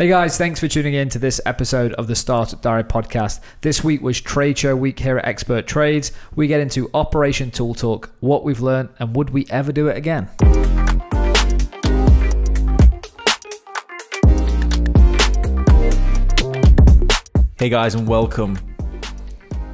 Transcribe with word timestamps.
Hey 0.00 0.06
guys, 0.06 0.38
thanks 0.38 0.60
for 0.60 0.68
tuning 0.68 0.94
in 0.94 1.08
to 1.08 1.18
this 1.18 1.40
episode 1.44 1.92
of 1.94 2.06
the 2.06 2.14
Startup 2.14 2.62
Diary 2.62 2.84
podcast. 2.84 3.40
This 3.62 3.82
week 3.82 4.00
was 4.00 4.20
Trade 4.20 4.56
Show 4.56 4.76
Week 4.76 4.96
here 4.96 5.18
at 5.18 5.26
Expert 5.26 5.66
Trades. 5.66 6.12
We 6.36 6.46
get 6.46 6.60
into 6.60 6.88
Operation 6.94 7.50
Tool 7.50 7.74
Talk, 7.74 8.08
what 8.20 8.44
we've 8.44 8.60
learned, 8.60 8.90
and 9.00 9.16
would 9.16 9.30
we 9.30 9.44
ever 9.50 9.72
do 9.72 9.88
it 9.88 9.96
again? 9.96 10.28
Hey 17.58 17.68
guys, 17.68 17.96
and 17.96 18.06
welcome 18.06 18.56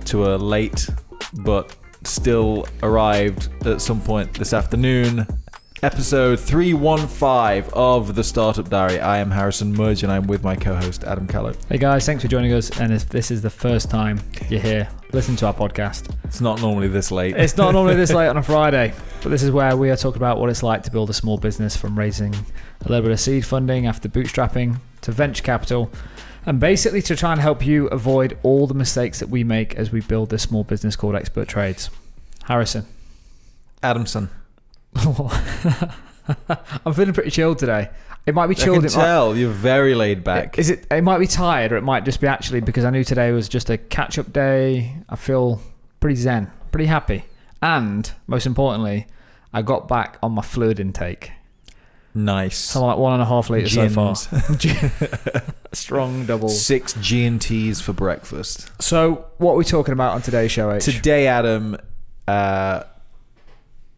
to 0.07 0.35
a 0.35 0.37
late 0.37 0.89
but 1.35 1.77
still 2.05 2.67
arrived 2.83 3.51
at 3.67 3.83
some 3.83 4.01
point 4.01 4.33
this 4.33 4.55
afternoon 4.55 5.27
episode 5.85 6.41
315 6.41 7.71
of 7.75 8.15
the 8.15 8.25
Startup 8.25 8.67
Diary. 8.67 8.99
I 9.01 9.19
am 9.19 9.31
Harrison 9.31 9.77
Mudge 9.77 10.03
and 10.03 10.11
I'm 10.11 10.27
with 10.27 10.43
my 10.43 10.57
co 10.57 10.75
host 10.75 11.05
Adam 11.05 11.27
Callow. 11.27 11.53
Hey 11.69 11.77
guys, 11.77 12.07
thanks 12.07 12.23
for 12.23 12.29
joining 12.29 12.55
us. 12.55 12.81
And 12.81 12.91
if 12.91 13.11
this 13.11 13.31
is 13.31 13.43
the 13.43 13.51
first 13.51 13.91
time 13.91 14.19
you're 14.49 14.63
here, 14.63 14.89
listen 15.13 15.37
to 15.37 15.47
our 15.47 15.53
podcast. 15.53 16.11
It's 16.25 16.41
not 16.41 16.63
normally 16.63 16.89
this 16.89 17.11
late. 17.11 17.37
It's 17.37 17.59
not 17.59 17.73
normally 17.73 17.97
this 17.97 18.15
late 18.15 18.29
on 18.29 18.39
a 18.39 18.43
Friday, 18.55 18.95
but 19.23 19.29
this 19.29 19.43
is 19.43 19.51
where 19.51 19.77
we 19.77 19.91
are 19.91 19.97
talking 19.97 20.17
about 20.17 20.41
what 20.41 20.49
it's 20.49 20.63
like 20.63 20.85
to 20.85 20.91
build 20.91 21.11
a 21.11 21.13
small 21.13 21.37
business 21.37 21.77
from 21.77 21.99
raising 21.99 22.35
a 22.35 22.89
little 22.89 23.03
bit 23.03 23.13
of 23.13 23.21
seed 23.21 23.45
funding 23.45 23.87
after 23.87 24.09
bootstrapping 24.09 24.79
to 25.03 25.13
venture 25.13 25.43
capital 25.43 25.91
and 26.47 26.59
basically 26.59 27.03
to 27.03 27.15
try 27.15 27.33
and 27.33 27.43
help 27.43 27.65
you 27.65 27.89
avoid 27.89 28.39
all 28.43 28.67
the 28.67 28.73
mistakes 28.73 29.19
that 29.19 29.29
we 29.29 29.45
make 29.45 29.75
as 29.75 29.93
we 29.93 30.01
build 30.01 30.31
this 30.31 30.45
small 30.45 30.65
business 30.65 30.97
called 30.97 31.15
Expert 31.15 31.47
Trades. 31.47 31.91
Harrison. 32.45 32.87
Adamson. 33.83 34.31
I'm 36.87 36.95
feeling 36.95 37.13
pretty 37.13 37.31
chilled 37.31 37.59
today. 37.59 37.91
It 38.27 38.35
might 38.35 38.47
be 38.47 38.55
chilled. 38.55 38.79
I 38.79 38.89
can 38.89 38.91
tell 38.91 39.31
might, 39.31 39.39
you're 39.39 39.51
very 39.51 39.95
laid 39.95 40.25
back. 40.25 40.59
Is 40.59 40.71
it? 40.71 40.87
It 40.91 41.05
might 41.05 41.19
be 41.19 41.27
tired, 41.27 41.73
or 41.73 41.77
it 41.77 41.83
might 41.83 42.05
just 42.05 42.21
be 42.21 42.27
actually 42.27 42.61
because 42.61 42.85
I 42.85 42.91
knew 42.91 43.05
today 43.05 43.33
was 43.33 43.49
just 43.49 43.69
a 43.69 43.77
catch-up 43.77 44.33
day. 44.33 44.97
I 45.09 45.17
feel 45.17 45.61
pretty 46.01 46.17
zen, 46.17 46.51
pretty 46.73 46.87
happy, 46.87 47.25
and 47.61 48.11
most 48.27 48.47
importantly, 48.47 49.07
I 49.53 49.63
got 49.63 49.89
back 49.89 50.19
on 50.23 50.33
my 50.33 50.43
fluid 50.43 50.81
intake. 50.81 51.33
Nice. 52.15 52.57
Something 52.57 52.87
like 52.87 52.99
one 52.99 53.13
and 53.15 53.23
a 53.23 53.27
half 53.27 53.51
liters 53.51 53.75
so 53.75 53.89
far. 53.89 54.15
Strong 55.73 56.27
double. 56.27 56.49
Six 56.49 56.95
G 57.01 57.25
and 57.25 57.43
T's 57.43 57.81
for 57.81 57.93
breakfast. 57.93 58.71
So, 58.81 59.27
what 59.39 59.53
are 59.55 59.57
we 59.57 59.65
talking 59.65 59.93
about 59.93 60.15
on 60.15 60.23
today's 60.23 60.53
show? 60.53 60.73
H? 60.73 60.85
Today, 60.85 61.27
Adam. 61.27 61.77
Uh, 62.29 62.85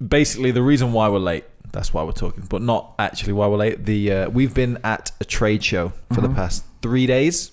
basically, 0.07 0.51
the 0.51 0.63
reason 0.63 0.93
why 0.93 1.09
we're 1.09 1.19
late. 1.19 1.45
That's 1.73 1.93
why 1.93 2.05
we're 2.05 2.13
talking, 2.13 2.45
but 2.49 2.63
not 2.63 2.95
actually 2.99 3.35
why 3.35 3.49
we're 3.49 3.59
late. 3.59 3.85
The 3.85 4.13
uh, 4.13 4.31
we've 4.31 4.55
been 4.55 4.79
at 4.83 5.13
a 5.21 5.25
trade 5.25 5.63
show 5.63 5.91
for 6.09 6.15
mm-hmm. 6.15 6.23
the 6.23 6.29
past 6.31 6.65
three 6.81 7.07
days 7.07 7.53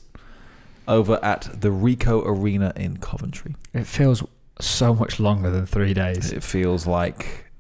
over 0.88 1.20
at 1.24 1.50
the 1.62 1.70
Ricoh 1.70 2.26
Arena 2.26 2.72
in 2.76 2.98
Coventry. 2.98 3.56
It 3.74 3.86
feels 3.86 4.24
so 4.62 4.94
much 4.94 5.20
longer 5.20 5.50
than 5.50 5.66
three 5.66 5.94
days. 5.94 6.32
It 6.32 6.44
feels 6.44 6.88
like 6.88 7.52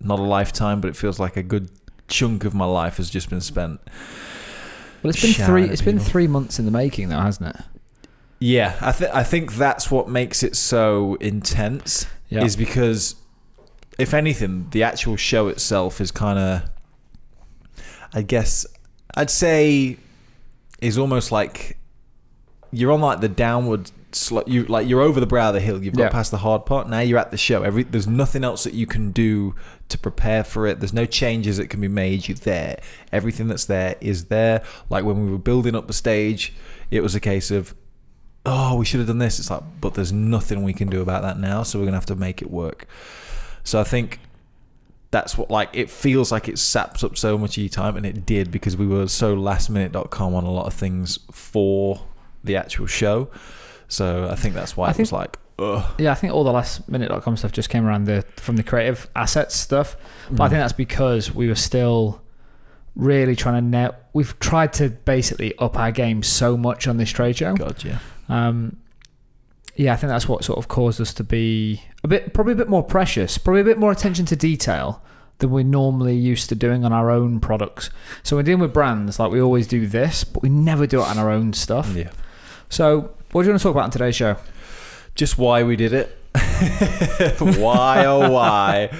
not 0.00 0.18
a 0.18 0.22
lifetime, 0.22 0.80
but 0.80 0.88
it 0.88 0.96
feels 0.96 1.18
like 1.18 1.36
a 1.36 1.42
good 1.42 1.70
chunk 2.08 2.44
of 2.44 2.54
my 2.54 2.64
life 2.64 2.96
has 2.96 3.10
just 3.10 3.30
been 3.30 3.40
spent. 3.40 3.80
Well, 5.02 5.10
it's 5.10 5.22
been 5.22 5.34
three. 5.34 5.64
It's 5.64 5.82
people. 5.82 5.94
been 5.94 6.00
three 6.00 6.26
months 6.26 6.58
in 6.58 6.64
the 6.64 6.70
making, 6.70 7.10
though, 7.10 7.20
hasn't 7.20 7.54
it? 7.54 7.62
Yeah, 8.40 8.76
I 8.80 8.92
think 8.92 9.14
I 9.14 9.22
think 9.22 9.54
that's 9.54 9.90
what 9.90 10.08
makes 10.08 10.42
it 10.42 10.56
so 10.56 11.16
intense. 11.20 12.06
Is 12.30 12.56
because, 12.56 13.16
if 13.98 14.14
anything, 14.14 14.68
the 14.70 14.82
actual 14.84 15.16
show 15.16 15.48
itself 15.48 16.00
is 16.00 16.10
kind 16.10 16.38
of, 16.38 16.70
I 18.14 18.22
guess, 18.22 18.64
I'd 19.14 19.30
say, 19.30 19.98
is 20.80 20.96
almost 20.96 21.32
like 21.32 21.76
you're 22.70 22.92
on 22.92 23.00
like 23.00 23.20
the 23.20 23.28
downward 23.28 23.90
you 24.46 24.64
like 24.64 24.88
you're 24.88 25.02
over 25.02 25.20
the 25.20 25.26
brow 25.26 25.48
of 25.48 25.54
the 25.54 25.60
hill. 25.60 25.82
You've 25.82 25.94
got 25.94 26.04
yeah. 26.04 26.08
past 26.08 26.30
the 26.30 26.38
hard 26.38 26.64
part. 26.64 26.88
Now 26.88 27.00
you're 27.00 27.18
at 27.18 27.30
the 27.30 27.36
show. 27.36 27.62
Every 27.62 27.82
there's 27.82 28.06
nothing 28.06 28.42
else 28.42 28.64
that 28.64 28.72
you 28.72 28.86
can 28.86 29.12
do 29.12 29.54
to 29.90 29.98
prepare 29.98 30.44
for 30.44 30.66
it. 30.66 30.80
There's 30.80 30.94
no 30.94 31.04
changes 31.04 31.58
that 31.58 31.68
can 31.68 31.80
be 31.80 31.88
made. 31.88 32.26
You're 32.26 32.36
there. 32.36 32.80
Everything 33.12 33.48
that's 33.48 33.66
there 33.66 33.96
is 34.00 34.26
there. 34.26 34.62
Like 34.88 35.04
when 35.04 35.26
we 35.26 35.30
were 35.30 35.38
building 35.38 35.74
up 35.74 35.88
the 35.88 35.92
stage, 35.92 36.54
it 36.90 37.02
was 37.02 37.14
a 37.14 37.20
case 37.20 37.50
of, 37.50 37.74
oh, 38.46 38.76
we 38.76 38.86
should 38.86 39.00
have 39.00 39.08
done 39.08 39.18
this. 39.18 39.38
It's 39.38 39.50
like, 39.50 39.62
but 39.80 39.92
there's 39.92 40.12
nothing 40.12 40.62
we 40.62 40.72
can 40.72 40.88
do 40.88 41.02
about 41.02 41.22
that 41.22 41.38
now. 41.38 41.62
So 41.62 41.78
we're 41.78 41.84
gonna 41.84 41.98
have 41.98 42.06
to 42.06 42.16
make 42.16 42.40
it 42.40 42.50
work. 42.50 42.88
So 43.68 43.80
I 43.80 43.84
think 43.84 44.20
that's 45.10 45.38
what 45.38 45.50
like 45.50 45.70
it 45.72 45.90
feels 45.90 46.30
like 46.30 46.48
it 46.48 46.58
saps 46.58 47.02
up 47.02 47.16
so 47.16 47.38
much 47.38 47.56
e 47.56 47.68
time 47.68 47.96
and 47.96 48.04
it 48.04 48.26
did 48.26 48.50
because 48.50 48.76
we 48.76 48.86
were 48.86 49.08
so 49.08 49.34
lastminute.com 49.34 50.34
on 50.34 50.44
a 50.44 50.50
lot 50.50 50.66
of 50.66 50.74
things 50.74 51.18
for 51.32 52.02
the 52.44 52.56
actual 52.56 52.86
show 52.86 53.30
so 53.88 54.28
I 54.30 54.36
think 54.36 54.54
that's 54.54 54.76
why 54.76 54.86
I 54.86 54.90
it 54.90 54.94
think, 54.94 55.06
was 55.06 55.12
like, 55.12 55.38
Ugh. 55.58 55.84
yeah, 55.98 56.12
I 56.12 56.14
think 56.14 56.32
all 56.32 56.44
the 56.44 56.52
last 56.52 56.88
minute.com 56.88 57.36
stuff 57.38 57.52
just 57.52 57.70
came 57.70 57.84
around 57.84 58.04
the 58.04 58.24
from 58.36 58.56
the 58.56 58.62
creative 58.62 59.08
assets 59.16 59.56
stuff. 59.56 59.96
But 60.30 60.36
mm. 60.36 60.44
I 60.44 60.48
think 60.50 60.60
that's 60.60 60.74
because 60.74 61.34
we 61.34 61.48
were 61.48 61.54
still 61.54 62.20
really 62.94 63.34
trying 63.34 63.54
to 63.54 63.66
net. 63.66 64.08
We've 64.12 64.38
tried 64.38 64.74
to 64.74 64.90
basically 64.90 65.56
up 65.58 65.78
our 65.78 65.90
game 65.90 66.22
so 66.22 66.56
much 66.56 66.86
on 66.86 66.98
this 66.98 67.10
trade 67.10 67.36
show. 67.36 67.54
God, 67.54 67.82
yeah. 67.82 67.98
Um, 68.28 68.76
yeah, 69.74 69.94
I 69.94 69.96
think 69.96 70.10
that's 70.10 70.28
what 70.28 70.44
sort 70.44 70.58
of 70.58 70.68
caused 70.68 71.00
us 71.00 71.14
to 71.14 71.24
be 71.24 71.82
a 72.08 72.20
bit, 72.20 72.32
probably 72.32 72.54
a 72.54 72.56
bit 72.56 72.68
more 72.68 72.82
precious, 72.82 73.36
probably 73.36 73.60
a 73.60 73.64
bit 73.64 73.78
more 73.78 73.92
attention 73.92 74.24
to 74.26 74.36
detail 74.36 75.02
than 75.38 75.50
we're 75.50 75.62
normally 75.62 76.16
used 76.16 76.48
to 76.48 76.54
doing 76.54 76.84
on 76.84 76.92
our 76.92 77.10
own 77.10 77.38
products. 77.38 77.90
So 78.22 78.36
we're 78.36 78.42
dealing 78.42 78.60
with 78.62 78.72
brands 78.72 79.18
like 79.18 79.30
we 79.30 79.40
always 79.40 79.66
do 79.66 79.86
this, 79.86 80.24
but 80.24 80.42
we 80.42 80.48
never 80.48 80.86
do 80.86 81.00
it 81.00 81.06
on 81.06 81.18
our 81.18 81.30
own 81.30 81.52
stuff. 81.52 81.94
Yeah. 81.94 82.10
So 82.70 83.14
what 83.32 83.42
do 83.42 83.46
you 83.46 83.52
want 83.52 83.60
to 83.60 83.62
talk 83.62 83.72
about 83.72 83.84
on 83.84 83.90
today's 83.90 84.16
show? 84.16 84.36
Just 85.14 85.36
why 85.38 85.62
we 85.62 85.76
did 85.76 85.92
it. 85.92 86.16
why 87.58 88.04
oh 88.06 88.30
why? 88.30 88.90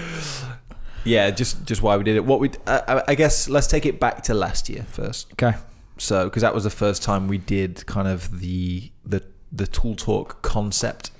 Yeah, 1.04 1.30
just 1.30 1.64
just 1.64 1.82
why 1.82 1.96
we 1.96 2.04
did 2.04 2.16
it. 2.16 2.24
What 2.24 2.40
we 2.40 2.50
I, 2.66 3.02
I 3.08 3.14
guess 3.14 3.48
let's 3.48 3.66
take 3.66 3.86
it 3.86 3.98
back 3.98 4.22
to 4.24 4.34
last 4.34 4.68
year 4.68 4.84
first. 4.90 5.32
Okay. 5.32 5.56
So 5.96 6.24
because 6.24 6.42
that 6.42 6.54
was 6.54 6.64
the 6.64 6.70
first 6.70 7.02
time 7.02 7.26
we 7.26 7.38
did 7.38 7.86
kind 7.86 8.06
of 8.06 8.40
the 8.40 8.92
the 9.04 9.22
the 9.50 9.66
tool 9.66 9.94
talk 9.96 10.42
concept 10.42 11.10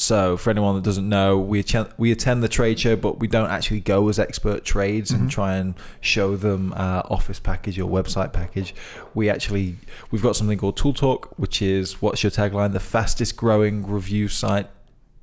so, 0.00 0.36
for 0.36 0.50
anyone 0.50 0.76
that 0.76 0.84
doesn't 0.84 1.08
know, 1.08 1.36
we 1.36 1.58
attend, 1.58 1.88
we 1.98 2.12
attend 2.12 2.40
the 2.40 2.48
trade 2.48 2.78
show, 2.78 2.94
but 2.94 3.18
we 3.18 3.26
don't 3.26 3.50
actually 3.50 3.80
go 3.80 4.08
as 4.08 4.20
expert 4.20 4.64
trades 4.64 5.10
mm-hmm. 5.10 5.22
and 5.22 5.30
try 5.30 5.56
and 5.56 5.74
show 6.00 6.36
them 6.36 6.72
our 6.76 7.04
office 7.10 7.40
package 7.40 7.80
or 7.80 7.90
website 7.90 8.32
package. 8.32 8.76
We 9.14 9.28
actually 9.28 9.74
we've 10.12 10.22
got 10.22 10.36
something 10.36 10.56
called 10.56 10.76
Tool 10.76 10.92
Talk, 10.92 11.36
which 11.36 11.60
is 11.60 12.00
what's 12.00 12.22
your 12.22 12.30
tagline? 12.30 12.74
The 12.74 12.80
fastest 12.80 13.36
growing 13.36 13.84
review 13.88 14.28
site 14.28 14.68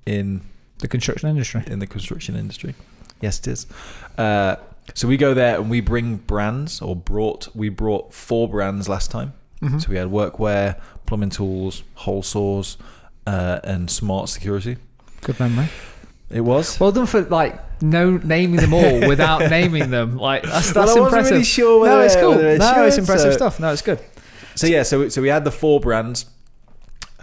in 0.05 0.41
the 0.79 0.89
construction 0.89 1.29
industry. 1.29 1.63
In 1.67 1.79
the 1.79 1.87
construction 1.87 2.35
industry, 2.35 2.75
yes, 3.21 3.39
it 3.39 3.47
is. 3.47 3.67
Uh, 4.17 4.57
so 4.93 5.07
we 5.07 5.15
go 5.15 5.33
there 5.33 5.55
and 5.55 5.69
we 5.69 5.79
bring 5.79 6.17
brands, 6.17 6.81
or 6.81 6.97
brought 6.97 7.47
we 7.55 7.69
brought 7.69 8.13
four 8.13 8.49
brands 8.49 8.89
last 8.89 9.09
time. 9.09 9.31
Mm-hmm. 9.61 9.79
So 9.79 9.89
we 9.89 9.95
had 9.95 10.09
workwear, 10.09 10.81
plumbing 11.05 11.29
tools, 11.29 11.83
hole 11.93 12.23
saws 12.23 12.75
uh, 13.25 13.59
and 13.63 13.89
smart 13.89 14.29
security. 14.29 14.77
Good 15.21 15.39
memory. 15.39 15.69
It 16.29 16.41
was 16.41 16.79
well 16.79 16.91
done 16.91 17.05
for 17.05 17.21
like 17.21 17.81
no 17.81 18.17
naming 18.17 18.59
them 18.59 18.73
all 18.73 19.07
without 19.07 19.39
naming 19.49 19.91
them. 19.91 20.17
Like 20.17 20.43
that's 20.43 20.73
that's 20.73 20.95
well, 20.95 21.05
impressive. 21.05 21.31
Really 21.31 21.43
sure 21.43 21.85
no, 21.85 22.01
it's 22.01 22.15
cool. 22.15 22.35
no, 22.35 22.85
it's 22.85 22.97
impressive 22.97 23.33
so. 23.33 23.37
stuff. 23.37 23.59
No, 23.59 23.71
it's 23.71 23.81
good. 23.81 23.99
So 24.55 24.67
yeah, 24.67 24.83
so 24.83 25.09
so 25.09 25.21
we 25.21 25.27
had 25.27 25.43
the 25.43 25.51
four 25.51 25.79
brands, 25.79 26.25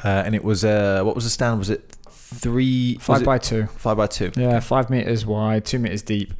uh, 0.05 0.23
and 0.25 0.35
it 0.35 0.45
was 0.45 0.65
uh, 0.65 1.03
what 1.03 1.15
was 1.15 1.25
the 1.25 1.31
stand? 1.31 1.59
Was 1.59 1.71
it 1.71 1.97
three? 2.09 2.97
Five 2.99 3.23
it 3.23 3.25
by 3.25 3.39
two. 3.39 3.67
Five 3.77 3.97
by 3.97 4.07
two. 4.07 4.31
Yeah, 4.37 4.61
five 4.61 4.89
meters 4.89 5.27
wide, 5.27 5.65
two 5.65 5.79
meters 5.79 6.03
deep. 6.03 6.33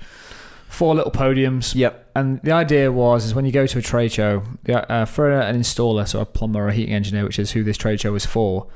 Four 0.69 0.95
little 0.95 1.11
podiums. 1.11 1.75
Yep. 1.75 2.11
And 2.15 2.41
the 2.43 2.53
idea 2.53 2.91
was 2.91 3.27
is 3.27 3.35
when 3.35 3.45
you 3.45 3.53
go 3.53 3.67
to 3.67 3.79
a 3.79 3.83
trade 3.83 4.13
show, 4.13 4.43
uh, 4.69 5.05
for 5.05 5.31
an 5.31 5.59
installer, 5.59 6.09
so 6.09 6.21
a 6.21 6.25
plumber 6.25 6.61
or 6.61 6.69
a 6.69 6.73
heating 6.73 6.95
engineer, 6.95 7.25
which 7.25 7.39
is 7.39 7.51
who 7.51 7.63
this 7.63 7.77
trade 7.77 8.01
show 8.01 8.13
was 8.13 8.25
for, 8.25 8.69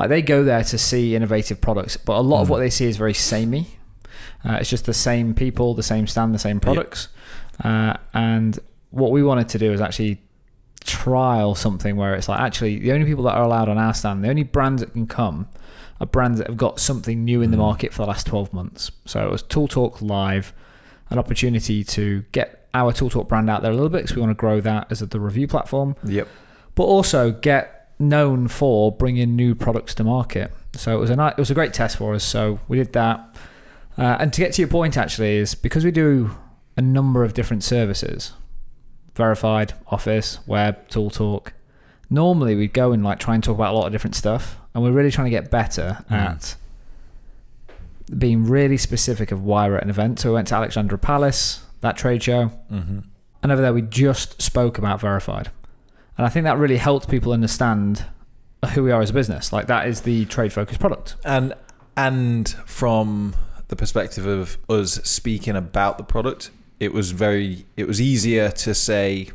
like 0.00 0.08
they 0.08 0.22
go 0.22 0.42
there 0.42 0.64
to 0.64 0.78
see 0.78 1.14
innovative 1.14 1.60
products, 1.60 1.98
but 1.98 2.16
a 2.16 2.22
lot 2.22 2.38
mm. 2.38 2.42
of 2.42 2.48
what 2.48 2.58
they 2.58 2.70
see 2.70 2.86
is 2.86 2.96
very 2.96 3.12
samey. 3.12 3.66
Uh, 4.42 4.54
it's 4.54 4.70
just 4.70 4.86
the 4.86 4.94
same 4.94 5.34
people, 5.34 5.74
the 5.74 5.82
same 5.82 6.06
stand, 6.06 6.34
the 6.34 6.38
same 6.38 6.58
products. 6.58 7.08
Uh, 7.62 7.94
and 8.14 8.58
what 8.88 9.10
we 9.10 9.22
wanted 9.22 9.46
to 9.50 9.58
do 9.58 9.70
is 9.70 9.80
actually 9.82 10.22
trial 10.84 11.54
something 11.54 11.96
where 11.96 12.14
it's 12.14 12.30
like 12.30 12.40
actually 12.40 12.78
the 12.78 12.92
only 12.92 13.04
people 13.04 13.22
that 13.24 13.34
are 13.34 13.42
allowed 13.42 13.68
on 13.68 13.76
our 13.76 13.92
stand, 13.92 14.24
the 14.24 14.30
only 14.30 14.42
brands 14.42 14.80
that 14.80 14.90
can 14.94 15.06
come 15.06 15.46
are 16.00 16.06
brands 16.06 16.38
that 16.38 16.46
have 16.46 16.56
got 16.56 16.80
something 16.80 17.22
new 17.22 17.42
in 17.42 17.50
the 17.50 17.58
mm. 17.58 17.60
market 17.60 17.92
for 17.92 17.98
the 18.04 18.08
last 18.08 18.26
12 18.26 18.54
months. 18.54 18.90
So 19.04 19.22
it 19.26 19.30
was 19.30 19.42
Tool 19.42 19.68
Talk 19.68 20.00
Live, 20.00 20.54
an 21.10 21.18
opportunity 21.18 21.84
to 21.84 22.24
get 22.32 22.66
our 22.72 22.94
Tool 22.94 23.10
Talk 23.10 23.28
brand 23.28 23.50
out 23.50 23.60
there 23.60 23.70
a 23.70 23.74
little 23.74 23.90
bit 23.90 24.04
because 24.04 24.16
we 24.16 24.22
want 24.22 24.30
to 24.30 24.40
grow 24.40 24.62
that 24.62 24.90
as 24.90 25.00
the 25.00 25.20
review 25.20 25.46
platform. 25.46 25.94
Yep. 26.04 26.26
But 26.74 26.84
also 26.84 27.32
get 27.32 27.79
known 28.00 28.48
for 28.48 28.90
bringing 28.90 29.36
new 29.36 29.54
products 29.54 29.94
to 29.96 30.04
market. 30.04 30.52
So 30.74 30.96
it 30.96 31.00
was 31.00 31.10
a 31.10 31.26
it 31.28 31.38
was 31.38 31.50
a 31.50 31.54
great 31.54 31.72
test 31.74 31.96
for 31.98 32.14
us. 32.14 32.24
So 32.24 32.58
we 32.68 32.76
did 32.76 32.92
that. 32.94 33.36
Uh, 33.98 34.16
and 34.20 34.32
to 34.32 34.40
get 34.40 34.52
to 34.54 34.62
your 34.62 34.68
point, 34.68 34.96
actually, 34.96 35.36
is 35.36 35.54
because 35.54 35.84
we 35.84 35.90
do 35.90 36.30
a 36.76 36.80
number 36.82 37.22
of 37.24 37.34
different 37.34 37.62
services. 37.62 38.32
verified, 39.16 39.74
office, 39.88 40.38
web, 40.46 40.88
tool 40.88 41.10
talk. 41.10 41.52
Normally 42.08 42.54
we'd 42.54 42.72
go 42.72 42.92
and 42.92 43.04
like 43.04 43.18
try 43.18 43.34
and 43.34 43.44
talk 43.44 43.54
about 43.56 43.74
a 43.74 43.76
lot 43.76 43.86
of 43.86 43.92
different 43.92 44.14
stuff, 44.16 44.56
and 44.72 44.82
we're 44.82 44.92
really 44.92 45.10
trying 45.10 45.26
to 45.26 45.30
get 45.30 45.50
better 45.50 45.98
Mm. 46.10 46.16
at 46.16 46.56
being 48.16 48.44
really 48.44 48.76
specific 48.76 49.30
of 49.30 49.42
why 49.42 49.68
we're 49.68 49.76
at 49.76 49.84
an 49.84 49.90
event. 49.90 50.18
So 50.20 50.30
we 50.30 50.34
went 50.34 50.48
to 50.48 50.54
Alexandra 50.54 50.98
Palace, 50.98 51.62
that 51.80 51.96
trade 51.96 52.22
show, 52.22 52.46
hmm 52.68 53.00
and 53.42 53.50
over 53.50 53.62
there 53.62 53.72
we 53.72 53.80
just 53.80 54.40
spoke 54.42 54.76
about 54.76 55.00
verified, 55.00 55.50
and 56.18 56.26
I 56.26 56.30
think 56.30 56.44
that 56.44 56.58
really 56.58 56.76
helped 56.76 57.08
people 57.08 57.32
understand 57.32 58.04
who 58.74 58.82
we 58.84 58.90
are 58.92 59.00
as 59.00 59.10
a 59.10 59.14
business. 59.14 59.52
Like 59.52 59.66
that 59.68 59.86
is 59.88 60.02
the 60.02 60.24
trade 60.26 60.52
focused 60.52 60.80
product. 60.80 61.16
And 61.24 61.54
and 61.96 62.48
from 62.66 63.34
the 63.68 63.76
perspective 63.76 64.26
of 64.26 64.58
us 64.68 64.94
speaking 65.04 65.56
about 65.56 65.96
the 65.98 66.04
product, 66.04 66.50
it 66.78 66.92
was 66.92 67.10
very 67.12 67.64
it 67.76 67.86
was 67.86 68.00
easier 68.00 68.50
to 68.50 68.74
say 68.74 69.30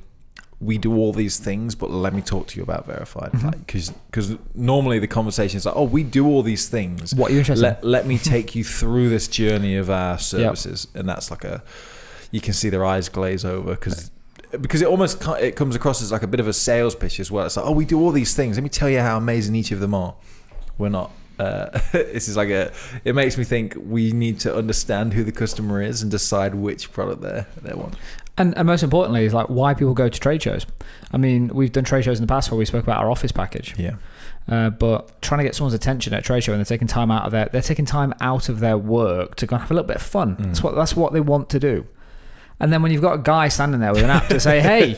we 0.62 0.78
do 0.78 0.96
all 0.96 1.12
these 1.12 1.38
things, 1.38 1.76
but 1.76 1.92
let 1.92 2.14
me 2.14 2.22
talk 2.22 2.48
to 2.48 2.58
you 2.58 2.64
about 2.64 2.86
verified 2.86 3.32
Mhm. 3.34 3.66
because 3.66 4.36
normally 4.56 5.00
the 5.00 5.08
conversation 5.08 5.58
is 5.58 5.66
like, 5.66 5.76
oh, 5.76 5.84
we 5.84 6.02
do 6.02 6.26
all 6.28 6.44
these 6.44 6.70
things. 6.70 7.14
What 7.14 7.30
are 7.30 7.34
you 7.34 7.40
interested? 7.40 7.66
in? 7.66 7.72
Let 7.74 7.84
let 7.84 8.08
me 8.08 8.18
take 8.18 8.56
you 8.56 8.64
through 8.64 9.10
this 9.10 9.28
journey 9.28 9.76
of 9.76 9.90
our 9.90 10.18
services, 10.34 10.88
and 10.96 11.10
that's 11.10 11.30
like 11.30 11.44
a 11.44 11.62
you 12.32 12.42
can 12.42 12.54
see 12.54 12.70
their 12.70 12.86
eyes 12.86 13.10
glaze 13.10 13.44
over 13.44 13.72
because. 13.76 14.12
Because 14.58 14.82
it 14.82 14.88
almost 14.88 15.24
it 15.40 15.56
comes 15.56 15.76
across 15.76 16.02
as 16.02 16.12
like 16.12 16.24
a 16.24 16.28
bit 16.28 16.40
of 16.40 16.48
a 16.48 16.54
sales 16.54 16.96
pitch 16.96 17.20
as 17.20 17.32
well. 17.32 17.46
It's 17.46 17.58
like, 17.58 17.66
oh, 17.66 17.72
we 17.72 17.86
do 17.86 18.00
all 18.00 18.12
these 18.12 18.34
things. 18.34 18.58
Let 18.58 18.64
me 18.64 18.70
tell 18.70 18.90
you 18.90 19.00
how 19.00 19.18
amazing 19.18 19.56
each 19.56 19.72
of 19.72 19.80
them 19.80 19.94
are. 19.94 20.16
We're 20.78 20.90
not. 20.90 21.12
Uh, 21.38 21.66
this 21.92 22.28
is 22.28 22.38
like 22.38 22.50
a. 22.50 22.72
It 23.04 23.16
makes 23.16 23.38
me 23.38 23.44
think 23.44 23.76
we 23.78 24.12
need 24.12 24.40
to 24.42 24.56
understand 24.56 25.14
who 25.14 25.24
the 25.24 25.32
customer 25.32 25.82
is 25.82 26.02
and 26.02 26.10
decide 26.12 26.56
which 26.56 26.92
product 26.92 27.22
they 27.22 27.46
they 27.62 27.74
want. 27.74 27.96
And, 28.38 28.54
and 28.58 28.68
most 28.68 28.84
importantly, 28.84 29.24
is 29.24 29.34
like 29.34 29.48
why 29.48 29.74
people 29.74 29.94
go 29.94 30.10
to 30.10 30.20
trade 30.20 30.42
shows. 30.42 30.66
I 31.14 31.18
mean, 31.18 31.48
we've 31.48 31.72
done 31.72 31.86
trade 31.86 32.04
shows 32.04 32.20
in 32.20 32.24
the 32.26 32.32
past 32.32 32.52
where 32.52 32.58
we 32.58 32.66
spoke 32.66 32.84
about 32.84 33.02
our 33.02 33.10
office 33.10 33.32
package, 33.32 33.74
Yeah. 33.78 33.96
uh, 34.50 34.72
but 34.72 35.22
trying 35.22 35.38
to 35.38 35.46
get 35.46 35.56
someone's 35.56 35.74
attention 35.74 36.14
at 36.14 36.20
a 36.20 36.22
trade 36.22 36.44
show 36.44 36.52
and 36.52 36.60
they're 36.60 36.66
taking 36.66 36.88
time 36.90 37.12
out 37.12 37.24
of 37.26 37.32
their 37.32 37.46
they're 37.46 37.62
taking 37.62 37.86
time 37.86 38.14
out 38.20 38.50
of 38.50 38.60
their 38.60 38.78
work 38.78 39.36
to 39.38 39.46
go 39.46 39.56
and 39.56 39.62
have 39.62 39.72
a 39.72 39.74
little 39.74 39.88
bit 39.88 39.96
of 39.96 40.02
fun. 40.02 40.36
Mm. 40.36 40.46
That's 40.48 40.62
what 40.62 40.76
that's 40.76 40.98
what 40.98 41.14
they 41.14 41.22
want 41.22 41.50
to 41.52 41.60
do. 41.62 41.88
And 42.60 42.72
then 42.72 42.82
when 42.82 42.92
you've 42.92 43.02
got 43.02 43.14
a 43.16 43.22
guy 43.22 43.50
standing 43.50 43.82
there 43.82 43.92
with 43.94 44.04
an 44.04 44.10
app 44.10 44.28
to 44.30 44.40
say, 44.40 44.62
"Hey, 44.62 44.94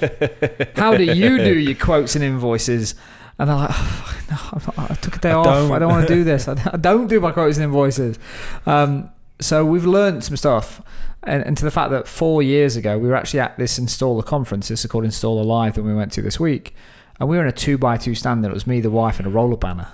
how 0.76 0.96
do 0.96 1.04
you 1.04 1.38
do 1.38 1.58
your 1.58 1.76
quotes 1.76 2.16
and 2.16 2.24
invoices?" 2.24 2.96
and 3.40 3.50
they're 3.50 3.56
like, 3.56 3.70
oh, 3.72 4.18
no, 4.30 4.74
not, 4.78 4.92
I 4.92 4.96
took 4.96 5.16
a 5.18 5.20
day 5.20 5.32
I 5.32 5.36
off. 5.36 5.46
don't." 5.46 5.72
I 5.72 5.80
don't 5.80 5.92
want 5.92 6.08
to 6.08 6.14
do 6.14 6.24
this. 6.24 6.48
I, 6.48 6.54
don't 6.78 7.08
do 7.08 7.20
my 7.20 7.32
quotes 7.32 7.58
and 7.58 7.64
invoices. 7.66 8.18
Um, 8.66 9.10
so 9.40 9.64
we've 9.66 9.86
learned 9.86 10.24
some 10.24 10.36
stuff, 10.38 10.82
and, 11.24 11.44
and 11.46 11.58
to 11.58 11.64
the 11.64 11.72
fact 11.72 11.92
that 11.92 12.08
four 12.08 12.42
years 12.42 12.76
ago 12.76 12.98
we 12.98 13.08
were 13.08 13.16
actually 13.16 13.40
at 13.40 13.58
this 13.58 13.80
installer 13.80 14.26
conference. 14.26 14.68
This 14.70 14.84
is 14.84 14.92
called 14.92 15.04
Installer 15.04 15.46
Live 15.46 15.76
that 15.76 15.84
we 15.84 15.94
went 15.94 16.12
to 16.14 16.22
this 16.22 16.40
week, 16.40 16.76
and 17.20 17.30
we 17.30 17.38
were 17.38 17.44
in 17.44 17.50
a 17.50 17.52
two 17.52 17.78
by 17.78 17.98
two 17.98 18.16
stand. 18.16 18.44
And 18.44 18.52
it 18.52 18.54
was 18.54 18.66
me, 18.68 18.82
the 18.82 18.92
wife, 18.92 19.20
and 19.20 19.28
a 19.28 19.32
roller 19.32 19.58
banner. 19.58 19.88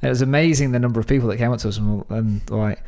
And 0.00 0.08
it 0.08 0.10
was 0.10 0.22
amazing 0.22 0.72
the 0.72 0.78
number 0.78 0.98
of 0.98 1.06
people 1.06 1.28
that 1.28 1.36
came 1.36 1.52
up 1.52 1.60
to 1.60 1.68
us 1.68 1.78
and, 1.78 2.04
and 2.10 2.50
were 2.50 2.58
like, 2.58 2.82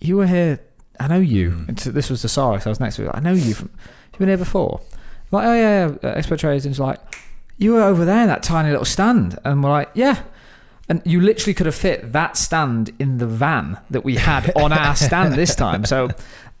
"You 0.00 0.16
were 0.16 0.26
here. 0.26 0.60
I 1.02 1.08
know 1.08 1.20
you." 1.20 1.50
Mm. 1.50 1.68
And 1.68 1.80
so 1.80 1.90
this 1.90 2.08
was 2.10 2.22
the 2.22 2.28
Saris. 2.28 2.66
I 2.66 2.70
was 2.70 2.80
next 2.80 2.96
to 2.96 3.06
it. 3.06 3.10
I 3.12 3.20
know 3.20 3.32
you 3.32 3.54
from. 3.54 3.70
You've 4.12 4.18
been 4.18 4.28
here 4.28 4.36
before. 4.36 4.80
I'm 4.92 5.38
like, 5.38 5.46
oh 5.46 5.54
yeah, 5.54 5.86
yeah. 5.86 6.10
Uh, 6.10 6.12
Expert 6.14 6.38
Trades. 6.38 6.66
And 6.66 6.78
like, 6.78 6.98
you 7.56 7.72
were 7.72 7.82
over 7.82 8.04
there 8.04 8.22
in 8.22 8.28
that 8.28 8.42
tiny 8.42 8.70
little 8.70 8.84
stand, 8.84 9.38
and 9.44 9.62
we're 9.62 9.70
like, 9.70 9.90
yeah. 9.94 10.22
And 10.88 11.00
you 11.06 11.20
literally 11.20 11.54
could 11.54 11.66
have 11.66 11.74
fit 11.74 12.12
that 12.12 12.36
stand 12.36 12.90
in 12.98 13.18
the 13.18 13.26
van 13.26 13.78
that 13.88 14.04
we 14.04 14.16
had 14.16 14.52
on 14.56 14.72
our 14.72 14.94
stand 14.94 15.34
this 15.34 15.54
time. 15.54 15.86
So 15.86 16.10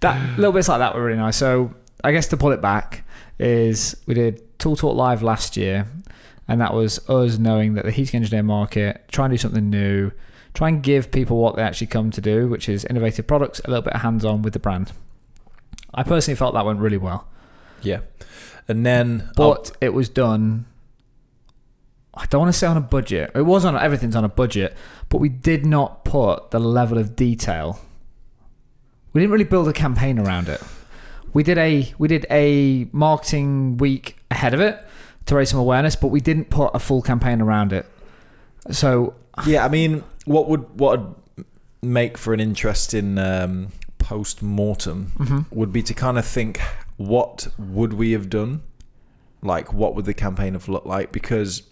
that 0.00 0.38
little 0.38 0.52
bits 0.52 0.68
like 0.68 0.78
that 0.78 0.94
were 0.94 1.04
really 1.04 1.18
nice. 1.18 1.36
So 1.36 1.74
I 2.02 2.12
guess 2.12 2.28
to 2.28 2.36
pull 2.36 2.52
it 2.52 2.62
back 2.62 3.04
is 3.38 3.96
we 4.06 4.14
did 4.14 4.58
Tool 4.58 4.76
Talk 4.76 4.96
Live 4.96 5.22
last 5.22 5.56
year, 5.56 5.86
and 6.48 6.60
that 6.60 6.72
was 6.72 7.06
us 7.10 7.36
knowing 7.36 7.74
that 7.74 7.84
the 7.84 7.90
heating 7.90 8.18
engineer 8.18 8.42
market, 8.42 9.04
try 9.10 9.26
and 9.26 9.32
do 9.32 9.38
something 9.38 9.68
new, 9.68 10.12
try 10.54 10.68
and 10.68 10.82
give 10.82 11.10
people 11.10 11.38
what 11.38 11.56
they 11.56 11.62
actually 11.62 11.86
come 11.86 12.10
to 12.10 12.20
do, 12.20 12.48
which 12.48 12.68
is 12.68 12.84
innovative 12.84 13.26
products, 13.26 13.60
a 13.64 13.68
little 13.68 13.82
bit 13.82 13.94
of 13.94 14.02
hands-on 14.02 14.42
with 14.42 14.52
the 14.52 14.58
brand. 14.58 14.92
I 15.94 16.02
personally 16.02 16.36
felt 16.36 16.54
that 16.54 16.64
went 16.64 16.80
really 16.80 16.96
well, 16.98 17.26
Yeah. 17.82 18.00
And 18.68 18.86
then 18.86 19.30
but 19.36 19.72
it 19.80 19.92
was 19.92 20.08
done. 20.08 20.66
I 22.14 22.26
don't 22.26 22.42
want 22.42 22.52
to 22.52 22.58
say 22.58 22.66
on 22.66 22.76
a 22.76 22.80
budget. 22.82 23.32
It 23.34 23.42
was 23.42 23.64
on 23.64 23.76
everything's 23.76 24.14
on 24.14 24.24
a 24.24 24.28
budget, 24.28 24.76
but 25.08 25.18
we 25.18 25.28
did 25.28 25.66
not 25.66 26.04
put 26.04 26.50
the 26.52 26.60
level 26.60 26.96
of 26.98 27.16
detail. 27.16 27.80
We 29.12 29.20
didn't 29.20 29.32
really 29.32 29.44
build 29.44 29.68
a 29.68 29.72
campaign 29.72 30.18
around 30.18 30.48
it. 30.48 30.62
We 31.32 31.42
did 31.42 31.58
a 31.58 31.92
we 31.98 32.08
did 32.08 32.24
a 32.30 32.86
marketing 32.92 33.78
week 33.78 34.16
ahead 34.30 34.54
of 34.54 34.60
it 34.60 34.82
to 35.26 35.34
raise 35.34 35.50
some 35.50 35.60
awareness, 35.60 35.96
but 35.96 36.08
we 36.08 36.20
didn't 36.20 36.50
put 36.50 36.70
a 36.74 36.78
full 36.78 37.02
campaign 37.02 37.40
around 37.40 37.72
it. 37.72 37.86
So 38.70 39.14
yeah, 39.46 39.64
I 39.64 39.68
mean, 39.68 40.04
what 40.24 40.48
would 40.48 40.78
what 40.78 41.00
would 41.00 41.14
make 41.82 42.16
for 42.16 42.32
an 42.32 42.40
interesting 42.40 43.18
um, 43.18 43.68
post 43.98 44.42
mortem 44.42 45.12
mhm. 45.18 45.46
would 45.50 45.72
be 45.72 45.82
to 45.82 45.94
kind 45.94 46.18
of 46.18 46.24
think 46.24 46.60
what 46.96 47.48
would 47.58 47.92
we 47.94 48.12
have 48.12 48.30
done, 48.30 48.62
like 49.42 49.72
what 49.72 49.94
would 49.94 50.04
the 50.04 50.14
campaign 50.14 50.52
have 50.52 50.68
looked 50.68 50.86
like? 50.86 51.10
Because 51.12 51.62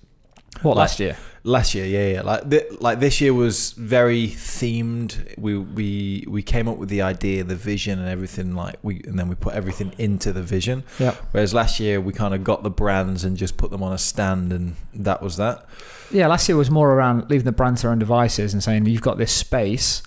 what 0.63 0.77
Like- 0.77 0.83
last 0.89 1.01
year? 1.01 1.17
last 1.45 1.75
year, 1.75 1.87
yeah, 1.87 2.15
yeah, 2.15 2.23
like 2.23 2.51
th- 2.51 2.67
like 2.81 3.01
this 3.01 3.21
year 3.21 3.33
was 3.33 3.73
very 3.73 4.27
themed. 4.29 5.39
We 5.39 5.57
we 5.57 6.25
we 6.29 6.43
came 6.43 6.67
up 6.69 6.77
with 6.77 6.89
the 6.89 7.03
idea, 7.03 7.45
the 7.45 7.55
vision, 7.55 7.99
and 7.99 8.09
everything. 8.09 8.55
Like 8.55 8.77
we 8.83 9.01
and 9.07 9.19
then 9.19 9.29
we 9.29 9.37
put 9.37 9.55
everything 9.55 9.93
into 9.97 10.33
the 10.33 10.43
vision. 10.43 10.83
Yep. 10.99 11.15
Whereas 11.31 11.55
last 11.55 11.79
year 11.81 12.01
we 12.01 12.13
kind 12.13 12.35
of 12.35 12.43
got 12.45 12.63
the 12.63 12.71
brands 12.71 13.25
and 13.25 13.37
just 13.37 13.57
put 13.57 13.71
them 13.71 13.83
on 13.83 13.93
a 13.93 13.99
stand, 13.99 14.53
and 14.53 14.75
that 14.93 15.23
was 15.23 15.37
that. 15.37 15.65
Yeah, 16.11 16.27
last 16.27 16.49
year 16.49 16.57
was 16.57 16.71
more 16.71 16.93
around 16.93 17.31
leaving 17.31 17.45
the 17.45 17.53
brands 17.53 17.81
to 17.81 17.87
their 17.87 17.93
own 17.93 17.99
devices 17.99 18.53
and 18.53 18.63
saying 18.63 18.87
you've 18.87 19.01
got 19.03 19.17
this 19.19 19.33
space, 19.33 20.03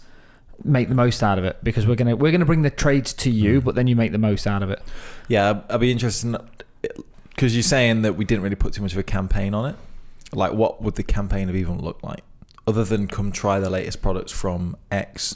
make 0.64 0.90
the 0.90 0.96
most 0.96 1.24
out 1.24 1.38
of 1.40 1.46
it 1.46 1.58
because 1.64 1.88
we're 1.88 1.96
gonna 1.96 2.16
we're 2.16 2.32
gonna 2.32 2.46
bring 2.46 2.62
the 2.62 2.70
trades 2.70 3.14
to 3.14 3.30
you, 3.30 3.62
Mm. 3.62 3.64
but 3.66 3.76
then 3.76 3.88
you 3.88 3.96
make 3.96 4.12
the 4.12 4.18
most 4.18 4.46
out 4.48 4.64
of 4.64 4.70
it. 4.70 4.82
Yeah, 5.28 5.50
I'd- 5.50 5.62
I'd 5.70 5.80
be 5.80 5.92
interested 5.92 6.36
because 7.30 7.56
you're 7.56 7.64
saying 7.64 8.02
that 8.04 8.14
we 8.18 8.26
didn't 8.26 8.44
really 8.44 8.56
put 8.56 8.74
too 8.74 8.82
much 8.82 8.92
of 8.94 8.98
a 9.00 9.04
campaign 9.04 9.54
on 9.54 9.70
it. 9.70 9.76
Like, 10.34 10.54
what 10.54 10.82
would 10.82 10.96
the 10.96 11.04
campaign 11.04 11.48
have 11.48 11.56
even 11.56 11.80
looked 11.80 12.04
like, 12.04 12.24
other 12.68 12.84
than 12.84 13.08
come 13.08 13.32
try 13.32 13.60
the 13.60 13.70
latest 13.70 14.02
products 14.02 14.32
from 14.32 14.76
X? 14.92 15.36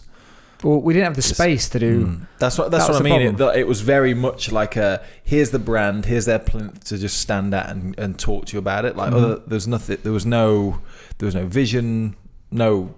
Well, 0.63 0.81
we 0.81 0.93
didn't 0.93 1.05
have 1.05 1.15
the 1.15 1.21
space 1.21 1.69
to 1.69 1.79
do. 1.79 2.05
Mm. 2.07 2.27
That's 2.39 2.57
what 2.57 2.71
that's 2.71 2.87
That 2.87 2.93
what 2.93 3.01
I 3.01 3.03
mean. 3.03 3.21
It, 3.21 3.39
it 3.57 3.67
was 3.67 3.81
very 3.81 4.13
much 4.13 4.51
like 4.51 4.75
a 4.75 5.03
here's 5.23 5.51
the 5.51 5.59
brand, 5.59 6.05
here's 6.05 6.25
their 6.25 6.39
plinth 6.39 6.83
to 6.85 6.97
just 6.97 7.19
stand 7.19 7.53
at 7.53 7.69
and, 7.69 7.97
and 7.99 8.17
talk 8.19 8.45
to 8.47 8.53
you 8.53 8.59
about 8.59 8.83
it. 8.85 8.95
Like, 8.95 9.11
Mhm. 9.13 9.17
other, 9.17 9.41
there's 9.45 9.67
nothing. 9.67 9.97
There 10.03 10.11
was 10.13 10.25
no 10.25 10.79
there 11.19 11.27
was 11.27 11.35
no 11.35 11.45
vision, 11.45 12.15
no 12.51 12.93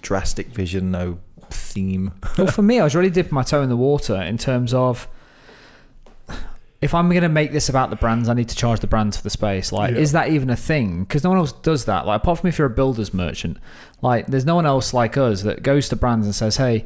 drastic 0.00 0.48
vision, 0.48 0.90
no 0.90 1.18
theme. 1.50 2.12
well, 2.38 2.46
for 2.46 2.62
me, 2.62 2.78
I 2.80 2.84
was 2.84 2.94
really 2.96 3.10
dipping 3.10 3.34
my 3.34 3.42
toe 3.42 3.62
in 3.62 3.68
the 3.68 3.76
water 3.76 4.16
in 4.22 4.38
terms 4.38 4.72
of 4.72 5.08
if 6.82 6.92
I'm 6.94 7.08
going 7.08 7.22
to 7.22 7.28
make 7.28 7.52
this 7.52 7.68
about 7.68 7.90
the 7.90 7.96
brands, 7.96 8.28
I 8.28 8.34
need 8.34 8.48
to 8.48 8.56
charge 8.56 8.80
the 8.80 8.86
brands 8.88 9.16
for 9.16 9.22
the 9.22 9.30
space. 9.30 9.70
Like, 9.72 9.92
Yeah. 9.94 9.98
is 10.00 10.12
that 10.12 10.28
even 10.30 10.50
a 10.50 10.56
thing? 10.56 11.04
Because 11.04 11.22
no 11.24 11.30
one 11.30 11.38
else 11.38 11.52
does 11.52 11.84
that. 11.86 12.06
Like, 12.06 12.16
apart 12.22 12.40
from 12.40 12.48
if 12.48 12.58
you're 12.58 12.66
a 12.66 12.70
builder's 12.70 13.14
merchant, 13.14 13.56
like, 14.02 14.26
there's 14.26 14.44
no 14.44 14.56
one 14.56 14.66
else 14.66 14.92
like 14.92 15.16
us 15.16 15.42
that 15.42 15.62
goes 15.62 15.88
to 15.90 15.96
brands 15.96 16.26
and 16.26 16.34
says, 16.34 16.56
"Hey, 16.56 16.84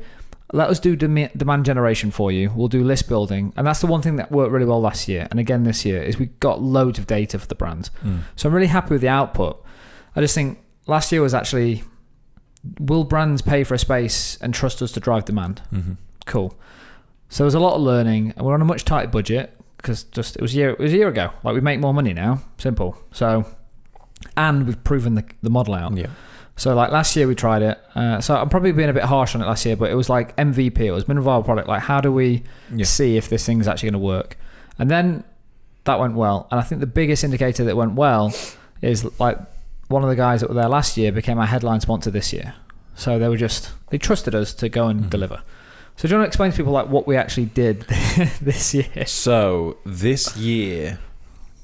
let 0.52 0.68
us 0.70 0.78
do 0.78 0.94
dem- 0.94 1.30
demand 1.36 1.64
generation 1.64 2.10
for 2.10 2.30
you. 2.30 2.52
We'll 2.54 2.68
do 2.68 2.84
list 2.84 3.08
building." 3.08 3.52
And 3.56 3.66
that's 3.66 3.80
the 3.80 3.86
one 3.88 4.02
thing 4.02 4.16
that 4.16 4.30
worked 4.30 4.52
really 4.52 4.66
well 4.66 4.80
last 4.80 5.08
year, 5.08 5.26
and 5.30 5.40
again 5.40 5.64
this 5.64 5.84
year, 5.84 6.02
is 6.02 6.18
we 6.18 6.26
got 6.40 6.62
loads 6.62 6.98
of 6.98 7.06
data 7.06 7.38
for 7.38 7.46
the 7.48 7.54
brands. 7.56 7.90
So 8.36 8.48
I'm 8.48 8.54
really 8.54 8.66
happy 8.68 8.90
with 8.94 9.00
the 9.00 9.08
output. 9.08 9.64
I 10.14 10.20
just 10.20 10.34
think 10.34 10.58
last 10.86 11.10
year 11.10 11.20
was 11.22 11.32
actually, 11.34 11.82
will 12.78 13.04
brands 13.04 13.40
pay 13.42 13.64
for 13.64 13.74
a 13.74 13.78
space 13.78 14.36
and 14.42 14.52
trust 14.52 14.82
us 14.82 14.92
to 14.92 15.00
drive 15.00 15.24
demand? 15.24 15.62
Mm-hmm. 15.72 15.92
Cool. 16.26 16.54
So 17.28 17.42
there's 17.44 17.54
a 17.54 17.60
lot 17.60 17.74
of 17.74 17.80
learning, 17.82 18.34
and 18.36 18.46
we're 18.46 18.54
on 18.54 18.62
a 18.62 18.64
much 18.66 18.84
tighter 18.84 19.08
budget 19.08 19.55
because 19.76 20.04
just 20.04 20.37
it 20.37 20.42
was 20.42 20.52
a 20.54 20.56
year 20.56 20.71
it 20.71 20.78
was 20.78 20.92
a 20.92 20.97
year 20.97 21.09
ago. 21.09 21.30
Like 21.42 21.54
we 21.54 21.61
make 21.61 21.80
more 21.80 21.95
money 21.95 22.12
now. 22.12 22.40
Simple. 22.59 22.97
So, 23.12 23.45
and 24.37 24.66
we've 24.66 24.83
proven 24.85 25.14
the 25.14 25.25
the 25.42 25.50
model 25.50 25.75
out. 25.75 25.97
Yeah. 25.97 26.06
So 26.56 26.75
like 26.75 26.90
last 26.90 27.14
year 27.16 27.26
we 27.28 27.35
tried 27.35 27.62
it. 27.62 27.78
Uh, 27.95 28.21
so 28.21 28.35
I'm 28.37 28.49
probably 28.49 28.73
being 28.73 28.88
a 28.88 28.92
bit 28.95 29.02
harsh 29.04 29.35
on 29.35 29.42
it 29.42 29.47
last 29.47 29.66
year, 29.66 29.76
but 29.76 29.90
it 29.90 29.95
was 29.95 30.09
like 30.09 30.35
MVP. 30.37 30.80
It 30.80 30.90
was 30.92 31.06
minimum 31.06 31.25
viable 31.25 31.45
product. 31.45 31.68
Like 31.68 31.83
how 31.83 32.00
do 32.00 32.11
we 32.12 32.45
Yeah. 32.75 32.87
see 32.87 33.16
if 33.16 33.28
this 33.28 33.45
thing's 33.45 33.68
actually 33.68 33.90
going 33.90 34.00
to 34.00 34.06
work? 34.06 34.38
And 34.78 34.90
then 34.90 35.23
that 35.85 36.00
went 36.00 36.14
well. 36.14 36.49
And 36.50 36.59
I 36.59 36.62
think 36.62 36.80
the 36.80 36.87
biggest 36.87 37.23
indicator 37.25 37.62
that 37.64 37.76
went 37.76 37.92
well 37.92 38.33
is 38.80 39.04
like 39.21 39.38
one 39.88 40.02
of 40.02 40.09
the 40.09 40.16
guys 40.16 40.40
that 40.40 40.49
were 40.49 40.54
there 40.54 40.68
last 40.68 40.97
year 40.97 41.12
became 41.12 41.38
our 41.38 41.47
headline 41.47 41.80
sponsor 41.80 42.11
this 42.11 42.33
year. 42.33 42.54
So 42.95 43.18
they 43.18 43.28
were 43.28 43.37
just 43.37 43.73
they 43.90 43.99
trusted 43.99 44.35
us 44.35 44.54
to 44.54 44.68
go 44.71 44.88
and 44.88 45.04
Mhm. 45.04 45.11
deliver. 45.11 45.42
So 45.96 46.06
do 46.06 46.14
you 46.14 46.18
want 46.18 46.26
to 46.26 46.28
explain 46.28 46.50
to 46.50 46.56
people 46.56 46.72
like 46.72 46.88
what 46.88 47.06
we 47.06 47.16
actually 47.16 47.46
did 47.46 47.80
this 48.40 48.74
year? 48.74 49.06
So 49.06 49.78
this 49.86 50.36
year, 50.36 50.98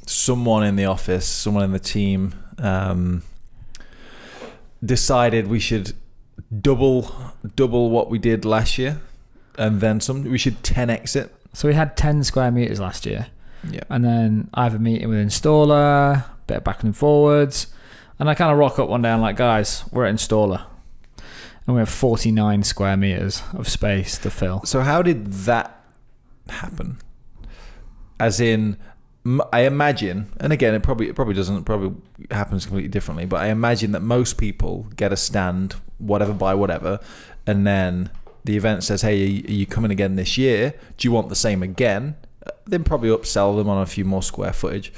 someone 0.07 0.65
in 0.65 0.77
the 0.77 0.87
office, 0.87 1.27
someone 1.27 1.65
in 1.65 1.73
the 1.73 1.79
team, 1.79 2.35
um, 2.59 3.23
decided 4.83 5.49
we 5.49 5.61
should 5.61 5.93
double 6.61 7.15
double 7.55 7.91
what 7.91 8.11
we 8.11 8.19
did 8.19 8.45
last 8.47 8.79
year, 8.79 9.01
and 9.59 9.81
then 9.81 10.01
some. 10.01 10.25
We 10.25 10.39
should 10.39 10.63
10x 10.63 11.15
it. 11.15 11.35
So 11.53 11.69
we 11.69 11.75
had 11.75 11.97
10 11.97 12.25
square 12.25 12.51
meters 12.51 12.81
last 12.81 13.05
year. 13.05 13.27
Yeah. 13.71 13.83
And 13.91 14.05
then 14.05 14.49
I 14.55 14.65
have 14.65 14.75
a 14.75 14.79
meeting 14.79 15.09
with 15.09 15.19
installer, 15.19 16.25
bit 16.47 16.59
of 16.59 16.65
back 16.65 16.83
and 16.83 16.97
forwards. 16.97 17.67
And 18.19 18.31
I 18.31 18.35
kind 18.35 18.51
of 18.51 18.59
rock 18.59 18.79
up 18.79 18.89
one 18.89 19.03
day 19.03 19.09
and 19.09 19.17
I'm 19.17 19.21
like, 19.21 19.37
guys, 19.37 19.85
we're 19.93 20.07
at 20.07 20.15
installer. 20.15 20.65
And 21.67 21.77
we 21.77 21.81
have 21.81 21.89
49 21.89 22.63
square 22.65 22.97
meters 22.97 23.43
of 23.55 23.69
space 23.69 24.19
to 24.19 24.31
fill. 24.31 24.63
So 24.65 24.81
how 24.81 25.03
did 25.03 25.27
that 25.45 25.85
happen? 26.49 26.99
As 28.19 28.41
in, 28.41 28.77
I 29.53 29.61
imagine, 29.61 30.33
and 30.41 30.53
again, 30.53 30.75
it 30.75 30.83
probably 30.83 31.09
it 31.09 31.15
probably 31.15 31.35
doesn't 31.35 31.65
probably 31.65 31.95
happens 32.33 32.67
completely 32.67 32.89
differently, 32.89 33.25
but 33.25 33.41
I 33.41 33.49
imagine 33.49 33.93
that 33.93 34.03
most 34.03 34.37
people 34.37 34.89
get 34.97 35.13
a 35.13 35.17
stand, 35.17 35.77
whatever 35.99 36.33
by 36.33 36.55
whatever, 36.55 36.99
and 37.47 37.65
then 37.65 38.11
the 38.45 38.57
event 38.57 38.83
says, 38.83 39.03
"Hey, 39.03 39.23
are 39.23 39.53
you 39.53 39.67
coming 39.67 39.93
again 39.93 40.17
this 40.17 40.37
year? 40.37 40.75
Do 40.97 41.07
you 41.07 41.13
want 41.13 41.29
the 41.29 41.37
same 41.37 41.63
again?" 41.63 42.17
Uh, 42.45 42.51
then 42.67 42.83
probably 42.83 43.11
upsell 43.11 43.57
them 43.57 43.69
on 43.69 43.81
a 43.81 43.87
few 43.87 44.05
more 44.05 44.25
square 44.25 44.53
footage. 44.53 44.93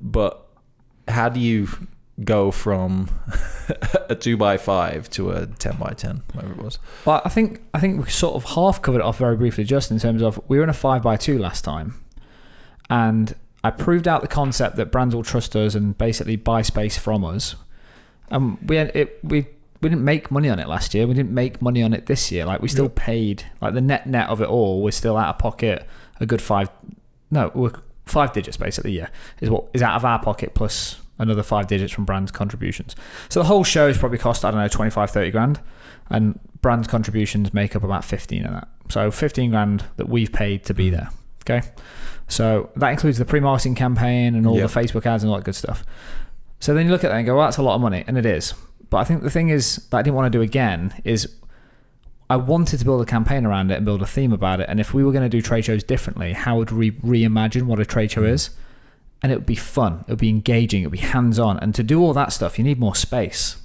But 0.00 0.46
how 1.08 1.28
do 1.28 1.38
you 1.38 1.68
go 2.24 2.50
from 2.50 3.10
a 4.08 4.14
two 4.14 4.36
by 4.36 4.56
five 4.56 5.10
to 5.10 5.30
a 5.30 5.46
ten 5.46 5.76
by 5.76 5.92
ten, 5.96 6.22
whatever 6.32 6.54
it 6.54 6.62
was? 6.62 6.78
Well, 7.04 7.22
I 7.24 7.28
think 7.28 7.62
I 7.74 7.80
think 7.80 8.04
we 8.04 8.10
sort 8.10 8.34
of 8.34 8.50
half 8.50 8.80
covered 8.82 8.98
it 8.98 9.04
off 9.04 9.18
very 9.18 9.36
briefly, 9.36 9.64
just 9.64 9.90
in 9.90 9.98
terms 9.98 10.22
of 10.22 10.40
we 10.48 10.58
were 10.58 10.64
in 10.64 10.70
a 10.70 10.74
five 10.74 11.02
by 11.02 11.16
two 11.16 11.38
last 11.38 11.64
time, 11.64 12.00
and 12.88 13.34
I 13.62 13.70
proved 13.70 14.06
out 14.06 14.22
the 14.22 14.28
concept 14.28 14.76
that 14.76 14.92
brands 14.92 15.14
will 15.14 15.24
trust 15.24 15.56
us 15.56 15.74
and 15.74 15.96
basically 15.98 16.36
buy 16.36 16.62
space 16.62 16.96
from 16.96 17.24
us. 17.24 17.56
And 18.30 18.58
we 18.68 18.78
it 18.78 19.18
we 19.22 19.46
we 19.82 19.88
didn't 19.88 20.04
make 20.04 20.30
money 20.30 20.48
on 20.48 20.58
it 20.58 20.68
last 20.68 20.94
year. 20.94 21.06
We 21.06 21.14
didn't 21.14 21.32
make 21.32 21.60
money 21.60 21.82
on 21.82 21.92
it 21.92 22.06
this 22.06 22.32
year. 22.32 22.44
Like 22.46 22.62
we 22.62 22.68
still 22.68 22.88
paid 22.88 23.44
like 23.60 23.74
the 23.74 23.80
net 23.80 24.06
net 24.06 24.28
of 24.28 24.40
it 24.40 24.48
all. 24.48 24.82
We're 24.82 24.90
still 24.90 25.16
out 25.16 25.34
of 25.34 25.38
pocket 25.38 25.86
a 26.20 26.26
good 26.26 26.40
five. 26.40 26.70
No, 27.30 27.50
we're 27.54 27.72
five 28.04 28.32
digits 28.32 28.56
basically. 28.56 28.92
Yeah, 28.92 29.08
is 29.40 29.50
what 29.50 29.66
is 29.74 29.82
out 29.82 29.96
of 29.96 30.04
our 30.04 30.18
pocket 30.20 30.54
plus 30.54 31.00
another 31.18 31.42
five 31.42 31.66
digits 31.66 31.92
from 31.92 32.04
brands 32.04 32.30
contributions. 32.30 32.94
So 33.28 33.40
the 33.40 33.46
whole 33.46 33.64
show 33.64 33.88
has 33.88 33.98
probably 33.98 34.18
cost 34.18 34.44
I 34.44 34.50
don't 34.50 34.60
know 34.60 34.68
25, 34.68 35.10
30 35.10 35.30
grand, 35.30 35.60
and 36.10 36.38
brands 36.60 36.88
contributions 36.88 37.54
make 37.54 37.76
up 37.76 37.82
about 37.82 38.04
fifteen 38.04 38.44
of 38.44 38.52
that. 38.52 38.68
So 38.88 39.10
fifteen 39.10 39.50
grand 39.50 39.84
that 39.96 40.08
we've 40.08 40.32
paid 40.32 40.64
to 40.64 40.74
be 40.74 40.88
mm. 40.88 40.92
there. 40.92 41.10
Okay, 41.48 41.68
so 42.28 42.70
that 42.76 42.90
includes 42.90 43.18
the 43.18 43.24
pre-marketing 43.24 43.76
campaign 43.76 44.34
and 44.34 44.46
all 44.46 44.56
yep. 44.56 44.68
the 44.68 44.80
Facebook 44.80 45.06
ads 45.06 45.22
and 45.22 45.30
all 45.30 45.38
that 45.38 45.44
good 45.44 45.54
stuff. 45.54 45.84
So 46.58 46.74
then 46.74 46.86
you 46.86 46.92
look 46.92 47.04
at 47.04 47.10
that 47.10 47.18
and 47.18 47.26
go, 47.26 47.36
well, 47.36 47.46
that's 47.46 47.58
a 47.58 47.62
lot 47.62 47.76
of 47.76 47.80
money, 47.80 48.02
and 48.06 48.18
it 48.18 48.26
is. 48.26 48.54
But 48.90 48.98
I 48.98 49.04
think 49.04 49.22
the 49.22 49.30
thing 49.30 49.48
is 49.48 49.76
that 49.90 49.98
I 49.98 50.02
didn't 50.02 50.16
want 50.16 50.32
to 50.32 50.38
do 50.38 50.42
again 50.42 50.94
is 51.04 51.36
I 52.28 52.36
wanted 52.36 52.78
to 52.78 52.84
build 52.84 53.02
a 53.02 53.04
campaign 53.04 53.46
around 53.46 53.70
it 53.70 53.76
and 53.76 53.84
build 53.84 54.02
a 54.02 54.06
theme 54.06 54.32
about 54.32 54.60
it. 54.60 54.68
And 54.68 54.80
if 54.80 54.92
we 54.92 55.04
were 55.04 55.12
going 55.12 55.22
to 55.22 55.28
do 55.28 55.40
trade 55.40 55.64
shows 55.64 55.84
differently, 55.84 56.32
how 56.32 56.56
would 56.56 56.72
we 56.72 56.90
reimagine 56.92 57.62
what 57.64 57.78
a 57.78 57.84
trade 57.84 58.10
show 58.10 58.22
mm. 58.22 58.30
is? 58.30 58.50
And 59.26 59.32
it 59.32 59.38
would 59.38 59.46
be 59.46 59.56
fun, 59.56 60.04
it 60.06 60.12
would 60.12 60.20
be 60.20 60.28
engaging, 60.28 60.84
it 60.84 60.86
would 60.86 60.92
be 60.92 60.98
hands 60.98 61.36
on. 61.40 61.58
And 61.58 61.74
to 61.74 61.82
do 61.82 62.00
all 62.00 62.12
that 62.12 62.32
stuff, 62.32 62.58
you 62.58 62.64
need 62.64 62.78
more 62.78 62.94
space. 62.94 63.56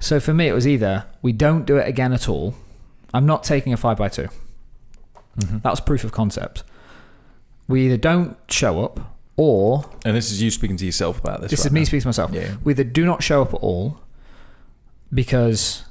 So 0.00 0.18
for 0.18 0.34
me, 0.34 0.48
it 0.48 0.52
was 0.52 0.66
either 0.66 1.06
we 1.22 1.30
don't 1.30 1.64
do 1.64 1.76
it 1.76 1.86
again 1.86 2.12
at 2.12 2.28
all. 2.28 2.56
I'm 3.12 3.24
not 3.24 3.44
taking 3.44 3.72
a 3.72 3.76
5 3.76 3.96
by 3.96 4.08
2 4.08 4.22
mm-hmm. 4.22 5.58
That 5.58 5.70
was 5.70 5.80
proof 5.80 6.02
of 6.02 6.10
concept. 6.10 6.64
We 7.68 7.86
either 7.86 7.96
don't 7.96 8.36
show 8.48 8.84
up 8.84 9.14
or. 9.36 9.88
And 10.04 10.16
this 10.16 10.32
is 10.32 10.42
you 10.42 10.50
speaking 10.50 10.76
to 10.78 10.84
yourself 10.84 11.20
about 11.20 11.40
this. 11.40 11.52
This 11.52 11.60
right 11.60 11.66
is 11.66 11.72
now. 11.72 11.78
me 11.78 11.84
speaking 11.84 12.00
to 12.00 12.08
myself. 12.08 12.32
Yeah. 12.32 12.56
We 12.64 12.72
either 12.72 12.82
do 12.82 13.04
not 13.04 13.22
show 13.22 13.42
up 13.42 13.54
at 13.54 13.60
all 13.60 14.00
because 15.12 15.84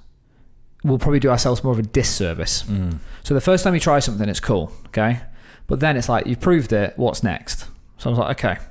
we'll 0.84 1.00
probably 1.00 1.22
do 1.22 1.30
ourselves 1.30 1.64
more 1.64 1.72
of 1.72 1.80
a 1.80 1.84
disservice. 1.84 2.64
Mm. 2.64 3.00
So 3.24 3.34
the 3.34 3.40
first 3.40 3.64
time 3.64 3.76
you 3.76 3.80
try 3.80 4.00
something, 4.00 4.28
it's 4.28 4.42
cool, 4.42 4.74
okay? 4.88 5.22
But 5.68 5.80
then 5.80 5.96
it's 5.96 6.10
like, 6.10 6.28
you've 6.28 6.42
proved 6.42 6.74
it, 6.74 6.96
what's 6.98 7.24
next? 7.24 7.68
So 7.98 8.10
I 8.10 8.12
was 8.12 8.20
like, 8.20 8.44
okay, 8.44 8.62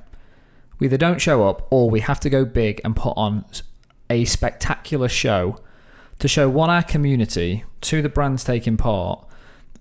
we 0.79 0.87
either 0.87 0.97
don't 0.97 1.19
show 1.19 1.47
up 1.47 1.67
or 1.71 1.89
we 1.89 2.01
have 2.01 2.19
to 2.21 2.29
go 2.29 2.45
big 2.45 2.81
and 2.83 2.95
put 2.95 3.13
on 3.15 3.45
a 4.09 4.25
spectacular 4.25 5.09
show 5.09 5.57
to 6.19 6.27
show 6.27 6.49
one, 6.49 6.69
our 6.69 6.83
community, 6.83 7.63
two, 7.81 8.01
the 8.01 8.09
brands 8.09 8.43
taking 8.43 8.77
part, 8.77 9.25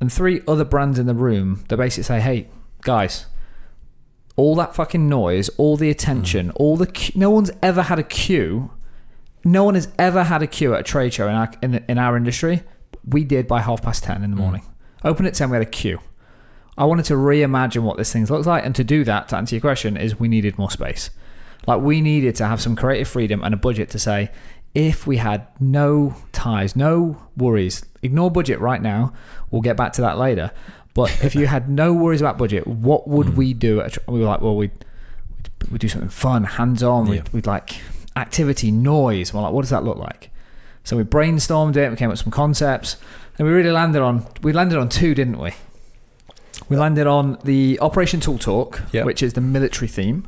and 0.00 0.12
three, 0.12 0.42
other 0.48 0.64
brands 0.64 0.98
in 0.98 1.06
the 1.06 1.14
room 1.14 1.64
that 1.68 1.76
basically 1.76 2.04
say, 2.04 2.20
hey, 2.20 2.48
guys, 2.82 3.26
all 4.36 4.54
that 4.56 4.74
fucking 4.74 5.08
noise, 5.08 5.48
all 5.50 5.76
the 5.76 5.90
attention, 5.90 6.48
mm. 6.48 6.52
all 6.56 6.76
the 6.76 7.12
no 7.14 7.30
one's 7.30 7.50
ever 7.62 7.82
had 7.82 7.98
a 7.98 8.02
queue 8.02 8.70
no 9.44 9.64
one 9.64 9.74
has 9.74 9.88
ever 9.98 10.24
had 10.24 10.42
a 10.42 10.46
queue 10.46 10.74
at 10.74 10.80
a 10.80 10.82
trade 10.82 11.12
show 11.12 11.28
in 11.28 11.34
our 11.34 11.50
in, 11.62 11.84
in 11.88 11.98
our 11.98 12.16
industry. 12.16 12.62
We 13.04 13.24
did 13.24 13.48
by 13.48 13.60
half 13.60 13.82
past 13.82 14.04
ten 14.04 14.22
in 14.22 14.30
the 14.30 14.36
mm. 14.36 14.40
morning. 14.40 14.62
Mm. 14.62 15.10
Open 15.10 15.26
at 15.26 15.34
ten, 15.34 15.50
we 15.50 15.56
had 15.56 15.66
a 15.66 15.70
queue. 15.70 16.00
I 16.76 16.84
wanted 16.84 17.04
to 17.06 17.14
reimagine 17.14 17.82
what 17.82 17.96
this 17.96 18.12
thing 18.12 18.24
looks 18.26 18.46
like, 18.46 18.64
and 18.64 18.74
to 18.74 18.84
do 18.84 19.04
that, 19.04 19.28
to 19.28 19.36
answer 19.36 19.56
your 19.56 19.60
question, 19.60 19.96
is 19.96 20.18
we 20.18 20.28
needed 20.28 20.58
more 20.58 20.70
space. 20.70 21.10
Like 21.66 21.80
we 21.80 22.00
needed 22.00 22.34
to 22.36 22.46
have 22.46 22.60
some 22.60 22.74
creative 22.74 23.08
freedom 23.08 23.42
and 23.44 23.54
a 23.54 23.56
budget 23.56 23.90
to 23.90 23.98
say, 23.98 24.30
if 24.74 25.06
we 25.06 25.18
had 25.18 25.46
no 25.60 26.16
ties, 26.32 26.74
no 26.74 27.22
worries, 27.36 27.84
ignore 28.02 28.30
budget 28.30 28.58
right 28.58 28.80
now. 28.80 29.12
We'll 29.50 29.62
get 29.62 29.76
back 29.76 29.92
to 29.94 30.00
that 30.00 30.18
later. 30.18 30.50
But 30.94 31.22
if 31.22 31.34
you 31.34 31.46
had 31.46 31.68
no 31.68 31.92
worries 31.92 32.20
about 32.20 32.38
budget, 32.38 32.66
what 32.66 33.06
would 33.06 33.28
mm. 33.28 33.36
we 33.36 33.54
do? 33.54 33.82
we 34.08 34.20
were 34.20 34.26
like, 34.26 34.40
well, 34.40 34.56
we'd, 34.56 34.72
we'd, 35.70 35.80
do 35.80 35.88
something 35.88 36.10
fun, 36.10 36.44
hands 36.44 36.82
on. 36.82 37.06
Yeah. 37.06 37.12
We'd, 37.12 37.28
we'd 37.30 37.46
like 37.46 37.80
activity, 38.16 38.70
noise. 38.70 39.32
Well, 39.32 39.42
like, 39.42 39.52
what 39.52 39.62
does 39.62 39.70
that 39.70 39.84
look 39.84 39.98
like? 39.98 40.30
So 40.84 40.96
we 40.96 41.04
brainstormed 41.04 41.76
it, 41.76 41.90
we 41.90 41.96
came 41.96 42.08
up 42.08 42.12
with 42.12 42.20
some 42.20 42.32
concepts, 42.32 42.96
and 43.38 43.46
we 43.46 43.52
really 43.54 43.70
landed 43.70 44.02
on 44.02 44.26
we 44.42 44.52
landed 44.52 44.78
on 44.78 44.88
two, 44.88 45.14
didn't 45.14 45.38
we? 45.38 45.52
We 46.68 46.76
landed 46.76 47.06
on 47.06 47.38
the 47.44 47.78
Operation 47.80 48.20
Tool 48.20 48.38
Talk, 48.38 48.82
yep. 48.92 49.04
which 49.04 49.22
is 49.22 49.32
the 49.32 49.40
military 49.40 49.88
theme, 49.88 50.26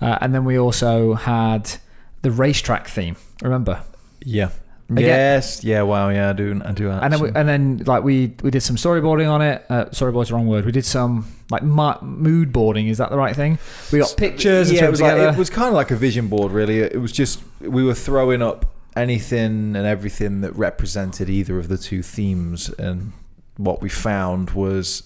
uh, 0.00 0.18
and 0.20 0.34
then 0.34 0.44
we 0.44 0.58
also 0.58 1.14
had 1.14 1.76
the 2.22 2.30
racetrack 2.30 2.88
theme. 2.88 3.16
Remember? 3.42 3.82
Yeah. 4.20 4.50
Again, 4.90 5.04
yes. 5.04 5.64
Yeah. 5.64 5.82
Wow. 5.82 6.10
Yeah. 6.10 6.30
I 6.30 6.32
do. 6.34 6.60
I 6.62 6.72
do. 6.72 6.90
Actually. 6.90 7.04
And 7.04 7.12
then, 7.12 7.20
we, 7.20 7.28
and 7.28 7.48
then, 7.48 7.82
like 7.86 8.04
we 8.04 8.34
we 8.42 8.50
did 8.50 8.60
some 8.60 8.76
storyboarding 8.76 9.30
on 9.30 9.40
it. 9.40 9.64
Uh, 9.70 9.86
storyboard's 9.86 10.28
the 10.28 10.34
wrong 10.34 10.46
word. 10.46 10.66
We 10.66 10.72
did 10.72 10.84
some 10.84 11.26
like 11.50 11.62
mood 11.62 12.52
boarding. 12.52 12.88
Is 12.88 12.98
that 12.98 13.08
the 13.10 13.16
right 13.16 13.34
thing? 13.34 13.58
We 13.90 14.00
got 14.00 14.14
pictures. 14.16 14.70
Yeah. 14.70 14.84
It 14.84 14.90
was, 14.90 15.00
like, 15.00 15.16
it 15.16 15.38
was 15.38 15.48
kind 15.48 15.68
of 15.68 15.74
like 15.74 15.90
a 15.90 15.96
vision 15.96 16.28
board. 16.28 16.52
Really. 16.52 16.80
It 16.80 17.00
was 17.00 17.12
just 17.12 17.40
we 17.60 17.82
were 17.82 17.94
throwing 17.94 18.42
up 18.42 18.66
anything 18.94 19.74
and 19.74 19.86
everything 19.86 20.42
that 20.42 20.52
represented 20.54 21.30
either 21.30 21.58
of 21.58 21.68
the 21.68 21.78
two 21.78 22.02
themes, 22.02 22.68
and 22.78 23.12
what 23.56 23.80
we 23.80 23.88
found 23.88 24.50
was 24.50 25.04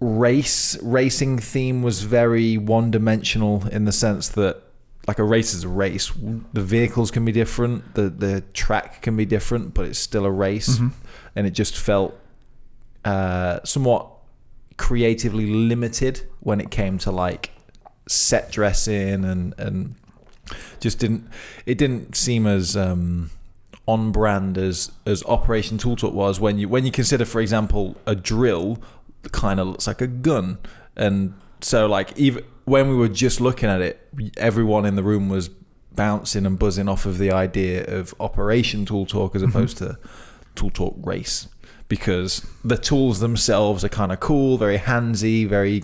race 0.00 0.80
racing 0.82 1.38
theme 1.38 1.82
was 1.82 2.02
very 2.02 2.56
one 2.56 2.90
dimensional 2.90 3.66
in 3.68 3.84
the 3.84 3.92
sense 3.92 4.28
that 4.30 4.62
like 5.06 5.18
a 5.18 5.24
race 5.24 5.54
is 5.54 5.64
a 5.64 5.68
race. 5.68 6.12
The 6.52 6.62
vehicles 6.62 7.10
can 7.10 7.24
be 7.24 7.32
different, 7.32 7.94
the 7.94 8.10
the 8.10 8.42
track 8.52 9.02
can 9.02 9.16
be 9.16 9.24
different, 9.24 9.74
but 9.74 9.86
it's 9.86 9.98
still 9.98 10.24
a 10.24 10.30
race, 10.30 10.76
mm-hmm. 10.78 10.88
and 11.36 11.46
it 11.46 11.50
just 11.50 11.76
felt 11.76 12.18
uh, 13.04 13.60
somewhat 13.64 14.08
creatively 14.76 15.46
limited 15.46 16.26
when 16.40 16.60
it 16.60 16.70
came 16.70 16.96
to 16.98 17.10
like 17.10 17.50
set 18.06 18.50
dressing 18.50 19.24
and 19.24 19.54
and 19.58 19.94
just 20.80 20.98
didn't 20.98 21.28
it 21.66 21.76
didn't 21.76 22.16
seem 22.16 22.46
as 22.46 22.76
um, 22.76 23.30
on 23.86 24.12
brand 24.12 24.56
as 24.56 24.92
as 25.06 25.24
Operation 25.24 25.78
Tool 25.78 25.96
Talk 25.96 26.14
was 26.14 26.38
when 26.40 26.58
you 26.58 26.68
when 26.68 26.84
you 26.84 26.92
consider, 26.92 27.24
for 27.24 27.40
example, 27.40 27.96
a 28.06 28.14
drill 28.14 28.78
kind 29.32 29.60
of 29.60 29.68
looks 29.68 29.86
like 29.86 30.00
a 30.00 30.06
gun, 30.06 30.58
and 30.96 31.34
so 31.60 31.86
like 31.86 32.16
even 32.16 32.44
when 32.64 32.88
we 32.88 32.96
were 32.96 33.08
just 33.08 33.40
looking 33.40 33.68
at 33.68 33.80
it, 33.80 34.08
everyone 34.36 34.86
in 34.86 34.96
the 34.96 35.02
room 35.02 35.28
was 35.28 35.50
bouncing 35.92 36.46
and 36.46 36.58
buzzing 36.58 36.88
off 36.88 37.04
of 37.04 37.18
the 37.18 37.30
idea 37.30 37.84
of 37.84 38.14
Operation 38.20 38.84
Tool 38.84 39.06
Talk 39.06 39.34
as 39.34 39.42
mm-hmm. 39.42 39.50
opposed 39.50 39.78
to 39.78 39.98
Tool 40.54 40.70
Talk 40.70 40.94
Race 41.02 41.48
because 41.88 42.46
the 42.64 42.78
tools 42.78 43.20
themselves 43.20 43.84
are 43.84 43.88
kind 43.88 44.12
of 44.12 44.20
cool, 44.20 44.56
very 44.56 44.78
handsy, 44.78 45.46
very 45.46 45.82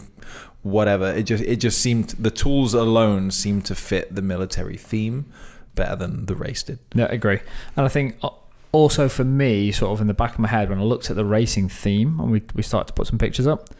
whatever. 0.63 1.13
It 1.13 1.25
just 1.25 1.45
it 1.45 1.57
just 1.57 1.81
seemed 1.81 2.11
the 2.11 2.31
tools 2.31 2.75
alone 2.75 3.31
seemed 3.31 3.65
to 3.67 3.75
fit 3.75 4.15
the 4.15 4.23
military 4.23 4.77
theme 4.77 5.27
better 5.75 5.97
than 5.97 6.27
the 6.27 6.35
race 6.35 6.63
did. 6.63 6.79
Yeah, 6.95 7.07
I 7.07 7.15
agree. 7.15 7.41
And 7.77 7.85
I 7.85 7.89
think 7.89 8.17
uh, 8.23 8.31
also 8.77 9.09
for 9.09 9.25
me, 9.25 9.73
sort 9.73 9.93
of 9.93 10.01
in 10.01 10.07
the 10.07 10.15
back 10.15 10.35
of 10.35 10.39
my 10.39 10.49
head, 10.49 10.69
when 10.69 10.79
I 10.79 10.83
looked 10.83 11.11
at 11.11 11.17
the 11.17 11.25
racing 11.25 11.69
theme 11.69 12.21
and 12.21 12.31
we 12.31 12.43
we 12.55 12.63
started 12.63 12.89
to 12.89 12.93
put 12.93 13.07
some 13.07 13.19
pictures 13.19 13.47
up, 13.47 13.71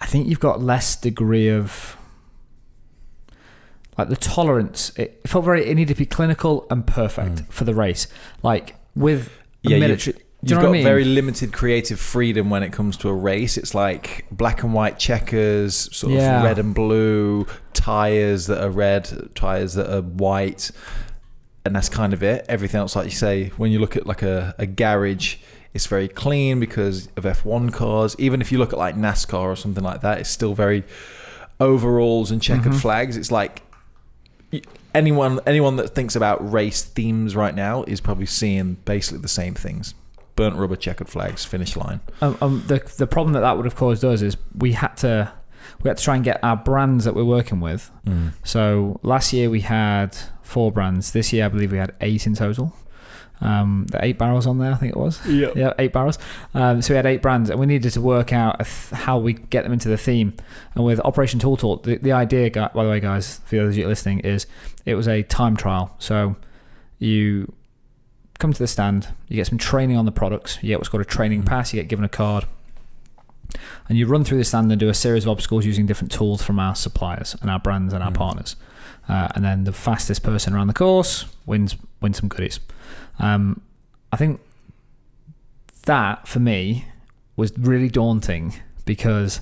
I 0.00 0.06
think 0.06 0.28
you've 0.28 0.40
got 0.40 0.60
less 0.60 0.96
degree 0.96 1.48
of 1.48 1.96
like 3.98 4.08
the 4.08 4.16
tolerance. 4.16 4.92
It 4.96 5.20
felt 5.26 5.44
very. 5.44 5.66
It 5.66 5.74
needed 5.74 5.94
to 5.94 5.98
be 5.98 6.06
clinical 6.06 6.66
and 6.70 6.86
perfect 6.86 7.36
mm. 7.36 7.52
for 7.52 7.64
the 7.64 7.74
race. 7.74 8.06
Like 8.42 8.76
with 8.94 9.30
yeah, 9.62 9.78
military. 9.78 10.16
You've, 10.16 10.52
you've 10.52 10.60
got 10.60 10.68
I 10.68 10.72
mean? 10.72 10.82
very 10.82 11.04
limited 11.04 11.52
creative 11.52 12.00
freedom 12.00 12.50
when 12.50 12.62
it 12.62 12.72
comes 12.72 12.96
to 12.98 13.08
a 13.08 13.14
race. 13.14 13.56
It's 13.56 13.74
like 13.74 14.26
black 14.30 14.62
and 14.62 14.72
white 14.74 14.98
checkers, 14.98 15.94
sort 15.94 16.14
yeah. 16.14 16.38
of 16.38 16.44
red 16.44 16.58
and 16.58 16.74
blue 16.74 17.46
tires 17.74 18.46
that 18.46 18.62
are 18.62 18.70
red, 18.70 19.30
tires 19.34 19.74
that 19.74 19.92
are 19.94 20.02
white, 20.02 20.70
and 21.64 21.76
that's 21.76 21.88
kind 21.88 22.12
of 22.12 22.22
it. 22.22 22.44
Everything 22.48 22.78
else, 22.80 22.96
like 22.96 23.06
you 23.06 23.10
say, 23.10 23.48
when 23.56 23.70
you 23.70 23.78
look 23.78 23.96
at 23.96 24.06
like 24.06 24.22
a, 24.22 24.54
a 24.58 24.66
garage 24.66 25.36
It's 25.74 25.86
very 25.86 26.08
clean 26.08 26.60
because 26.60 27.08
of 27.16 27.24
F1 27.24 27.72
cars. 27.72 28.14
Even 28.18 28.40
if 28.40 28.52
you 28.52 28.58
look 28.58 28.72
at 28.72 28.78
like 28.78 28.96
NASCAR 28.96 29.40
or 29.40 29.56
something 29.56 29.84
like 29.84 30.00
that, 30.02 30.18
it's 30.18 30.30
still 30.30 30.54
very 30.54 30.84
overalls 31.60 32.30
and 32.30 32.42
checkered 32.42 32.72
mm-hmm. 32.72 32.78
flags. 32.78 33.16
It's 33.16 33.30
like 33.30 33.62
anyone 34.94 35.40
anyone 35.46 35.76
that 35.76 35.94
thinks 35.94 36.16
about 36.16 36.52
race 36.52 36.82
themes 36.82 37.34
right 37.34 37.54
now 37.54 37.82
is 37.84 38.00
probably 38.00 38.26
seeing 38.26 38.74
basically 38.84 39.18
the 39.18 39.28
same 39.28 39.54
things 39.54 39.94
burnt 40.36 40.56
rubber 40.56 40.76
checkered 40.76 41.08
flags 41.08 41.44
finish 41.44 41.76
line 41.76 42.00
um, 42.20 42.36
um, 42.40 42.64
the, 42.66 42.78
the 42.98 43.06
problem 43.06 43.32
that 43.32 43.40
that 43.40 43.56
would 43.56 43.64
have 43.64 43.76
caused 43.76 44.04
us 44.04 44.22
is 44.22 44.36
we 44.56 44.72
had 44.72 44.94
to 44.96 45.32
we 45.82 45.88
had 45.88 45.96
to 45.96 46.04
try 46.04 46.14
and 46.14 46.24
get 46.24 46.42
our 46.42 46.56
brands 46.56 47.04
that 47.04 47.14
we're 47.14 47.24
working 47.24 47.60
with 47.60 47.90
mm. 48.06 48.32
so 48.44 48.98
last 49.02 49.32
year 49.32 49.50
we 49.50 49.60
had 49.60 50.16
four 50.42 50.72
brands 50.72 51.12
this 51.12 51.32
year 51.32 51.44
i 51.44 51.48
believe 51.48 51.72
we 51.72 51.78
had 51.78 51.94
eight 52.00 52.26
in 52.26 52.34
total 52.34 52.74
um, 53.42 53.86
the 53.90 54.02
eight 54.04 54.18
barrels 54.18 54.46
on 54.46 54.58
there, 54.58 54.72
I 54.72 54.76
think 54.76 54.92
it 54.92 54.98
was. 54.98 55.24
Yeah, 55.26 55.50
yeah, 55.56 55.72
eight 55.78 55.92
barrels. 55.92 56.18
Um, 56.54 56.80
so 56.80 56.94
we 56.94 56.96
had 56.96 57.06
eight 57.06 57.22
brands, 57.22 57.50
and 57.50 57.58
we 57.58 57.66
needed 57.66 57.92
to 57.92 58.00
work 58.00 58.32
out 58.32 58.58
th- 58.58 59.00
how 59.00 59.18
we 59.18 59.32
get 59.32 59.64
them 59.64 59.72
into 59.72 59.88
the 59.88 59.96
theme. 59.96 60.34
And 60.74 60.84
with 60.84 61.00
Operation 61.00 61.40
Tool 61.40 61.56
Talk, 61.56 61.82
the, 61.82 61.96
the 61.96 62.12
idea, 62.12 62.50
by 62.50 62.84
the 62.84 62.90
way, 62.90 63.00
guys, 63.00 63.40
for 63.44 63.56
those 63.56 63.74
of 63.74 63.78
you 63.78 63.88
listening, 63.88 64.20
is 64.20 64.46
it 64.86 64.94
was 64.94 65.08
a 65.08 65.24
time 65.24 65.56
trial. 65.56 65.94
So 65.98 66.36
you 66.98 67.52
come 68.38 68.52
to 68.52 68.58
the 68.58 68.68
stand, 68.68 69.08
you 69.28 69.36
get 69.36 69.48
some 69.48 69.58
training 69.58 69.96
on 69.96 70.04
the 70.04 70.12
products, 70.12 70.58
you 70.62 70.68
get 70.68 70.78
what's 70.78 70.88
called 70.88 71.02
a 71.02 71.04
training 71.04 71.42
mm. 71.42 71.46
pass, 71.46 71.72
you 71.72 71.80
get 71.80 71.88
given 71.88 72.04
a 72.04 72.08
card, 72.08 72.46
and 73.88 73.98
you 73.98 74.06
run 74.06 74.24
through 74.24 74.38
the 74.38 74.44
stand 74.44 74.70
and 74.70 74.80
do 74.80 74.88
a 74.88 74.94
series 74.94 75.24
of 75.24 75.30
obstacles 75.30 75.66
using 75.66 75.86
different 75.86 76.12
tools 76.12 76.42
from 76.42 76.58
our 76.58 76.74
suppliers 76.74 77.36
and 77.40 77.50
our 77.50 77.58
brands 77.58 77.92
and 77.92 78.02
our 78.02 78.10
mm. 78.10 78.14
partners. 78.14 78.56
Uh, 79.08 79.28
and 79.34 79.44
then 79.44 79.64
the 79.64 79.72
fastest 79.72 80.22
person 80.22 80.54
around 80.54 80.68
the 80.68 80.72
course 80.72 81.26
wins 81.46 81.76
wins 82.00 82.18
some 82.18 82.28
goodies. 82.28 82.60
Um, 83.18 83.60
I 84.12 84.16
think 84.16 84.40
that 85.84 86.28
for 86.28 86.38
me 86.38 86.86
was 87.36 87.56
really 87.58 87.88
daunting 87.88 88.54
because 88.84 89.40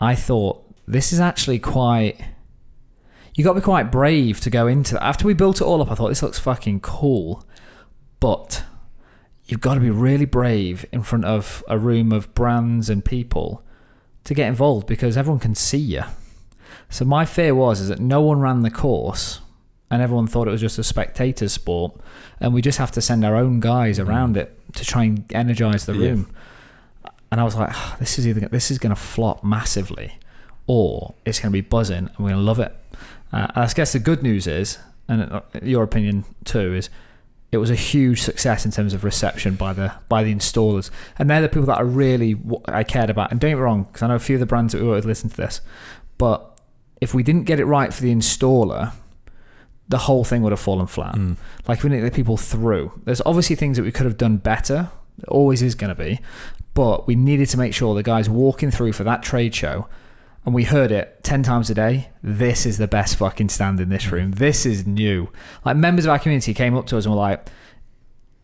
I 0.00 0.14
thought 0.14 0.62
this 0.86 1.12
is 1.12 1.20
actually 1.20 1.58
quite. 1.58 2.20
You 3.34 3.44
got 3.44 3.52
to 3.52 3.60
be 3.60 3.64
quite 3.64 3.92
brave 3.92 4.40
to 4.40 4.50
go 4.50 4.66
into 4.66 4.94
that. 4.94 5.02
After 5.02 5.26
we 5.26 5.34
built 5.34 5.60
it 5.60 5.64
all 5.64 5.82
up, 5.82 5.90
I 5.90 5.94
thought 5.94 6.08
this 6.08 6.22
looks 6.22 6.38
fucking 6.38 6.80
cool, 6.80 7.44
but 8.18 8.64
you've 9.46 9.60
got 9.60 9.74
to 9.74 9.80
be 9.80 9.90
really 9.90 10.24
brave 10.24 10.84
in 10.92 11.02
front 11.02 11.24
of 11.24 11.64
a 11.68 11.78
room 11.78 12.12
of 12.12 12.32
brands 12.34 12.90
and 12.90 13.04
people 13.04 13.62
to 14.24 14.34
get 14.34 14.48
involved 14.48 14.86
because 14.86 15.16
everyone 15.16 15.40
can 15.40 15.54
see 15.54 15.78
you. 15.78 16.02
So 16.90 17.04
my 17.04 17.24
fear 17.24 17.54
was 17.54 17.80
is 17.80 17.88
that 17.88 18.00
no 18.00 18.20
one 18.20 18.40
ran 18.40 18.62
the 18.62 18.70
course 18.70 19.40
and 19.90 20.02
everyone 20.02 20.26
thought 20.26 20.48
it 20.48 20.50
was 20.50 20.60
just 20.60 20.78
a 20.78 20.84
spectator 20.84 21.48
sport, 21.48 21.94
and 22.40 22.52
we 22.52 22.60
just 22.60 22.78
have 22.78 22.90
to 22.92 23.00
send 23.00 23.24
our 23.24 23.36
own 23.36 23.60
guys 23.60 23.98
mm. 23.98 24.06
around 24.06 24.36
it 24.36 24.58
to 24.74 24.84
try 24.84 25.04
and 25.04 25.24
energize 25.32 25.86
the 25.86 25.94
room. 25.94 26.28
Yeah. 27.04 27.10
And 27.30 27.40
I 27.40 27.44
was 27.44 27.56
like, 27.56 27.70
oh, 27.72 27.96
this 27.98 28.18
is 28.18 28.26
either 28.26 28.40
this 28.48 28.70
is 28.70 28.78
going 28.78 28.94
to 28.94 29.00
flop 29.00 29.44
massively, 29.44 30.18
or 30.66 31.14
it's 31.24 31.38
going 31.38 31.50
to 31.50 31.56
be 31.56 31.60
buzzing 31.60 31.98
and 31.98 32.18
we're 32.18 32.30
going 32.30 32.40
to 32.40 32.46
love 32.46 32.58
it. 32.58 32.74
Uh, 33.32 33.46
I 33.54 33.66
guess 33.74 33.92
the 33.92 33.98
good 33.98 34.22
news 34.22 34.46
is, 34.46 34.78
and 35.08 35.22
uh, 35.22 35.40
your 35.62 35.84
opinion 35.84 36.24
too, 36.44 36.74
is 36.74 36.90
it 37.52 37.58
was 37.58 37.70
a 37.70 37.74
huge 37.74 38.22
success 38.22 38.64
in 38.64 38.72
terms 38.72 38.92
of 38.92 39.04
reception 39.04 39.54
by 39.54 39.72
the 39.72 39.92
by 40.08 40.22
the 40.22 40.34
installers, 40.34 40.90
and 41.18 41.30
they're 41.30 41.42
the 41.42 41.48
people 41.48 41.66
that 41.66 41.78
I 41.78 41.82
really 41.82 42.36
I 42.66 42.84
cared 42.84 43.10
about. 43.10 43.30
And 43.30 43.40
don't 43.40 43.50
get 43.50 43.56
me 43.56 43.62
wrong, 43.62 43.84
because 43.84 44.02
I 44.02 44.08
know 44.08 44.16
a 44.16 44.18
few 44.18 44.36
of 44.36 44.40
the 44.40 44.46
brands 44.46 44.72
that 44.72 44.80
we 44.80 44.88
work 44.88 44.96
with 44.96 45.04
listen 45.04 45.30
to 45.30 45.36
this, 45.36 45.60
but 46.18 46.58
if 47.00 47.14
we 47.14 47.22
didn't 47.22 47.44
get 47.44 47.60
it 47.60 47.66
right 47.66 47.92
for 47.92 48.02
the 48.02 48.14
installer, 48.14 48.92
the 49.88 49.98
whole 49.98 50.24
thing 50.24 50.42
would 50.42 50.52
have 50.52 50.60
fallen 50.60 50.86
flat. 50.86 51.14
Mm. 51.14 51.36
Like 51.68 51.82
we 51.82 51.90
need 51.90 52.00
the 52.00 52.10
people 52.10 52.36
through. 52.36 53.00
There's 53.04 53.22
obviously 53.24 53.56
things 53.56 53.76
that 53.76 53.84
we 53.84 53.92
could 53.92 54.06
have 54.06 54.16
done 54.16 54.38
better. 54.38 54.90
There 55.18 55.28
always 55.28 55.62
is 55.62 55.74
going 55.74 55.94
to 55.94 56.02
be, 56.02 56.20
but 56.74 57.06
we 57.06 57.14
needed 57.14 57.48
to 57.50 57.58
make 57.58 57.74
sure 57.74 57.94
the 57.94 58.02
guys 58.02 58.28
walking 58.28 58.70
through 58.70 58.92
for 58.92 59.04
that 59.04 59.22
trade 59.22 59.54
show, 59.54 59.86
and 60.46 60.54
we 60.54 60.64
heard 60.64 60.90
it 60.90 61.22
ten 61.22 61.42
times 61.42 61.68
a 61.68 61.74
day. 61.74 62.08
This 62.22 62.64
is 62.64 62.78
the 62.78 62.88
best 62.88 63.16
fucking 63.16 63.50
stand 63.50 63.80
in 63.80 63.90
this 63.90 64.06
mm. 64.06 64.12
room. 64.12 64.30
This 64.32 64.64
is 64.64 64.86
new. 64.86 65.28
Like 65.64 65.76
members 65.76 66.06
of 66.06 66.12
our 66.12 66.18
community 66.18 66.54
came 66.54 66.74
up 66.74 66.86
to 66.86 66.96
us 66.96 67.04
and 67.04 67.14
were 67.14 67.20
like, 67.20 67.46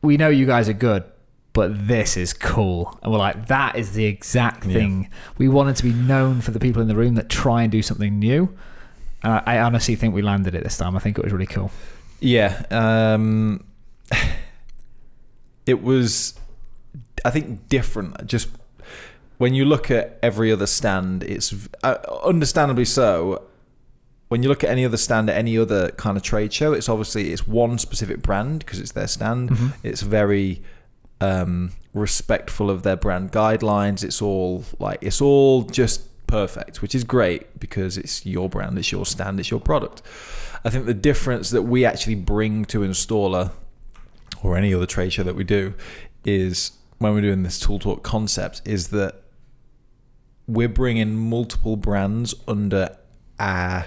"We 0.02 0.18
know 0.18 0.28
you 0.28 0.46
guys 0.46 0.68
are 0.68 0.74
good." 0.74 1.04
But 1.54 1.86
this 1.86 2.16
is 2.16 2.32
cool. 2.32 2.98
And 3.02 3.12
we're 3.12 3.18
like, 3.18 3.48
that 3.48 3.76
is 3.76 3.92
the 3.92 4.06
exact 4.06 4.64
thing. 4.64 5.02
Yeah. 5.02 5.18
We 5.36 5.48
wanted 5.48 5.76
to 5.76 5.82
be 5.82 5.92
known 5.92 6.40
for 6.40 6.50
the 6.50 6.58
people 6.58 6.80
in 6.80 6.88
the 6.88 6.96
room 6.96 7.14
that 7.16 7.28
try 7.28 7.62
and 7.62 7.70
do 7.70 7.82
something 7.82 8.18
new 8.18 8.56
uh, 9.24 9.40
I 9.46 9.58
honestly 9.58 9.94
think 9.94 10.14
we 10.14 10.22
landed 10.22 10.54
it 10.54 10.64
this 10.64 10.76
time. 10.76 10.96
I 10.96 10.98
think 10.98 11.18
it 11.18 11.24
was 11.24 11.32
really 11.32 11.46
cool. 11.46 11.70
Yeah. 12.20 12.64
Um, 12.70 13.64
it 15.66 15.82
was, 15.82 16.38
I 17.24 17.30
think, 17.30 17.68
different. 17.68 18.26
Just 18.26 18.48
when 19.42 19.54
you 19.54 19.64
look 19.64 19.90
at 19.90 20.20
every 20.22 20.52
other 20.52 20.68
stand, 20.68 21.24
it's 21.24 21.52
uh, 21.82 21.96
understandably 22.22 22.84
so. 22.84 23.42
When 24.28 24.44
you 24.44 24.48
look 24.48 24.62
at 24.62 24.70
any 24.70 24.84
other 24.84 24.96
stand 24.96 25.28
at 25.28 25.36
any 25.36 25.58
other 25.58 25.90
kind 25.90 26.16
of 26.16 26.22
trade 26.22 26.52
show, 26.52 26.72
it's 26.72 26.88
obviously 26.88 27.32
it's 27.32 27.44
one 27.44 27.76
specific 27.78 28.22
brand 28.22 28.60
because 28.60 28.78
it's 28.78 28.92
their 28.92 29.08
stand. 29.08 29.50
Mm-hmm. 29.50 29.66
It's 29.82 30.02
very 30.02 30.62
um, 31.20 31.72
respectful 31.92 32.70
of 32.70 32.84
their 32.84 32.94
brand 32.94 33.32
guidelines. 33.32 34.04
It's 34.04 34.22
all 34.22 34.64
like 34.78 34.98
it's 35.00 35.20
all 35.20 35.62
just 35.62 36.26
perfect, 36.28 36.80
which 36.80 36.94
is 36.94 37.02
great 37.02 37.58
because 37.58 37.98
it's 37.98 38.24
your 38.24 38.48
brand, 38.48 38.78
it's 38.78 38.92
your 38.92 39.04
stand, 39.04 39.40
it's 39.40 39.50
your 39.50 39.58
product. 39.58 40.02
I 40.64 40.70
think 40.70 40.86
the 40.86 40.94
difference 40.94 41.50
that 41.50 41.62
we 41.62 41.84
actually 41.84 42.14
bring 42.14 42.64
to 42.66 42.82
installer 42.82 43.50
or 44.40 44.56
any 44.56 44.72
other 44.72 44.86
trade 44.86 45.12
show 45.12 45.24
that 45.24 45.34
we 45.34 45.42
do 45.42 45.74
is 46.24 46.78
when 46.98 47.12
we're 47.12 47.22
doing 47.22 47.42
this 47.42 47.58
tool 47.58 47.80
talk 47.80 48.04
concept 48.04 48.62
is 48.64 48.90
that 48.90 49.21
we're 50.52 50.68
bringing 50.68 51.14
multiple 51.16 51.76
brands 51.76 52.34
under 52.46 52.96
our 53.38 53.86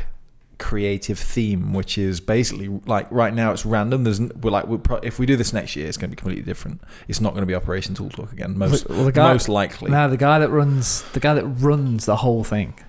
creative 0.58 1.20
theme, 1.20 1.74
which 1.74 1.98
is 1.98 2.20
basically 2.20 2.68
like 2.86 3.08
right 3.12 3.34
now 3.34 3.52
it's 3.52 3.66
random. 3.66 4.04
There's 4.04 4.20
we're 4.20 4.52
like 4.52 4.68
we're 4.68 4.78
pro- 4.78 4.98
if 4.98 5.20
we 5.20 5.26
do 5.26 5.36
this 5.36 5.54
next 5.54 5.76
year, 5.76 5.88
it's 5.88 5.98
going 5.98 6.10
to 6.10 6.16
be 6.16 6.20
completely 6.20 6.44
different. 6.44 6.82
It's 7.08 7.22
not 7.22 7.32
going 7.34 7.42
to 7.42 7.48
be 7.48 7.56
Operation 7.56 7.96
Tool 7.96 8.10
Talk 8.10 8.32
again. 8.32 8.58
Most 8.58 8.90
well, 8.90 9.06
the 9.06 9.12
guy, 9.12 9.32
most 9.32 9.50
likely. 9.50 9.92
Now 9.92 10.08
the 10.08 10.18
guy 10.18 10.40
that 10.40 10.50
runs 10.50 11.04
the 11.14 11.20
guy 11.20 11.34
that 11.34 11.46
runs 11.46 12.06
the 12.06 12.18
whole 12.18 12.44
thing. 12.44 12.80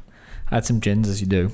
Add 0.50 0.64
some 0.64 0.80
gins 0.80 1.08
as 1.08 1.20
you 1.20 1.26
do. 1.26 1.50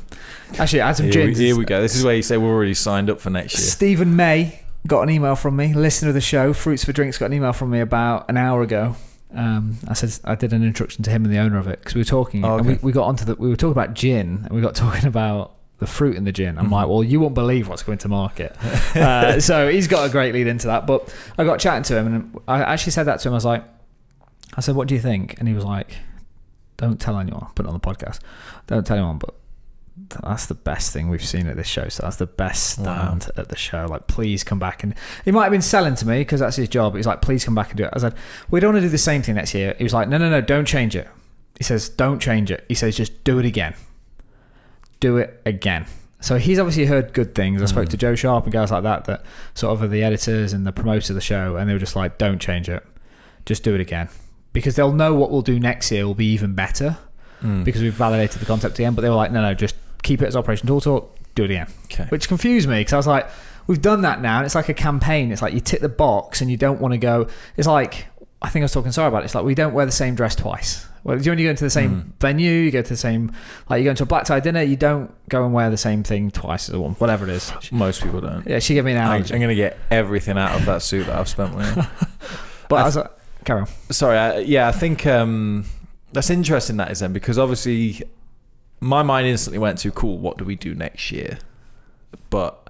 Actually, 0.58 0.80
add 0.80 0.96
some 0.96 1.06
here 1.06 1.14
gins. 1.14 1.38
We, 1.38 1.46
here 1.46 1.56
we 1.56 1.64
go. 1.64 1.80
This 1.80 1.96
is 1.96 2.04
where 2.04 2.14
you 2.14 2.22
say 2.22 2.37
we're 2.37 2.52
already 2.52 2.74
signed 2.74 3.08
up 3.08 3.20
for 3.20 3.30
next 3.30 3.54
year. 3.54 3.66
Stephen 3.66 4.16
May 4.16 4.62
got 4.87 5.02
an 5.02 5.11
email 5.11 5.35
from 5.35 5.56
me. 5.56 5.72
Listener 5.72 6.08
of 6.08 6.14
the 6.14 6.20
show, 6.20 6.52
Fruits 6.52 6.85
for 6.85 6.92
Drinks 6.92 7.16
got 7.16 7.26
an 7.26 7.32
email 7.32 7.54
from 7.54 7.70
me 7.70 7.80
about 7.80 8.28
an 8.28 8.37
hour 8.37 8.61
ago. 8.61 8.96
Um, 9.34 9.78
I 9.88 9.94
said 9.94 10.18
I 10.24 10.34
did 10.34 10.52
an 10.52 10.62
introduction 10.62 11.02
to 11.04 11.10
him 11.10 11.24
and 11.24 11.32
the 11.32 11.38
owner 11.38 11.58
of 11.58 11.66
it 11.66 11.80
because 11.80 11.94
we 11.94 12.00
were 12.00 12.06
talking 12.06 12.44
oh, 12.44 12.54
okay. 12.54 12.58
and 12.58 12.66
we, 12.66 12.88
we 12.88 12.92
got 12.92 13.06
onto 13.06 13.24
the 13.24 13.34
we 13.36 13.48
were 13.48 13.56
talking 13.56 13.72
about 13.72 13.94
gin 13.94 14.42
and 14.44 14.50
we 14.50 14.60
got 14.60 14.74
talking 14.84 15.06
about 15.06 15.54
the 15.78 15.86
fruit 15.86 16.16
in 16.16 16.24
the 16.24 16.32
gin. 16.32 16.58
I'm 16.58 16.66
mm-hmm. 16.66 16.74
like, 16.74 16.88
well, 16.88 17.02
you 17.02 17.18
won't 17.18 17.34
believe 17.34 17.68
what's 17.68 17.82
going 17.82 17.98
to 17.98 18.08
market. 18.08 18.52
uh, 18.96 19.40
so 19.48 19.68
he's 19.68 19.88
got 19.88 20.08
a 20.08 20.10
great 20.10 20.32
lead 20.32 20.46
into 20.46 20.68
that. 20.68 20.86
But 20.86 21.12
I 21.36 21.44
got 21.44 21.58
chatting 21.58 21.82
to 21.84 21.96
him, 21.96 22.06
and 22.06 22.38
I 22.46 22.62
actually 22.62 22.92
said 22.92 23.04
that 23.04 23.18
to 23.20 23.28
him. 23.28 23.34
I 23.34 23.36
was 23.36 23.44
like, 23.44 23.64
I 24.54 24.60
said, 24.60 24.76
what 24.76 24.86
do 24.86 24.94
you 24.94 25.00
think? 25.00 25.38
And 25.40 25.48
he 25.48 25.54
was 25.54 25.64
like, 25.64 25.96
don't 26.76 27.00
tell 27.00 27.18
anyone. 27.18 27.48
Put 27.56 27.66
it 27.66 27.68
on 27.68 27.74
the 27.74 27.80
podcast. 27.80 28.20
Don't 28.68 28.86
tell 28.86 28.96
anyone, 28.96 29.18
but 29.18 29.34
that's 29.96 30.46
the 30.46 30.55
best 30.55 30.92
thing 30.92 31.09
we've 31.09 31.24
seen 31.24 31.46
at 31.46 31.57
this 31.57 31.66
show. 31.66 31.88
So 31.88 32.02
that's 32.05 32.16
the 32.16 32.26
best 32.26 32.70
stand 32.70 33.28
wow. 33.37 33.42
at 33.42 33.48
the 33.48 33.57
show. 33.57 33.87
Like, 33.87 34.07
please 34.07 34.42
come 34.42 34.59
back 34.59 34.83
and 34.83 34.94
he 35.24 35.31
might 35.31 35.44
have 35.44 35.52
been 35.52 35.61
selling 35.62 35.94
to 35.96 36.07
me 36.07 36.20
because 36.20 36.40
that's 36.40 36.57
his 36.57 36.68
job. 36.68 36.96
He's 36.96 37.07
like, 37.07 37.20
please 37.20 37.44
come 37.44 37.55
back 37.55 37.68
and 37.70 37.76
do 37.76 37.85
it. 37.85 37.90
I 37.92 37.98
said, 37.98 38.14
we 38.50 38.61
don't 38.61 38.72
want 38.72 38.83
to 38.83 38.87
do 38.87 38.90
the 38.90 38.98
same 38.98 39.22
thing 39.22 39.35
next 39.35 39.55
year. 39.55 39.74
He 39.76 39.85
was 39.85 39.92
like, 39.92 40.09
no, 40.09 40.16
no, 40.16 40.31
no, 40.31 40.40
don't 40.40 40.66
change 40.66 40.96
it. 40.96 41.09
He 41.59 41.64
says, 41.64 41.88
don't 41.88 42.20
change 42.20 42.50
it. 42.50 42.64
He 42.68 42.74
says, 42.74 42.96
just 42.96 43.22
do 43.24 43.38
it 43.38 43.44
again 43.44 43.74
do 45.02 45.18
it 45.18 45.42
again. 45.44 45.85
So 46.20 46.38
he's 46.38 46.59
obviously 46.59 46.87
heard 46.87 47.12
good 47.12 47.35
things. 47.35 47.61
I 47.61 47.66
spoke 47.66 47.88
to 47.90 47.96
mm. 47.96 48.00
Joe 48.00 48.14
Sharp 48.14 48.44
and 48.44 48.52
guys 48.52 48.70
like 48.70 48.85
that 48.85 49.05
that 49.07 49.24
sort 49.55 49.72
of 49.72 49.83
are 49.83 49.88
the 49.88 50.05
editors 50.05 50.52
and 50.52 50.64
the 50.64 50.72
promoters 50.72 51.11
of 51.11 51.16
the 51.16 51.20
show, 51.20 51.57
and 51.57 51.68
they 51.68 51.74
were 51.74 51.81
just 51.81 51.96
like, 51.96 52.16
"Don't 52.16 52.38
change 52.40 52.68
it, 52.68 52.87
just 53.44 53.64
do 53.64 53.74
it 53.74 53.81
again," 53.81 54.09
because 54.52 54.76
they'll 54.76 54.92
know 54.92 55.12
what 55.14 55.33
we'll 55.33 55.42
do 55.42 55.59
next 55.59 55.90
year 55.90 56.07
will 56.07 56.14
be 56.14 56.26
even 56.26 56.55
better 56.55 56.96
mm. 57.42 57.64
because 57.64 57.83
we've 57.83 57.92
validated 57.92 58.40
the 58.40 58.46
concept 58.46 58.78
again. 58.78 58.94
But 58.94 59.02
they 59.02 59.11
were 59.11 59.16
like, 59.16 59.33
"No, 59.33 59.42
no, 59.42 59.52
just 59.52 59.74
keep 60.02 60.22
it 60.22 60.26
as 60.26 60.36
Operation 60.36 60.66
Tool 60.66 60.80
Talk, 60.80 61.16
do 61.34 61.44
it 61.44 61.50
again," 61.50 61.66
okay. 61.84 62.06
which 62.08 62.28
confused 62.28 62.68
me 62.68 62.80
because 62.80 62.92
I 62.92 62.96
was 62.96 63.06
like, 63.06 63.28
"We've 63.66 63.82
done 63.82 64.02
that 64.02 64.20
now, 64.20 64.38
and 64.38 64.46
it's 64.46 64.54
like 64.54 64.68
a 64.68 64.74
campaign. 64.74 65.32
It's 65.32 65.42
like 65.42 65.54
you 65.54 65.60
tick 65.60 65.80
the 65.80 65.88
box 65.88 66.40
and 66.40 66.50
you 66.50 66.56
don't 66.56 66.80
want 66.80 66.92
to 66.92 66.98
go. 66.98 67.28
It's 67.56 67.68
like 67.68 68.06
I 68.40 68.48
think 68.48 68.62
I 68.62 68.64
was 68.64 68.72
talking 68.72 68.92
sorry 68.92 69.08
about 69.08 69.22
it. 69.22 69.26
It's 69.26 69.34
like 69.34 69.44
we 69.44 69.54
don't 69.54 69.74
wear 69.74 69.86
the 69.86 69.92
same 69.92 70.14
dress 70.14 70.34
twice." 70.34 70.86
Well, 71.04 71.20
you 71.20 71.34
go 71.34 71.50
into 71.50 71.64
the 71.64 71.70
same 71.70 72.02
mm. 72.02 72.20
venue, 72.20 72.52
you 72.52 72.70
go 72.70 72.80
to 72.80 72.88
the 72.88 72.96
same, 72.96 73.32
like 73.68 73.78
you 73.78 73.84
go 73.84 73.90
into 73.90 74.04
a 74.04 74.06
black 74.06 74.24
tie 74.24 74.38
dinner, 74.38 74.62
you 74.62 74.76
don't 74.76 75.12
go 75.28 75.44
and 75.44 75.52
wear 75.52 75.68
the 75.68 75.76
same 75.76 76.04
thing 76.04 76.30
twice 76.30 76.68
as 76.68 76.76
a 76.76 76.80
one, 76.80 76.92
whatever 76.92 77.24
it 77.24 77.30
is. 77.30 77.52
Most 77.72 78.02
people 78.02 78.20
don't. 78.20 78.46
Yeah, 78.46 78.60
she 78.60 78.74
gave 78.74 78.84
me 78.84 78.92
an 78.92 78.98
analogy. 78.98 79.34
I'm 79.34 79.40
going 79.40 79.48
to 79.48 79.56
get 79.56 79.78
everything 79.90 80.38
out 80.38 80.54
of 80.54 80.64
that 80.66 80.80
suit 80.82 81.06
that 81.06 81.16
I've 81.16 81.28
spent 81.28 81.54
money 81.54 81.68
on. 81.68 81.88
but 82.68 82.76
I, 82.76 82.86
as 82.86 82.96
a, 82.96 83.10
carry 83.44 83.62
on. 83.62 83.66
Sorry, 83.90 84.16
I, 84.16 84.38
yeah, 84.40 84.68
I 84.68 84.72
think 84.72 85.04
um, 85.06 85.64
that's 86.12 86.30
interesting 86.30 86.76
that 86.76 86.92
is 86.92 87.00
then 87.00 87.12
because 87.12 87.36
obviously 87.36 88.02
my 88.82 89.02
mind 89.02 89.28
instantly 89.28 89.58
went 89.58 89.78
to 89.78 89.92
cool. 89.92 90.18
What 90.18 90.38
do 90.38 90.44
we 90.44 90.56
do 90.56 90.74
next 90.74 91.12
year? 91.12 91.38
But 92.30 92.68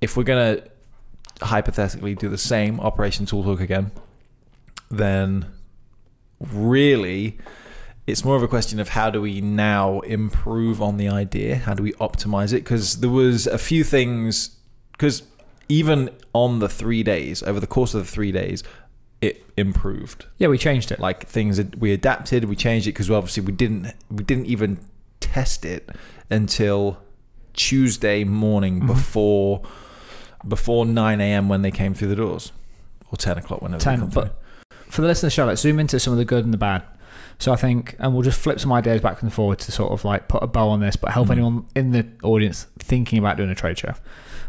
if 0.00 0.16
we're 0.16 0.22
gonna 0.22 0.62
hypothetically 1.42 2.14
do 2.14 2.28
the 2.28 2.38
same 2.38 2.78
Operation 2.78 3.26
Tool 3.26 3.42
Talk 3.42 3.60
again, 3.60 3.90
then 4.88 5.46
really 6.38 7.38
it's 8.06 8.24
more 8.24 8.36
of 8.36 8.42
a 8.42 8.48
question 8.48 8.78
of 8.78 8.90
how 8.90 9.10
do 9.10 9.20
we 9.20 9.40
now 9.40 10.00
improve 10.00 10.80
on 10.80 10.96
the 10.96 11.08
idea? 11.08 11.56
How 11.56 11.74
do 11.74 11.82
we 11.82 11.92
optimize 11.94 12.52
it? 12.52 12.64
Because 12.64 13.00
there 13.00 13.10
was 13.10 13.46
a 13.46 13.58
few 13.58 13.84
things. 13.84 14.56
Because 14.92 15.24
even 15.68 16.10
on 16.32 16.60
the 16.60 16.68
three 16.68 17.02
days, 17.02 17.42
over 17.42 17.58
the 17.58 17.66
course 17.66 17.94
of 17.94 18.04
the 18.04 18.10
three 18.10 18.32
days, 18.32 18.62
it 19.20 19.44
improved. 19.56 20.26
Yeah, 20.38 20.48
we 20.48 20.58
changed 20.58 20.90
it. 20.92 20.98
Like 20.98 21.26
things 21.26 21.56
that 21.56 21.78
we 21.78 21.92
adapted, 21.92 22.44
we 22.44 22.56
changed 22.56 22.86
it 22.86 22.92
because 22.92 23.10
obviously 23.10 23.42
we 23.42 23.52
didn't 23.52 23.92
we 24.10 24.24
didn't 24.24 24.46
even 24.46 24.78
test 25.32 25.64
it 25.64 25.88
until 26.28 26.98
Tuesday 27.52 28.24
morning 28.24 28.78
mm-hmm. 28.78 28.86
before 28.86 29.62
before 30.46 30.86
nine 30.86 31.20
a.m. 31.20 31.48
when 31.48 31.62
they 31.62 31.70
came 31.70 31.94
through 31.94 32.08
the 32.08 32.16
doors, 32.16 32.52
or 33.10 33.16
ten 33.16 33.38
o'clock 33.38 33.62
whenever. 33.62 33.82
Ten, 33.82 34.08
but 34.08 34.40
for 34.88 35.02
the 35.02 35.08
listeners, 35.08 35.32
Charlotte, 35.32 35.58
zoom 35.58 35.78
into 35.78 36.00
some 36.00 36.12
of 36.12 36.18
the 36.18 36.24
good 36.24 36.44
and 36.44 36.52
the 36.52 36.58
bad. 36.58 36.82
So 37.38 37.52
I 37.52 37.56
think, 37.56 37.96
and 37.98 38.12
we'll 38.12 38.22
just 38.22 38.40
flip 38.40 38.60
some 38.60 38.72
ideas 38.72 39.00
back 39.00 39.22
and 39.22 39.32
forward 39.32 39.58
to 39.60 39.72
sort 39.72 39.92
of 39.92 40.04
like 40.04 40.28
put 40.28 40.42
a 40.42 40.46
bow 40.46 40.68
on 40.68 40.80
this, 40.80 40.96
but 40.96 41.10
help 41.10 41.28
mm. 41.28 41.32
anyone 41.32 41.66
in 41.74 41.92
the 41.92 42.06
audience 42.22 42.66
thinking 42.78 43.18
about 43.18 43.36
doing 43.38 43.50
a 43.50 43.54
trade 43.54 43.78
show 43.78 43.94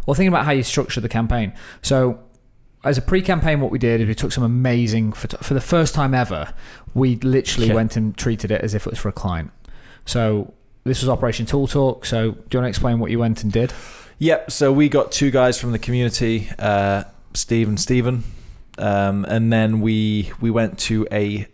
or 0.05 0.15
thinking 0.15 0.27
about 0.27 0.45
how 0.45 0.51
you 0.51 0.63
structure 0.63 0.99
the 0.99 1.07
campaign. 1.07 1.53
So 1.81 2.19
as 2.83 2.97
a 2.97 3.01
pre-campaign, 3.01 3.61
what 3.61 3.71
we 3.71 3.79
did 3.79 4.01
is 4.01 4.07
we 4.07 4.15
took 4.15 4.31
some 4.31 4.43
amazing 4.43 5.13
for, 5.13 5.27
for 5.37 5.53
the 5.53 5.61
first 5.61 5.93
time 5.93 6.13
ever. 6.13 6.53
We 6.93 7.15
literally 7.17 7.67
yeah. 7.67 7.75
went 7.75 7.95
and 7.95 8.17
treated 8.17 8.51
it 8.51 8.61
as 8.61 8.73
if 8.73 8.85
it 8.87 8.89
was 8.89 8.99
for 8.99 9.09
a 9.09 9.13
client. 9.13 9.51
So 10.05 10.53
this 10.83 11.01
was 11.01 11.09
Operation 11.09 11.45
Tool 11.45 11.67
Talk. 11.67 12.05
So 12.05 12.31
do 12.31 12.37
you 12.51 12.59
want 12.59 12.65
to 12.65 12.69
explain 12.69 12.99
what 12.99 13.11
you 13.11 13.19
went 13.19 13.43
and 13.43 13.51
did? 13.51 13.73
Yep. 14.19 14.51
So 14.51 14.71
we 14.71 14.89
got 14.89 15.11
two 15.11 15.31
guys 15.31 15.59
from 15.59 15.71
the 15.71 15.79
community, 15.79 16.49
uh, 16.59 17.05
Steve 17.33 17.67
and 17.67 17.79
Stephen, 17.79 18.23
um, 18.77 19.25
and 19.25 19.51
then 19.51 19.81
we 19.81 20.31
we 20.39 20.51
went 20.51 20.77
to 20.79 21.07
a 21.11 21.47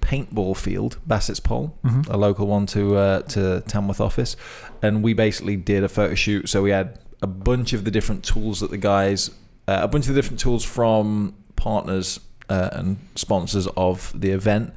paintball 0.00 0.56
field, 0.56 0.98
Bassett's 1.06 1.40
Pole, 1.40 1.76
mm-hmm. 1.84 2.10
a 2.10 2.16
local 2.16 2.46
one 2.46 2.66
to 2.66 2.96
uh, 2.96 3.22
to 3.22 3.62
Tamworth 3.66 4.00
office, 4.00 4.36
and 4.82 5.02
we 5.02 5.14
basically 5.14 5.56
did 5.56 5.84
a 5.84 5.88
photo 5.88 6.14
shoot. 6.14 6.48
So 6.48 6.62
we 6.62 6.70
had 6.70 6.98
a 7.22 7.26
bunch 7.26 7.72
of 7.72 7.84
the 7.84 7.90
different 7.90 8.24
tools 8.24 8.60
that 8.60 8.70
the 8.70 8.78
guys, 8.78 9.30
uh, 9.68 9.80
a 9.82 9.88
bunch 9.88 10.08
of 10.08 10.14
the 10.14 10.20
different 10.20 10.40
tools 10.40 10.64
from 10.64 11.34
partners 11.56 12.20
uh, 12.48 12.70
and 12.72 12.98
sponsors 13.14 13.66
of 13.76 14.12
the 14.14 14.30
event. 14.30 14.74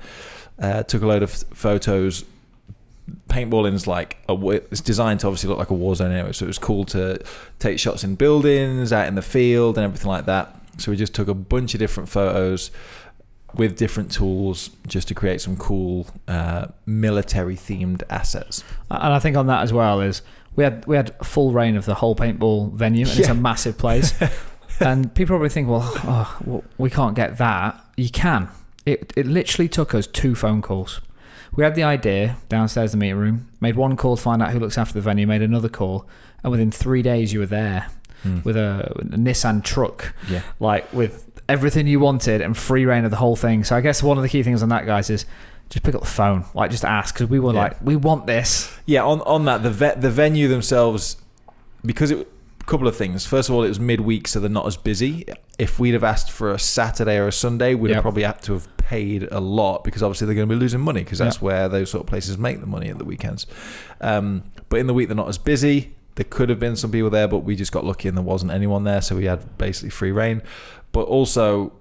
Uh, 0.57 0.83
took 0.83 1.01
a 1.01 1.05
load 1.05 1.21
of 1.21 1.31
photos. 1.31 2.23
Paintballing 3.29 3.73
is 3.73 3.87
like 3.87 4.17
a, 4.27 4.35
it's 4.49 4.81
designed 4.81 5.19
to 5.21 5.27
obviously 5.27 5.49
look 5.49 5.59
like 5.59 5.69
a 5.69 5.75
war 5.75 5.95
zone 5.95 6.11
anyway, 6.11 6.31
so 6.31 6.45
it 6.45 6.47
was 6.47 6.57
cool 6.57 6.85
to 6.85 7.23
take 7.59 7.79
shots 7.79 8.03
in 8.03 8.15
buildings, 8.15 8.91
out 8.91 9.07
in 9.07 9.15
the 9.15 9.21
field, 9.21 9.77
and 9.77 9.85
everything 9.85 10.07
like 10.07 10.25
that. 10.25 10.55
So 10.77 10.91
we 10.91 10.97
just 10.97 11.13
took 11.13 11.27
a 11.27 11.33
bunch 11.33 11.73
of 11.73 11.79
different 11.79 12.09
photos 12.09 12.71
with 13.53 13.77
different 13.77 14.11
tools 14.11 14.69
just 14.87 15.07
to 15.07 15.13
create 15.13 15.41
some 15.41 15.55
cool 15.55 16.07
uh, 16.27 16.67
military 16.85 17.55
themed 17.55 18.03
assets. 18.09 18.63
And 18.89 19.13
I 19.13 19.19
think 19.19 19.37
on 19.37 19.47
that 19.47 19.61
as 19.63 19.71
well 19.71 20.01
is 20.01 20.21
we 20.55 20.63
had 20.63 20.85
we 20.85 20.95
had 20.95 21.15
full 21.23 21.51
reign 21.51 21.75
of 21.75 21.85
the 21.85 21.95
whole 21.95 22.15
paintball 22.15 22.73
venue, 22.73 23.05
and 23.05 23.15
yeah. 23.15 23.21
it's 23.21 23.29
a 23.29 23.33
massive 23.33 23.77
place. 23.77 24.13
and 24.79 25.13
people 25.13 25.33
probably 25.33 25.49
think, 25.49 25.67
well, 25.67 25.81
oh, 25.83 26.37
well, 26.45 26.63
we 26.77 26.89
can't 26.89 27.15
get 27.15 27.37
that. 27.37 27.83
You 27.97 28.09
can. 28.09 28.49
It 28.85 29.13
it 29.15 29.25
literally 29.25 29.67
took 29.67 29.93
us 29.93 30.07
two 30.07 30.35
phone 30.35 30.61
calls. 30.61 31.01
We 31.53 31.63
had 31.63 31.75
the 31.75 31.83
idea 31.83 32.37
downstairs 32.49 32.93
in 32.93 32.99
the 32.99 33.05
meeting 33.05 33.19
room, 33.19 33.49
made 33.59 33.75
one 33.75 33.95
call 33.95 34.15
to 34.15 34.21
find 34.21 34.41
out 34.41 34.51
who 34.51 34.59
looks 34.59 34.77
after 34.77 34.93
the 34.93 35.01
venue, 35.01 35.27
made 35.27 35.41
another 35.41 35.69
call, 35.69 36.07
and 36.43 36.51
within 36.51 36.71
three 36.71 37.01
days 37.01 37.33
you 37.33 37.39
were 37.39 37.45
there 37.45 37.87
mm. 38.23 38.43
with 38.43 38.57
a, 38.57 38.91
a 38.99 39.17
Nissan 39.17 39.63
truck, 39.63 40.13
yeah. 40.29 40.41
like 40.59 40.91
with 40.93 41.29
everything 41.47 41.87
you 41.87 41.99
wanted 41.99 42.41
and 42.41 42.57
free 42.57 42.85
reign 42.85 43.05
of 43.05 43.11
the 43.11 43.17
whole 43.17 43.35
thing. 43.35 43.63
So 43.63 43.75
I 43.75 43.81
guess 43.81 44.01
one 44.01 44.17
of 44.17 44.23
the 44.23 44.29
key 44.29 44.43
things 44.43 44.63
on 44.63 44.69
that, 44.69 44.85
guys, 44.85 45.09
is 45.09 45.25
just 45.69 45.83
pick 45.83 45.95
up 45.95 46.01
the 46.01 46.07
phone, 46.07 46.45
like 46.53 46.71
just 46.71 46.85
ask 46.85 47.15
because 47.15 47.29
we 47.29 47.39
were 47.39 47.53
yeah. 47.53 47.59
like, 47.59 47.81
we 47.81 47.95
want 47.95 48.27
this. 48.27 48.75
Yeah, 48.85 49.03
on 49.03 49.21
on 49.21 49.45
that 49.45 49.63
the 49.63 49.71
ve- 49.71 49.95
the 49.99 50.11
venue 50.11 50.47
themselves, 50.47 51.17
because 51.83 52.11
it 52.11 52.27
couple 52.65 52.87
of 52.87 52.95
things. 52.95 53.25
First 53.25 53.49
of 53.49 53.55
all, 53.55 53.63
it 53.63 53.69
was 53.69 53.79
midweek, 53.79 54.27
so 54.27 54.39
they're 54.39 54.49
not 54.49 54.65
as 54.65 54.77
busy. 54.77 55.25
If 55.57 55.79
we'd 55.79 55.93
have 55.93 56.03
asked 56.03 56.31
for 56.31 56.51
a 56.51 56.59
Saturday 56.59 57.17
or 57.17 57.27
a 57.27 57.31
Sunday, 57.31 57.75
we'd 57.75 57.89
yep. 57.89 57.95
have 57.95 58.01
probably 58.03 58.23
had 58.23 58.41
to 58.43 58.53
have 58.53 58.75
paid 58.77 59.27
a 59.31 59.39
lot 59.39 59.83
because 59.83 60.03
obviously 60.03 60.27
they're 60.27 60.35
going 60.35 60.47
to 60.47 60.55
be 60.55 60.59
losing 60.59 60.79
money 60.79 61.03
because 61.03 61.19
that's 61.19 61.37
yep. 61.37 61.41
where 61.41 61.69
those 61.69 61.89
sort 61.89 62.01
of 62.03 62.07
places 62.07 62.37
make 62.37 62.59
the 62.59 62.67
money 62.67 62.89
at 62.89 62.97
the 62.97 63.05
weekends. 63.05 63.47
Um, 64.01 64.43
but 64.69 64.79
in 64.79 64.87
the 64.87 64.93
week, 64.93 65.07
they're 65.07 65.15
not 65.15 65.29
as 65.29 65.37
busy. 65.37 65.95
There 66.15 66.25
could 66.29 66.49
have 66.49 66.59
been 66.59 66.75
some 66.75 66.91
people 66.91 67.09
there, 67.09 67.27
but 67.27 67.39
we 67.39 67.55
just 67.55 67.71
got 67.71 67.83
lucky 67.83 68.07
and 68.07 68.17
there 68.17 68.23
wasn't 68.23 68.51
anyone 68.51 68.83
there, 68.83 69.01
so 69.01 69.15
we 69.15 69.25
had 69.25 69.57
basically 69.57 69.89
free 69.89 70.11
reign. 70.11 70.41
But 70.91 71.03
also, 71.03 71.73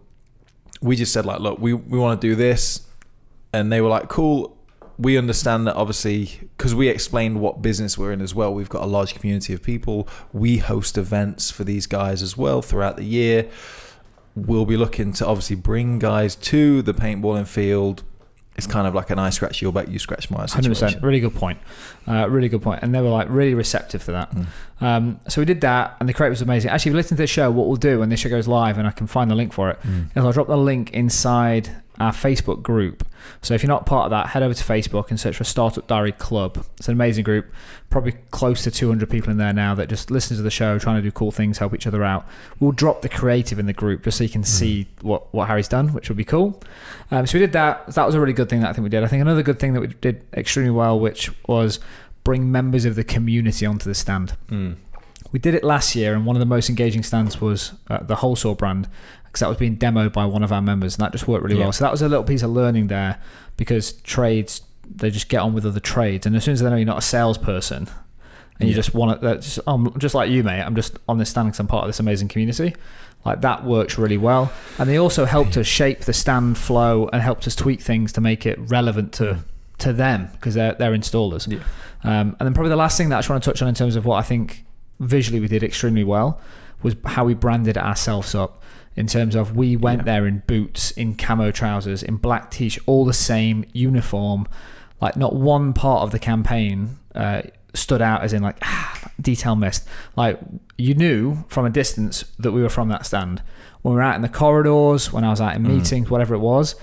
we 0.81 0.97
just 0.97 1.13
said 1.13 1.25
like, 1.25 1.41
look, 1.41 1.59
we 1.59 1.73
we 1.73 1.99
want 1.99 2.21
to 2.21 2.27
do 2.27 2.35
this, 2.35 2.87
and 3.53 3.73
they 3.73 3.81
were 3.81 3.89
like, 3.89 4.09
cool. 4.09 4.54
We 4.99 5.19
understand 5.19 5.67
that 5.67 5.77
obviously 5.77 6.49
because 6.57 6.75
we 6.75 6.89
explained 6.89 7.41
what 7.41 7.63
business 7.63 7.99
we're 7.99 8.13
in 8.13 8.21
as 8.21 8.35
well. 8.35 8.55
We've 8.55 8.69
got 8.69 8.83
a 8.83 8.87
large 8.87 9.15
community 9.15 9.53
of 9.53 9.63
people. 9.63 10.09
We 10.33 10.59
host 10.59 10.97
events 10.97 11.51
for 11.51 11.65
these 11.65 11.87
guys 11.87 12.23
as 12.23 12.37
well 12.37 12.63
throughout 12.63 12.97
the 12.97 13.05
year. 13.05 13.49
We'll 14.37 14.67
be 14.67 14.77
looking 14.77 15.13
to 15.15 15.27
obviously 15.27 15.57
bring 15.57 15.99
guys 15.99 16.35
to 16.37 16.83
the 16.83 16.95
paintballing 16.95 17.47
field 17.47 18.03
it's 18.57 18.67
kind 18.69 18.87
of 18.87 18.95
like 18.95 19.11
an 19.11 19.19
I 19.19 19.31
scratch 19.31 19.61
your 19.61 19.73
back, 19.73 19.89
you 19.89 19.99
scratch 19.99 20.31
my 20.31 20.47
Hundred 20.47 20.69
percent, 20.69 21.03
really 21.03 21.19
good 21.19 21.35
point, 21.35 21.59
uh, 22.07 22.29
really 22.31 22.49
good 22.49 22.63
point. 22.63 22.81
point, 22.81 22.85
and 22.85 22.95
they 22.95 23.01
were 23.01 23.09
like 23.09 23.27
really 23.29 23.55
receptive 23.55 24.05
to 24.05 24.13
that. 24.13 24.31
Mm. 24.31 24.47
Um, 24.81 25.21
so 25.29 25.41
we 25.41 25.45
did 25.45 25.61
that, 25.63 25.97
and 25.99 26.09
the 26.09 26.13
crate 26.13 26.31
was 26.31 26.41
amazing. 26.41 26.71
Actually, 26.71 26.91
if 26.91 26.95
you 26.95 26.97
listen 26.97 27.17
to 27.17 27.23
the 27.23 27.27
show, 27.27 27.51
what 27.51 27.67
we'll 27.67 27.77
do 27.77 27.99
when 27.99 28.11
this 28.11 28.21
show 28.21 28.29
goes 28.29 28.47
live, 28.47 28.79
and 28.79 28.87
I 28.87 28.93
can 28.93 29.09
find 29.09 29.31
the 29.31 29.35
link 29.35 29.53
for 29.53 29.71
it, 29.71 29.81
mm. 29.83 30.09
is 30.11 30.25
I'll 30.25 30.33
drop 30.33 30.47
the 30.47 30.57
link 30.57 30.93
inside 30.93 31.83
our 32.01 32.13
Facebook 32.13 32.63
group. 32.63 33.07
So 33.41 33.55
if 33.55 33.63
you're 33.63 33.69
not 33.69 33.87
part 33.87 34.07
of 34.07 34.11
that, 34.11 34.29
head 34.29 34.43
over 34.43 34.55
to 34.55 34.65
Facebook 34.65 35.11
and 35.11 35.19
search 35.19 35.37
for 35.37 35.45
Startup 35.45 35.87
Diary 35.87 36.13
Club. 36.13 36.65
It's 36.77 36.89
an 36.89 36.93
amazing 36.93 37.25
group, 37.25 37.47
probably 37.89 38.13
close 38.31 38.63
to 38.65 38.71
200 38.71 39.09
people 39.09 39.31
in 39.31 39.39
there 39.39 39.53
now 39.53 39.75
that 39.77 39.89
just 39.89 40.11
listen 40.11 40.37
to 40.37 40.43
the 40.43 40.51
show, 40.51 40.79
trying 40.79 40.97
to 40.97 41.03
do 41.03 41.13
cool 41.13 41.31
things, 41.31 41.59
help 41.59 41.75
each 41.75 41.87
other 41.87 42.03
out. 42.03 42.27
We'll 42.59 42.73
drop 42.73 43.03
the 43.03 43.09
creative 43.09 43.59
in 43.59 43.67
the 43.67 43.73
group 43.73 44.03
just 44.03 44.19
so 44.19 44.25
you 44.25 44.31
can 44.31 44.43
mm. 44.43 44.47
see 44.47 44.89
what, 45.03 45.33
what 45.33 45.49
Harry's 45.49 45.69
done, 45.69 45.93
which 45.93 46.09
would 46.09 46.19
be 46.19 46.25
cool. 46.25 46.61
Um, 47.11 47.27
so 47.27 47.39
we 47.39 47.41
did 47.41 47.53
that. 47.53 47.87
That 47.95 48.07
was 48.07 48.15
a 48.15 48.21
really 48.21 48.33
good 48.33 48.49
thing 48.49 48.61
that 48.61 48.71
I 48.71 48.73
think 48.73 48.83
we 48.83 48.91
did. 48.91 49.05
I 49.05 49.07
think 49.07 49.23
another 49.23 49.43
good 49.43 49.59
thing 49.59 49.73
that 49.75 49.81
we 49.81 49.87
did 49.89 50.25
extremely 50.35 50.73
well, 50.73 50.99
which 50.99 51.31
was 51.47 51.79
bring 52.25 52.51
members 52.51 52.85
of 52.85 52.97
the 52.97 53.05
community 53.05 53.67
onto 53.67 53.89
the 53.89 53.95
stand. 53.95 54.37
Mm. 54.49 54.77
We 55.31 55.39
did 55.39 55.55
it 55.55 55.65
last 55.65 55.97
year, 55.97 56.15
and 56.15 56.27
one 56.27 56.37
of 56.37 56.41
the 56.41 56.47
most 56.47 56.69
engaging 56.69 57.03
stands 57.03 57.41
was 57.41 57.73
uh, 57.89 57.99
the 58.03 58.17
Wholesaw 58.17 58.57
brand 58.57 58.89
because 59.35 59.41
that 59.41 59.49
was 59.49 59.59
being 59.59 59.77
demoed 59.77 60.13
by 60.13 60.25
one 60.25 60.45
of 60.45 60.53
our 60.53 60.63
members, 60.63 60.95
and 60.95 61.05
that 61.05 61.11
just 61.11 61.27
worked 61.27 61.43
really 61.43 61.57
yeah. 61.57 61.65
well. 61.65 61.73
So 61.73 61.83
that 61.83 61.91
was 61.91 62.03
a 62.03 62.09
little 62.09 62.23
piece 62.23 62.45
of 62.45 62.51
learning 62.51 62.87
there 62.87 63.21
because 63.57 63.93
trades 64.03 64.63
they 64.89 65.11
just 65.11 65.29
get 65.29 65.39
on 65.39 65.53
with 65.55 65.67
other 65.67 65.81
trades, 65.81 66.25
and 66.25 66.37
as 66.37 66.45
soon 66.45 66.53
as 66.53 66.61
they 66.61 66.71
know 66.71 66.77
you're 66.77 66.87
not 66.87 66.99
a 66.99 67.03
salesperson 67.03 67.89
and 68.61 68.69
you 68.69 68.75
just 68.75 68.95
want 68.95 69.21
to, 69.21 69.35
just, 69.35 69.59
um, 69.67 69.93
just 69.99 70.15
like 70.15 70.31
you, 70.31 70.45
mate, 70.45 70.63
I'm 70.63 70.77
just 70.77 70.97
on 71.09 71.19
this 71.19 71.31
stand 71.31 71.49
because 71.49 71.59
I'm 71.59 71.67
part 71.67 71.83
of 71.83 71.89
this 71.89 71.99
amazing 71.99 72.29
community. 72.29 72.77
Like 73.25 73.41
that 73.41 73.65
works 73.65 73.99
really 73.99 74.19
well, 74.19 74.53
and 74.79 74.89
they 74.89 74.99
also 74.99 75.25
helped 75.25 75.57
us 75.57 75.67
shape 75.67 76.01
the 76.01 76.13
stand 76.13 76.57
flow 76.57 77.09
and 77.13 77.21
helped 77.21 77.49
us 77.49 77.57
tweak 77.57 77.81
things 77.81 78.13
to 78.13 78.21
make 78.21 78.47
it 78.47 78.57
relevant 78.71 79.15
to 79.15 79.41
to 79.79 79.93
them 79.93 80.29
because 80.33 80.55
they're 80.55 80.75
they're 80.75 80.93
installers. 80.93 81.51
Yeah. 81.51 81.59
Um, 82.05 82.37
and 82.39 82.47
then 82.47 82.55
probably 82.55 82.71
the 82.71 82.77
last 82.77 82.97
thing 82.97 83.09
that 83.09 83.17
I 83.17 83.19
just 83.19 83.31
want 83.31 83.43
to 83.43 83.51
touch 83.51 83.63
on 83.63 83.69
in 83.69 83.75
terms 83.75 83.97
of 83.97 84.05
what 84.05 84.17
I 84.17 84.23
think 84.23 84.64
visually 85.01 85.41
we 85.41 85.49
did 85.49 85.63
extremely 85.63 86.05
well 86.05 86.41
was 86.83 86.95
how 87.05 87.25
we 87.25 87.35
branded 87.35 87.79
ourselves 87.79 88.35
up 88.35 88.63
in 88.97 89.07
terms 89.07 89.35
of 89.35 89.57
we 89.57 89.77
went 89.77 90.01
yeah. 90.01 90.05
there 90.05 90.27
in 90.27 90.43
boots, 90.47 90.91
in 90.93 91.17
camo 91.17 91.51
trousers, 91.51 92.03
in 92.03 92.17
black 92.17 92.51
t-shirt, 92.51 92.83
all 92.87 93.05
the 93.05 93.13
same 93.13 93.65
uniform. 93.73 94.47
Like 95.01 95.17
not 95.17 95.35
one 95.35 95.73
part 95.73 96.03
of 96.03 96.13
the 96.13 96.19
campaign 96.19 96.99
uh, 97.15 97.43
stood 97.75 98.01
out 98.01 98.23
as 98.23 98.33
in 98.33 98.43
like 98.43 98.57
ah, 98.63 99.11
detail 99.21 99.57
missed. 99.57 99.87
Like 100.17 100.39
you 100.79 100.95
knew 100.95 101.45
from 101.49 101.67
a 101.67 101.71
distance 101.71 102.25
that 102.39 102.53
we 102.53 102.63
were 102.63 102.69
from 102.69 102.89
that 102.89 103.05
stand. 103.05 103.43
When 103.83 103.95
we 103.95 103.97
were 103.97 104.03
out 104.03 104.17
in 104.17 104.23
the 104.23 104.29
corridors, 104.29 105.13
when 105.13 105.25
I 105.25 105.31
was 105.31 105.41
out 105.41 105.55
in 105.57 105.65
mm. 105.65 105.77
meetings, 105.77 106.09
whatever 106.09 106.35
it 106.35 106.39
was, 106.39 106.77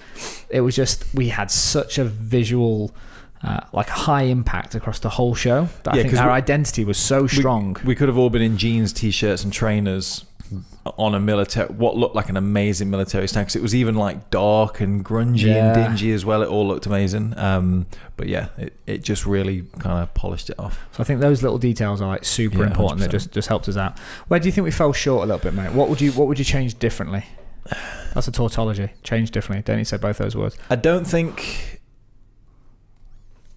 it 0.50 0.62
was 0.62 0.76
just 0.76 1.06
we 1.15 1.30
had 1.30 1.50
such 1.50 1.97
a 1.97 2.04
visual. 2.04 2.93
Uh, 3.43 3.60
like 3.73 3.88
high 3.88 4.23
impact 4.23 4.75
across 4.75 4.99
the 4.99 5.10
whole 5.10 5.34
show. 5.34 5.67
That 5.84 5.95
yeah, 5.95 6.01
I 6.01 6.04
think 6.04 6.17
our 6.19 6.30
identity 6.30 6.86
was 6.86 6.97
so 6.97 7.25
strong. 7.25 7.75
We, 7.84 7.89
we 7.89 7.95
could 7.95 8.08
have 8.08 8.17
all 8.17 8.30
been 8.30 8.43
in 8.43 8.58
jeans, 8.58 8.93
t-shirts, 8.93 9.43
and 9.43 9.51
trainers 9.51 10.25
on 10.97 11.13
a 11.13 11.19
military 11.19 11.67
what 11.67 11.95
looked 11.95 12.15
like 12.15 12.27
an 12.27 12.38
amazing 12.38 12.89
military 12.89 13.27
stand 13.27 13.45
because 13.45 13.56
it 13.56 13.62
was 13.62 13.75
even 13.75 13.95
like 13.95 14.30
dark 14.32 14.82
and 14.82 15.06
grungy 15.06 15.43
yeah. 15.43 15.80
and 15.80 15.97
dingy 15.97 16.12
as 16.12 16.25
well. 16.25 16.41
It 16.41 16.49
all 16.49 16.67
looked 16.67 16.86
amazing. 16.86 17.38
Um, 17.38 17.86
but 18.17 18.27
yeah 18.27 18.49
it, 18.58 18.77
it 18.88 19.04
just 19.04 19.25
really 19.25 19.63
kind 19.80 20.01
of 20.01 20.13
polished 20.13 20.49
it 20.49 20.60
off. 20.60 20.80
So 20.91 21.01
i 21.01 21.04
think 21.04 21.19
those 21.19 21.41
little 21.41 21.58
details 21.58 22.01
are 22.01 22.08
like 22.08 22.25
super 22.25 22.60
yeah, 22.60 22.67
important. 22.67 22.99
100%. 22.99 23.04
that 23.04 23.12
just 23.12 23.32
just 23.32 23.47
helped 23.47 23.69
us 23.69 23.77
out. 23.77 23.97
Where 24.27 24.39
do 24.39 24.47
you 24.47 24.51
think 24.51 24.65
we 24.65 24.71
fell 24.71 24.93
short 24.93 25.23
a 25.23 25.25
little 25.25 25.39
bit 25.39 25.54
mate? 25.54 25.71
What 25.71 25.89
would 25.89 26.01
you 26.01 26.12
what 26.13 26.27
would 26.27 26.39
you 26.39 26.45
change 26.45 26.77
differently? 26.80 27.25
That's 28.13 28.27
a 28.27 28.32
tautology. 28.32 28.89
Change 29.04 29.32
differently. 29.32 29.63
Don't 29.63 29.80
you 29.80 29.86
say 29.86 29.97
both 29.97 30.17
those 30.17 30.36
words. 30.36 30.58
I 30.69 30.75
don't 30.75 31.06
think 31.06 31.81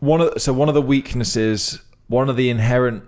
one 0.04 0.20
of 0.20 0.40
so 0.40 0.52
one 0.52 0.68
of 0.68 0.74
the 0.74 0.82
weaknesses 0.82 1.80
one 2.08 2.28
of 2.28 2.36
the 2.36 2.50
inherent 2.50 3.04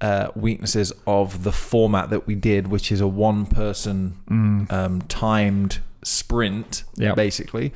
uh, 0.00 0.30
weaknesses 0.34 0.92
of 1.06 1.44
the 1.44 1.52
format 1.52 2.10
that 2.10 2.26
we 2.26 2.34
did, 2.34 2.66
which 2.68 2.90
is 2.90 3.00
a 3.00 3.06
one 3.06 3.46
person 3.46 4.18
mm. 4.28 4.70
um, 4.72 5.00
timed 5.02 5.78
sprint, 6.02 6.84
Yep. 6.96 7.16
basically. 7.16 7.72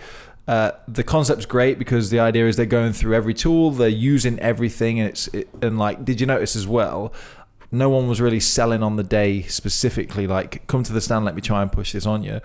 Uh, 0.48 0.72
the 0.86 1.02
concept's 1.02 1.46
great 1.46 1.78
because 1.78 2.10
the 2.10 2.20
idea 2.20 2.46
is 2.46 2.56
they're 2.56 2.66
going 2.66 2.92
through 2.92 3.14
every 3.14 3.34
tool, 3.34 3.70
they're 3.70 3.88
using 3.88 4.38
everything, 4.40 5.00
and 5.00 5.08
it's 5.08 5.28
it, 5.28 5.48
and 5.62 5.78
like, 5.78 6.04
did 6.04 6.20
you 6.20 6.26
notice 6.26 6.54
as 6.54 6.66
well? 6.66 7.12
No 7.72 7.88
one 7.88 8.08
was 8.08 8.20
really 8.20 8.40
selling 8.40 8.82
on 8.82 8.96
the 8.96 9.02
day 9.02 9.42
specifically, 9.42 10.26
like, 10.26 10.66
come 10.66 10.82
to 10.82 10.92
the 10.92 11.00
stand, 11.00 11.24
let 11.24 11.34
me 11.34 11.42
try 11.42 11.62
and 11.62 11.72
push 11.72 11.92
this 11.92 12.06
on 12.06 12.22
you. 12.22 12.40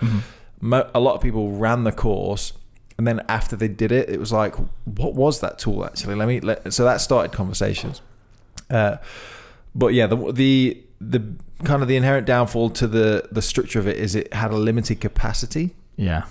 Mo- 0.59 0.89
a 0.95 0.99
lot 0.99 1.15
of 1.15 1.21
people 1.21 1.51
ran 1.51 1.83
the 1.83 1.91
course, 1.91 2.53
and 3.01 3.07
then 3.07 3.25
after 3.27 3.55
they 3.55 3.67
did 3.67 3.91
it, 3.91 4.11
it 4.11 4.19
was 4.19 4.31
like, 4.31 4.53
what 4.85 5.15
was 5.15 5.39
that 5.39 5.57
tool 5.57 5.83
actually? 5.83 6.13
Let 6.13 6.27
me. 6.27 6.39
Let, 6.39 6.71
so 6.71 6.83
that 6.83 7.01
started 7.01 7.31
conversations. 7.31 7.99
Uh, 8.69 8.97
but 9.73 9.95
yeah, 9.95 10.05
the 10.05 10.31
the 10.31 10.83
the 10.99 11.23
kind 11.63 11.81
of 11.81 11.87
the 11.87 11.95
inherent 11.95 12.27
downfall 12.27 12.69
to 12.69 12.85
the 12.85 13.27
the 13.31 13.41
structure 13.41 13.79
of 13.79 13.87
it 13.87 13.97
is 13.97 14.13
it 14.13 14.31
had 14.35 14.51
a 14.51 14.55
limited 14.55 15.01
capacity. 15.01 15.73
Yeah. 15.95 16.25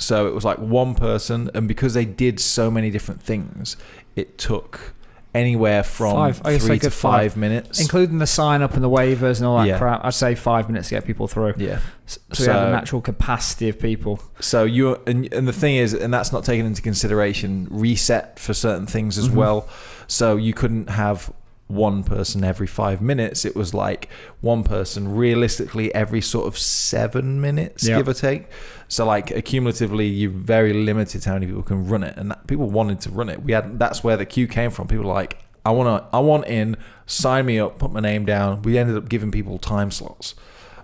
So 0.00 0.26
it 0.26 0.34
was 0.34 0.44
like 0.44 0.58
one 0.58 0.96
person, 0.96 1.48
and 1.54 1.68
because 1.68 1.94
they 1.94 2.04
did 2.04 2.40
so 2.40 2.68
many 2.68 2.90
different 2.90 3.22
things, 3.22 3.76
it 4.16 4.38
took 4.38 4.94
anywhere 5.34 5.82
from 5.82 6.12
Five- 6.12 6.42
I 6.44 6.58
three 6.58 6.78
to 6.80 6.90
five- 6.90 7.32
five 7.32 7.36
minutes. 7.36 7.80
Including 7.80 8.18
the 8.18 8.26
sign 8.26 8.60
up 8.62 8.74
and 8.74 8.84
the 8.84 8.90
waivers 8.90 9.38
and 9.38 9.46
all 9.46 9.58
that 9.58 9.66
Yeah. 9.66 9.78
crap. 9.78 10.04
I'd 10.04 10.12
say 10.14 10.34
five 10.34 10.68
minutes 10.68 10.88
to 10.90 10.96
get 10.96 11.06
people 11.06 11.26
through. 11.26 11.54
yeah. 11.56 11.78
So, 12.06 12.18
we 12.40 12.46
had 12.52 12.66
a 12.68 12.70
natural 12.70 13.00
capacity 13.00 13.68
of 13.70 13.78
people. 13.78 14.20
So 14.40 14.64
you 14.64 14.98
and 15.06 15.32
and 15.32 15.48
the 15.48 15.52
thing 15.52 15.76
is, 15.76 15.94
and 15.94 16.12
that's 16.12 16.32
not 16.32 16.44
taken 16.44 16.66
into 16.66 16.82
consideration 16.82 17.66
reset 17.70 18.38
for 18.38 18.52
certain 18.52 18.86
things 18.86 19.16
as 19.16 19.28
Mhm. 19.30 19.34
well. 19.34 19.68
So 20.06 20.36
you 20.36 20.52
couldn't 20.52 20.90
have 20.90 21.32
one 21.68 22.02
person 22.04 22.44
every 22.44 22.66
five 22.66 23.00
minutes. 23.00 23.46
It 23.46 23.56
was 23.56 23.72
like 23.72 24.10
one 24.42 24.62
person 24.62 25.14
realistically 25.16 25.94
every 25.94 26.20
sort 26.20 26.46
of 26.46 26.58
seven 26.58 27.40
minutes, 27.40 27.88
Yep. 27.88 27.98
give 28.00 28.08
or 28.08 28.12
take. 28.14 28.44
So 28.92 29.06
like 29.06 29.28
accumulatively, 29.28 30.14
you're 30.14 30.30
very 30.30 30.74
limited 30.74 31.22
to 31.22 31.28
how 31.30 31.36
many 31.36 31.46
people 31.46 31.62
can 31.62 31.88
run 31.88 32.02
it, 32.02 32.14
and 32.18 32.30
that, 32.30 32.46
people 32.46 32.68
wanted 32.68 33.00
to 33.00 33.10
run 33.10 33.30
it. 33.30 33.42
We 33.42 33.52
had 33.52 33.78
that's 33.78 34.04
where 34.04 34.18
the 34.18 34.26
queue 34.26 34.46
came 34.46 34.70
from. 34.70 34.86
People 34.86 35.06
were 35.06 35.14
like, 35.14 35.38
I 35.64 35.70
want 35.70 36.02
to, 36.02 36.14
I 36.14 36.20
want 36.20 36.46
in, 36.46 36.76
sign 37.06 37.46
me 37.46 37.58
up, 37.58 37.78
put 37.78 37.90
my 37.90 38.00
name 38.00 38.26
down. 38.26 38.60
We 38.60 38.76
ended 38.76 38.98
up 38.98 39.08
giving 39.08 39.30
people 39.30 39.56
time 39.56 39.90
slots. 39.90 40.34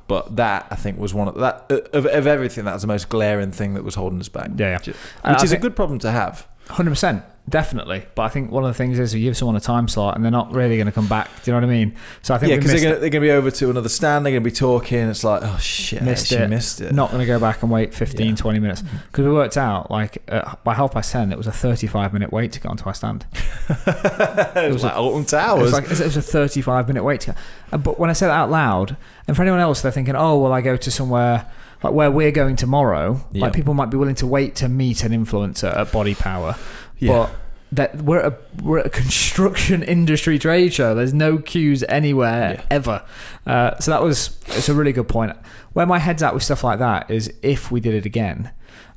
But 0.06 0.36
that 0.36 0.68
I 0.70 0.74
think 0.74 0.98
was 0.98 1.12
one 1.12 1.28
of 1.28 1.34
that 1.34 1.66
uh, 1.68 1.80
of, 1.92 2.06
of 2.06 2.26
everything. 2.26 2.64
That 2.64 2.72
was 2.72 2.80
the 2.80 2.88
most 2.88 3.10
glaring 3.10 3.52
thing 3.52 3.74
that 3.74 3.84
was 3.84 3.94
holding 3.94 4.20
us 4.20 4.30
back. 4.30 4.52
Yeah, 4.56 4.70
yeah. 4.70 4.78
which, 4.78 4.96
I 5.22 5.42
is 5.42 5.52
a 5.52 5.58
good 5.58 5.76
problem 5.76 5.98
to 5.98 6.10
have. 6.10 6.48
Hundred 6.70 6.92
percent, 6.92 7.24
definitely. 7.48 8.04
But 8.14 8.22
I 8.22 8.28
think 8.28 8.50
one 8.50 8.64
of 8.64 8.68
the 8.68 8.74
things 8.74 8.98
is 8.98 9.14
you 9.14 9.22
give 9.22 9.36
someone 9.36 9.56
a 9.56 9.60
time 9.60 9.88
slot 9.88 10.14
and 10.16 10.24
they're 10.24 10.30
not 10.30 10.52
really 10.52 10.76
going 10.76 10.86
to 10.86 10.92
come 10.92 11.08
back. 11.08 11.28
Do 11.42 11.50
you 11.50 11.52
know 11.52 11.66
what 11.66 11.72
I 11.72 11.72
mean? 11.74 11.96
So 12.22 12.34
I 12.34 12.38
think 12.38 12.50
Yeah, 12.50 12.56
because 12.56 12.72
they're 12.82 13.10
gonna, 13.10 13.20
be 13.20 13.30
over 13.30 13.50
to 13.50 13.70
another 13.70 13.88
stand. 13.88 14.24
They're 14.26 14.32
gonna 14.32 14.40
be 14.44 14.50
talking. 14.50 14.98
It's 15.08 15.24
like, 15.24 15.42
oh 15.44 15.56
shit, 15.58 16.02
Missed 16.02 16.32
it. 16.32 16.48
missed 16.50 16.80
it. 16.80 16.92
not 16.94 17.10
going 17.10 17.20
to 17.20 17.26
go 17.26 17.38
back 17.40 17.62
and 17.62 17.70
wait 17.70 17.94
15, 17.94 18.26
Yeah. 18.30 18.34
20 18.36 18.58
minutes 18.58 18.82
because 18.82 19.24
we 19.24 19.32
worked 19.32 19.56
out 19.56 19.90
like 19.90 20.22
uh, 20.28 20.54
by 20.64 20.74
half 20.74 20.92
past 20.92 21.12
ten 21.12 21.32
it 21.32 21.38
was 21.38 21.46
a 21.46 21.52
thirty-five 21.52 22.12
minute 22.12 22.32
wait 22.32 22.52
to 22.52 22.60
get 22.60 22.68
onto 22.68 22.84
our 22.86 22.94
stand. 22.94 23.24
it 23.68 24.72
was 24.72 24.84
like 24.84 24.94
Alton 24.96 25.22
It 25.22 25.28
Towers. 25.28 25.62
was 25.62 25.72
like 25.72 25.84
it 25.84 25.90
was 25.90 26.16
a 26.16 26.22
35 26.22 26.88
minute 26.88 27.04
wait. 27.04 27.20
To, 27.22 27.34
uh, 27.72 27.78
but 27.78 27.98
when 27.98 28.10
I 28.10 28.12
say 28.12 28.26
that 28.26 28.32
out 28.32 28.50
loud, 28.50 28.96
and 29.26 29.36
for 29.36 29.42
anyone 29.42 29.60
else, 29.60 29.82
they're 29.82 29.92
thinking, 29.92 30.16
oh, 30.16 30.38
well, 30.38 30.52
I 30.52 30.60
go 30.60 30.76
to 30.76 30.90
somewhere 30.90 31.46
like 31.82 31.92
where 31.92 32.10
we're 32.10 32.30
going 32.32 32.56
tomorrow. 32.56 33.20
Yeah. 33.32 33.42
Like 33.42 33.52
people 33.52 33.74
might 33.74 33.90
be 33.90 33.96
willing 33.96 34.16
to 34.16 34.26
wait 34.26 34.56
to 34.56 34.68
meet 34.68 35.04
an 35.04 35.12
influencer 35.12 35.74
at 35.76 35.92
Body 35.92 36.14
Power, 36.14 36.56
yeah. 36.98 37.12
but 37.12 37.30
that 37.72 37.96
we're 38.02 38.20
at 38.20 38.32
a, 38.32 38.62
we're 38.62 38.78
at 38.78 38.86
a 38.86 38.90
construction 39.02 39.82
industry 39.82 40.38
trade 40.38 40.72
show. 40.72 40.94
There's 40.94 41.14
no 41.14 41.38
queues 41.38 41.84
anywhere 41.88 42.54
Yeah. 42.54 42.64
ever. 42.70 43.04
Uh, 43.46 43.78
so 43.78 43.90
that 43.90 44.02
was 44.02 44.38
it's 44.46 44.68
a 44.68 44.74
really 44.74 44.92
good 44.92 45.08
point. 45.08 45.36
Where 45.74 45.86
my 45.86 45.98
head's 45.98 46.22
at 46.22 46.34
with 46.34 46.42
stuff 46.42 46.64
like 46.64 46.78
that 46.78 47.10
is 47.10 47.32
if 47.42 47.70
we 47.70 47.80
did 47.80 47.94
it 47.94 48.06
again, 48.06 48.50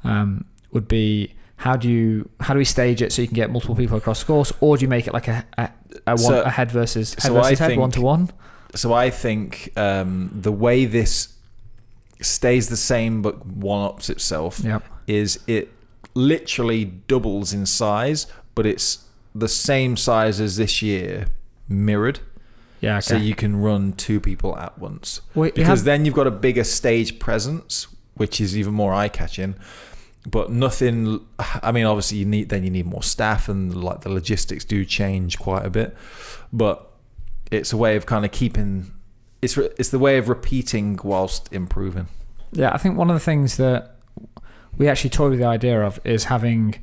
um, 0.04 0.46
would 0.72 0.88
be 0.88 1.34
how 1.58 1.76
do 1.76 1.88
you 1.90 2.30
how 2.40 2.54
do 2.54 2.58
we 2.58 2.66
stage 2.66 3.02
it 3.04 3.12
so 3.12 3.22
you 3.22 3.28
can 3.28 3.36
get 3.36 3.52
multiple 3.52 3.76
people 3.76 3.98
across 3.98 4.22
the 4.22 4.26
course, 4.26 4.52
or 4.62 4.78
do 4.78 4.82
you 4.84 4.88
make 4.90 5.06
it 5.06 5.14
like 5.14 5.28
a 5.28 5.46
a, 5.58 5.70
a, 6.08 6.12
one, 6.12 6.18
So- 6.18 6.42
a 6.42 6.50
head 6.50 6.72
versus 6.72 7.14
head 7.16 7.22
so 7.24 7.34
versus 7.34 7.62
I 7.62 7.70
head 7.70 7.78
one 7.78 7.92
to 7.92 8.02
one? 8.02 8.30
so 8.74 8.94
I 8.94 9.10
think 9.10 9.72
um, 9.76 10.32
the 10.34 10.52
way 10.52 10.86
this 10.86 11.28
stays 12.22 12.70
the 12.70 12.78
same 12.78 13.22
but 13.22 13.46
one 13.46 13.84
ups 13.86 14.10
itself 14.10 14.60
Yep. 14.64 14.84
is 15.08 15.40
it 15.48 15.70
literally 16.14 16.86
doubles 16.86 17.54
in 17.54 17.66
size, 17.66 18.28
but 18.56 18.66
it's 18.66 19.06
the 19.34 19.48
same 19.48 19.96
size 19.98 20.42
as 20.42 20.58
this 20.58 20.82
year, 20.82 21.28
mirrored. 21.70 22.20
Yeah. 22.82 22.94
Okay. 22.98 23.02
So 23.02 23.16
you 23.16 23.36
can 23.36 23.56
run 23.58 23.94
two 23.94 24.20
people 24.20 24.58
at 24.58 24.78
once. 24.78 25.22
You 25.36 25.52
because 25.54 25.84
then 25.84 26.04
you've 26.06 26.16
got 26.16 26.28
a 26.28 26.32
bigger 26.32 26.64
stage 26.64 27.20
presence, 27.20 27.88
which 28.16 28.42
is 28.42 28.58
even 28.58 28.74
more 28.74 28.94
eye 28.94 29.08
catching. 29.10 29.56
But 30.30 30.52
nothing. 30.52 31.26
I 31.40 31.72
mean, 31.72 31.86
obviously, 31.86 32.18
you 32.20 32.26
need 32.26 32.50
then 32.50 32.64
you 32.64 32.70
need 32.70 32.86
more 32.86 33.04
staff, 33.04 33.48
and 33.50 33.84
like 33.84 34.02
the 34.02 34.10
logistics 34.10 34.66
do 34.66 34.84
change 34.86 35.40
quite 35.40 35.66
a 35.66 35.70
bit. 35.70 35.96
But 36.52 36.92
it's 37.52 37.72
a 37.74 37.78
way 37.78 37.96
of 37.96 38.06
kind 38.06 38.26
of 38.26 38.32
keeping. 38.32 38.92
It's 39.42 39.58
re- 39.58 39.70
it's 39.78 39.90
the 39.90 40.00
way 40.00 40.18
of 40.18 40.30
repeating 40.30 41.00
whilst 41.04 41.52
improving. 41.52 42.08
Yeah, 42.52 42.72
I 42.74 42.78
think 42.78 42.98
one 42.98 43.10
of 43.10 43.16
the 43.16 43.20
things 43.20 43.58
that 43.58 43.96
we 44.78 44.88
actually 44.88 45.10
toyed 45.10 45.32
with 45.32 45.40
the 45.40 45.46
idea 45.46 45.82
of 45.82 46.00
is 46.04 46.26
having 46.26 46.76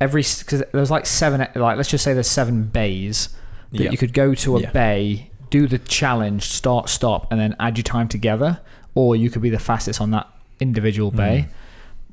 every 0.00 0.22
because 0.22 0.62
there's 0.72 0.90
like 0.90 1.06
seven 1.06 1.46
like 1.54 1.76
let's 1.76 1.88
just 1.88 2.02
say 2.04 2.12
there's 2.14 2.28
seven 2.30 2.64
bays 2.64 3.28
that 3.72 3.80
Yeah. 3.84 3.90
you 3.90 3.96
could 3.98 4.12
go 4.12 4.34
to 4.34 4.56
a 4.56 4.60
Yeah. 4.62 4.70
bay, 4.70 5.30
do 5.50 5.66
the 5.66 5.78
challenge, 5.78 6.44
start, 6.44 6.88
stop, 6.88 7.30
and 7.30 7.40
then 7.40 7.54
add 7.60 7.76
your 7.78 7.84
time 7.84 8.08
together, 8.08 8.60
or 8.94 9.14
you 9.16 9.30
could 9.30 9.42
be 9.42 9.50
the 9.50 9.58
fastest 9.58 10.00
on 10.00 10.10
that 10.12 10.26
individual 10.60 11.10
bay. 11.10 11.46
Mm. 11.48 11.54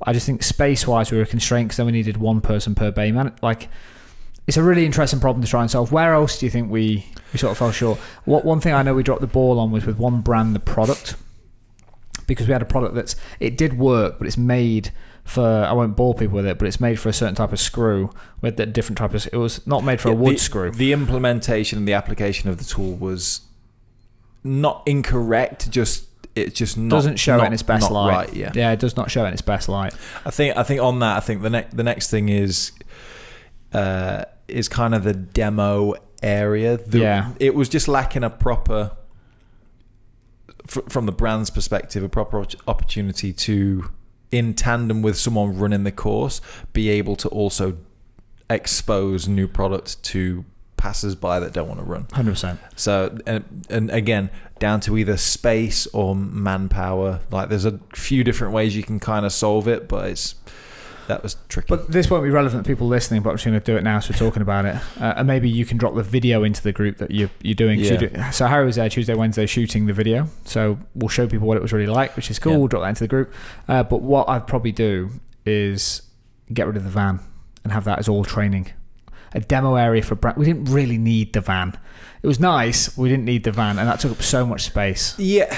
I 0.08 0.14
just 0.14 0.26
think 0.26 0.44
space 0.44 0.88
wise 0.88 1.12
we 1.12 1.18
were 1.18 1.26
constrained 1.26 1.68
because 1.70 1.78
then 1.78 1.86
we 1.86 1.92
needed 1.92 2.18
one 2.18 2.40
person 2.42 2.74
per 2.76 2.90
bay. 2.92 3.12
Man, 3.12 3.34
like 3.42 3.68
it's 4.50 4.58
a 4.58 4.64
really 4.64 4.84
interesting 4.84 5.20
problem 5.20 5.44
to 5.44 5.48
try 5.48 5.62
and 5.62 5.70
solve. 5.70 5.92
Where 5.92 6.16
else 6.16 6.40
do 6.40 6.48
you 6.48 6.50
think 6.50 6.72
we 6.72 7.06
we 7.32 7.38
sort 7.38 7.52
of 7.52 7.58
fell 7.60 7.72
short? 7.72 8.00
What 8.26 8.46
one 8.46 8.60
thing 8.60 8.74
I 8.74 8.82
know 8.82 8.96
we 8.96 9.04
dropped 9.04 9.22
the 9.22 9.28
ball 9.28 9.60
on 9.60 9.70
was 9.70 9.86
with 9.86 10.00
one 10.00 10.22
brand, 10.22 10.56
the 10.56 10.60
product, 10.60 11.14
because 12.26 12.48
we 12.48 12.54
had 12.54 12.64
a 12.64 12.66
product 12.66 12.96
that's 12.96 13.16
it 13.40 13.60
did 13.60 13.78
work, 13.78 14.18
but 14.18 14.26
it's 14.26 14.40
made 14.40 14.92
for 15.24 15.46
I 15.46 15.72
won't 15.74 15.96
bore 15.96 16.16
people 16.16 16.38
with 16.38 16.48
it, 16.48 16.58
but 16.58 16.68
it's 16.68 16.80
made 16.80 17.00
for 17.00 17.10
a 17.10 17.14
certain 17.14 17.36
type 17.36 17.54
of 17.54 17.60
screw 17.60 18.10
with 18.42 18.60
a 18.60 18.66
different 18.66 18.98
type 18.98 19.14
of. 19.14 19.30
It 19.32 19.38
was 19.38 19.68
not 19.68 19.84
made 19.84 20.02
for 20.02 20.10
a 20.10 20.16
wood 20.16 20.38
the, 20.38 20.40
screw. 20.40 20.72
The 20.72 20.94
implementation 20.94 21.78
and 21.78 21.88
the 21.88 21.94
application 21.94 22.50
of 22.50 22.58
the 22.58 22.64
tool 22.64 22.96
was 22.96 23.42
not 24.44 24.82
incorrect. 24.88 25.70
Just 25.70 26.08
it 26.34 26.56
just 26.56 26.76
not, 26.76 26.96
doesn't 26.96 27.18
show 27.18 27.38
not, 27.38 27.44
it 27.44 27.48
in 27.48 27.54
its 27.54 27.62
best 27.62 27.92
light. 27.92 28.12
Right, 28.12 28.34
yeah. 28.34 28.52
yeah, 28.56 28.72
it 28.72 28.80
does 28.80 28.98
not 28.98 29.12
show 29.12 29.26
it 29.26 29.28
in 29.28 29.34
its 29.34 29.44
best 29.44 29.70
light. 29.70 29.94
I 30.26 30.32
think 30.32 30.58
I 30.58 30.64
think 30.64 30.82
on 30.82 31.02
that 31.02 31.18
I 31.18 31.20
think 31.20 31.44
the 31.44 31.52
next 31.52 31.78
the 31.78 31.84
next 31.84 32.10
thing 32.10 32.30
is 32.30 32.72
uh, 33.74 34.26
is 34.52 34.68
kind 34.68 34.94
of 34.96 35.04
the 35.04 35.14
demo 35.14 35.94
area. 36.22 36.78
The, 36.78 37.00
Yeah. 37.00 37.32
it 37.40 37.56
was 37.56 37.70
just 37.70 37.88
lacking 37.88 38.24
a 38.24 38.30
proper 38.30 38.92
fr- 40.68 40.82
from 40.90 41.06
the 41.06 41.12
brand's 41.12 41.50
perspective 41.50 42.04
a 42.04 42.10
proper 42.10 42.46
opportunity 42.68 43.34
to 43.34 43.90
in 44.32 44.54
tandem 44.54 45.02
with 45.02 45.18
someone 45.18 45.58
running 45.58 45.84
the 45.84 45.92
course 45.92 46.40
be 46.74 46.90
able 46.90 47.16
to 47.16 47.28
also 47.30 47.78
expose 48.50 49.28
new 49.28 49.48
product 49.48 50.02
to 50.04 50.46
passers-by 50.78 51.40
that 51.40 51.52
don't 51.52 51.68
want 51.68 51.80
to 51.80 51.86
run. 51.86 52.08
Hundred 52.14 52.32
percent. 52.32 52.60
So 52.76 53.18
and, 53.26 53.66
and 53.70 53.90
again, 53.92 54.30
down 54.60 54.80
to 54.82 54.98
either 54.98 55.18
space 55.18 55.88
or 55.88 56.16
manpower. 56.16 57.20
Like 57.32 57.50
there's 57.50 57.66
a 57.66 57.80
few 57.96 58.24
different 58.24 58.54
ways 58.54 58.76
you 58.76 58.84
can 58.84 59.00
kind 59.00 59.26
of 59.26 59.34
solve 59.34 59.68
it, 59.68 59.88
but 59.90 60.10
it's 60.12 60.36
that 61.10 61.22
was 61.22 61.36
tricky. 61.50 61.68
But 61.68 61.92
this 61.92 62.10
won't 62.10 62.24
be 62.24 62.30
relevant 62.30 62.64
to 62.64 62.68
people 62.68 62.88
listening, 62.88 63.22
but 63.22 63.32
I'm 63.32 63.36
just 63.36 63.46
going 63.46 63.60
to 63.60 63.64
do 63.66 63.76
it 63.78 63.84
now 63.84 64.00
so 64.00 64.14
we're 64.14 64.18
talking 64.20 64.42
about 64.42 64.66
it. 64.66 64.76
Uh, 65.00 65.14
and 65.18 65.28
maybe 65.28 65.50
you 65.50 65.66
can 65.66 65.78
drop 65.78 65.94
the 65.96 66.02
video 66.04 66.44
into 66.44 66.64
the 66.64 66.72
group 66.72 66.98
that 67.00 67.12
you're, 67.12 67.30
you're 67.42 67.54
doing. 67.56 67.80
'cause 67.80 67.90
you 67.90 67.98
Yeah. 68.02 68.28
do- 68.28 68.32
so 68.32 68.48
Harry 68.48 68.66
was 68.66 68.78
there 68.78 68.88
Tuesday, 68.90 69.14
Wednesday 69.14 69.46
shooting 69.46 69.86
the 69.88 69.94
video. 69.94 70.28
So 70.46 70.80
we'll 70.96 71.10
show 71.10 71.28
people 71.28 71.48
what 71.48 71.58
it 71.58 71.62
was 71.62 71.74
really 71.74 71.88
like, 71.88 72.16
which 72.16 72.32
is 72.32 72.40
cool. 72.40 72.54
Yeah. 72.54 72.58
We'll 72.60 72.68
drop 72.70 72.84
that 72.84 72.90
into 72.90 73.04
the 73.04 73.08
group. 73.10 73.34
Uh, 73.68 73.84
but 73.84 74.02
what 74.02 74.30
I'd 74.30 74.48
probably 74.48 74.72
do 74.72 75.10
is 75.46 76.02
get 76.54 76.66
rid 76.68 76.78
of 76.78 76.84
the 76.84 76.90
van 76.90 77.20
and 77.64 77.74
have 77.74 77.84
that 77.84 78.00
as 78.00 78.08
all 78.08 78.24
training. 78.24 78.72
A 79.34 79.40
demo 79.40 79.76
area 79.76 80.02
for 80.02 80.16
brand. 80.16 80.38
We 80.38 80.46
didn't 80.46 80.66
really 80.66 80.98
need 80.98 81.34
the 81.34 81.42
van. 81.42 81.78
It 82.24 82.28
was 82.28 82.40
nice. 82.40 82.98
We 82.98 83.10
didn't 83.10 83.26
need 83.26 83.44
the 83.44 83.52
van, 83.52 83.78
and 83.78 83.88
that 83.88 84.00
took 84.00 84.12
up 84.12 84.22
so 84.24 84.46
much 84.46 84.64
space. 84.64 85.14
yeah, 85.20 85.56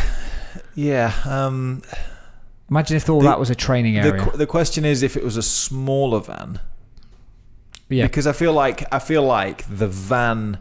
yeah. 0.76 1.14
Um, 1.26 1.82
Imagine 2.72 2.98
if 2.98 3.10
all 3.10 3.20
The- 3.20 3.28
that 3.28 3.40
was 3.40 3.50
a 3.52 3.56
training 3.56 3.98
area. 3.98 4.18
qu- 4.26 4.38
the 4.38 4.48
question 4.48 4.86
is 4.86 5.04
if 5.04 5.16
it 5.18 5.24
was 5.24 5.38
a 5.38 5.44
smaller 5.44 6.20
van, 6.22 6.60
yeah, 7.90 8.06
because 8.06 8.26
I 8.26 8.32
feel 8.32 8.54
like 8.54 8.86
I 8.92 9.00
feel 9.00 9.24
like 9.24 9.66
the 9.70 9.88
van. 9.88 10.58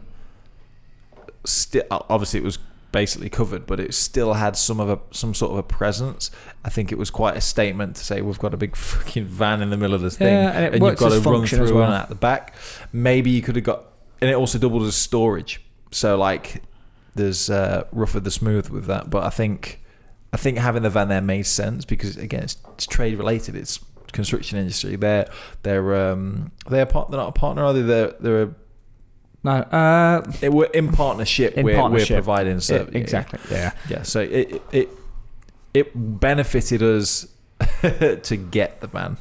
Still, 1.43 1.83
obviously, 1.89 2.39
it 2.39 2.43
was 2.43 2.59
basically 2.91 3.29
covered, 3.29 3.65
but 3.65 3.79
it 3.79 3.93
still 3.95 4.33
had 4.33 4.55
some 4.55 4.79
of 4.79 4.89
a 4.89 4.99
some 5.11 5.33
sort 5.33 5.53
of 5.53 5.57
a 5.57 5.63
presence. 5.63 6.29
I 6.63 6.69
think 6.69 6.91
it 6.91 6.99
was 6.99 7.09
quite 7.09 7.35
a 7.35 7.41
statement 7.41 7.95
to 7.95 8.05
say 8.05 8.21
we've 8.21 8.37
got 8.37 8.53
a 8.53 8.57
big 8.57 8.75
fucking 8.75 9.25
van 9.25 9.61
in 9.61 9.69
the 9.71 9.77
middle 9.77 9.95
of 9.95 10.01
this 10.01 10.17
thing, 10.17 10.27
Yeah, 10.33 10.51
and 10.51 10.65
it 10.75 10.81
you've 10.81 10.97
got 10.97 11.09
to 11.09 11.19
run 11.21 11.45
through 11.47 11.73
well. 11.73 11.85
and 11.85 11.93
out 11.95 12.09
the 12.09 12.15
back. 12.15 12.53
Maybe 12.93 13.31
you 13.31 13.41
could 13.41 13.55
have 13.55 13.65
got, 13.65 13.85
and 14.19 14.29
it 14.29 14.33
also 14.35 14.59
doubled 14.59 14.83
as 14.83 14.95
storage. 14.95 15.61
So 15.89 16.15
like, 16.17 16.61
there's 17.15 17.49
uh, 17.49 17.85
rougher 17.91 18.19
the 18.19 18.31
smooth 18.31 18.69
with 18.69 18.85
that. 18.85 19.09
But 19.09 19.23
I 19.23 19.29
think, 19.31 19.80
I 20.33 20.37
think 20.37 20.57
having 20.57 20.83
the 20.83 20.89
van 20.89 21.09
there 21.09 21.21
made 21.21 21.45
sense 21.45 21.85
because 21.85 22.17
again, 22.17 22.43
it's 22.43 22.87
trade 22.87 23.17
related. 23.17 23.55
It's 23.55 23.79
construction 24.11 24.57
industry. 24.57 24.95
They're 24.95 25.29
they're 25.63 26.11
um 26.11 26.51
they're 26.69 26.85
part. 26.85 27.09
They're 27.11 27.19
not 27.19 27.29
a 27.29 27.33
partner, 27.33 27.63
are 27.63 27.73
they? 27.73 27.81
They're 27.81 28.13
they're 28.19 28.43
a, 28.43 28.55
No, 29.43 29.51
uh, 29.51 30.31
it, 30.41 30.53
we're 30.53 30.65
in 30.65 30.91
partnership. 30.91 31.57
In 31.57 31.65
we're, 31.65 31.75
partnership. 31.75 32.11
we're 32.11 32.17
providing 32.17 32.59
service. 32.59 32.95
exactly. 32.95 33.39
Yeah. 33.49 33.71
Yeah. 33.89 34.03
So 34.03 34.21
it 34.21 34.31
it 34.31 34.61
it, 34.71 34.89
it 35.73 35.91
benefited 35.95 36.81
us 36.81 37.27
to 37.81 38.37
get 38.51 38.81
the 38.81 38.87
van. 38.87 39.17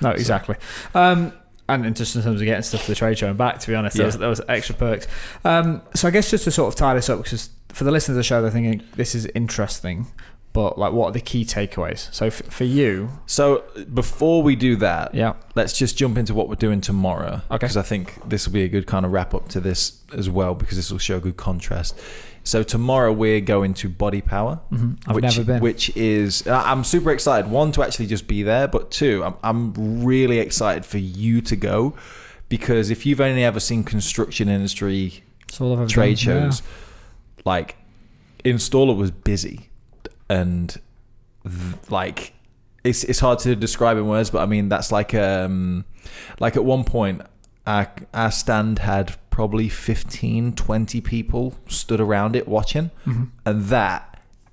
No, 0.00 0.10
exactly. 0.10 0.56
Um, 0.94 1.32
and 1.68 1.86
in 1.86 1.94
just 1.94 2.14
in 2.14 2.22
terms 2.22 2.40
of 2.40 2.44
getting 2.44 2.62
stuff 2.62 2.82
to 2.82 2.88
the 2.88 2.94
trade 2.94 3.18
show 3.18 3.28
and 3.28 3.38
back, 3.38 3.58
to 3.60 3.68
be 3.68 3.74
honest, 3.74 3.96
there, 3.96 4.06
was, 4.06 4.18
there 4.18 4.28
was 4.28 4.40
extra 4.48 4.74
perks. 4.74 5.06
Um, 5.44 5.82
so 5.94 6.08
I 6.08 6.10
guess 6.10 6.30
just 6.30 6.44
to 6.44 6.50
sort 6.50 6.72
of 6.72 6.78
tie 6.78 6.94
this 6.94 7.08
up, 7.08 7.22
because 7.22 7.48
for 7.70 7.84
the 7.84 7.90
listeners 7.90 8.16
of 8.16 8.18
the 8.18 8.22
show, 8.22 8.42
they're 8.42 8.50
thinking 8.50 8.86
this 8.96 9.14
is 9.14 9.26
interesting, 9.34 10.06
but 10.54 10.78
like, 10.78 10.92
what 10.92 11.06
are 11.08 11.12
the 11.12 11.20
key 11.20 11.44
takeaways? 11.44 12.10
So 12.14 12.26
f- 12.26 12.42
for 12.48 12.64
you, 12.64 13.10
So 13.26 13.64
before 13.92 14.42
we 14.42 14.56
do 14.56 14.76
that, 14.76 15.14
yeah, 15.14 15.34
let's 15.54 15.76
just 15.76 15.98
jump 15.98 16.16
into 16.16 16.32
what 16.32 16.48
we're 16.48 16.54
doing 16.54 16.80
tomorrow. 16.80 17.42
Okay. 17.50 17.56
Because 17.66 17.76
I 17.76 17.82
think 17.82 18.26
this 18.26 18.46
will 18.46 18.54
be 18.54 18.62
a 18.62 18.68
good 18.68 18.86
kind 18.86 19.04
of 19.04 19.12
wrap 19.12 19.34
up 19.34 19.48
to 19.50 19.60
this 19.60 20.00
as 20.16 20.30
well, 20.30 20.54
because 20.54 20.76
this 20.78 20.90
will 20.90 20.98
show 20.98 21.20
good 21.20 21.36
contrast. 21.36 21.98
So 22.46 22.62
tomorrow 22.62 23.10
we're 23.12 23.40
going 23.40 23.72
to 23.74 23.88
Body 23.88 24.20
Power, 24.20 24.60
Mhm. 24.70 24.98
I've 25.06 25.14
which, 25.16 25.24
never 25.24 25.44
been. 25.44 25.60
which 25.60 25.96
is 25.96 26.46
I'm 26.46 26.84
super 26.84 27.10
excited. 27.10 27.50
One 27.50 27.72
to 27.72 27.82
actually 27.82 28.06
just 28.06 28.26
be 28.28 28.42
there, 28.42 28.68
but 28.68 28.90
two, 28.90 29.24
I'm 29.24 29.34
I'm 29.42 30.04
really 30.04 30.38
excited 30.38 30.84
for 30.86 30.98
you 30.98 31.40
to 31.40 31.56
go, 31.56 31.94
because 32.48 32.90
if 32.90 33.06
you've 33.06 33.20
only 33.20 33.42
ever 33.42 33.58
seen 33.60 33.82
construction 33.82 34.48
industry 34.48 35.24
trade 35.88 36.18
done. 36.18 36.50
shows, 36.50 36.62
like 37.46 37.76
installer 38.44 38.94
was 38.96 39.10
busy, 39.10 39.70
and 40.40 40.76
th- 41.44 41.90
like 41.90 42.34
it's 42.82 43.04
it's 43.04 43.20
hard 43.20 43.38
to 43.40 43.54
describe 43.56 43.96
in 43.96 44.06
words, 44.06 44.30
but 44.30 44.40
I 44.42 44.46
mean 44.46 44.68
that's 44.68 44.90
like 44.92 45.14
um 45.14 45.84
like 46.40 46.56
at 46.56 46.64
one 46.64 46.84
point 46.84 47.22
our 47.66 47.86
our 48.12 48.30
stand 48.30 48.78
had 48.80 49.16
probably 49.30 49.68
15 49.68 50.52
20 50.54 51.00
people 51.00 51.54
stood 51.68 52.00
around 52.00 52.36
it 52.36 52.46
watching. 52.46 52.90
Mhm. 53.06 53.30
and 53.46 53.62
that 53.64 54.02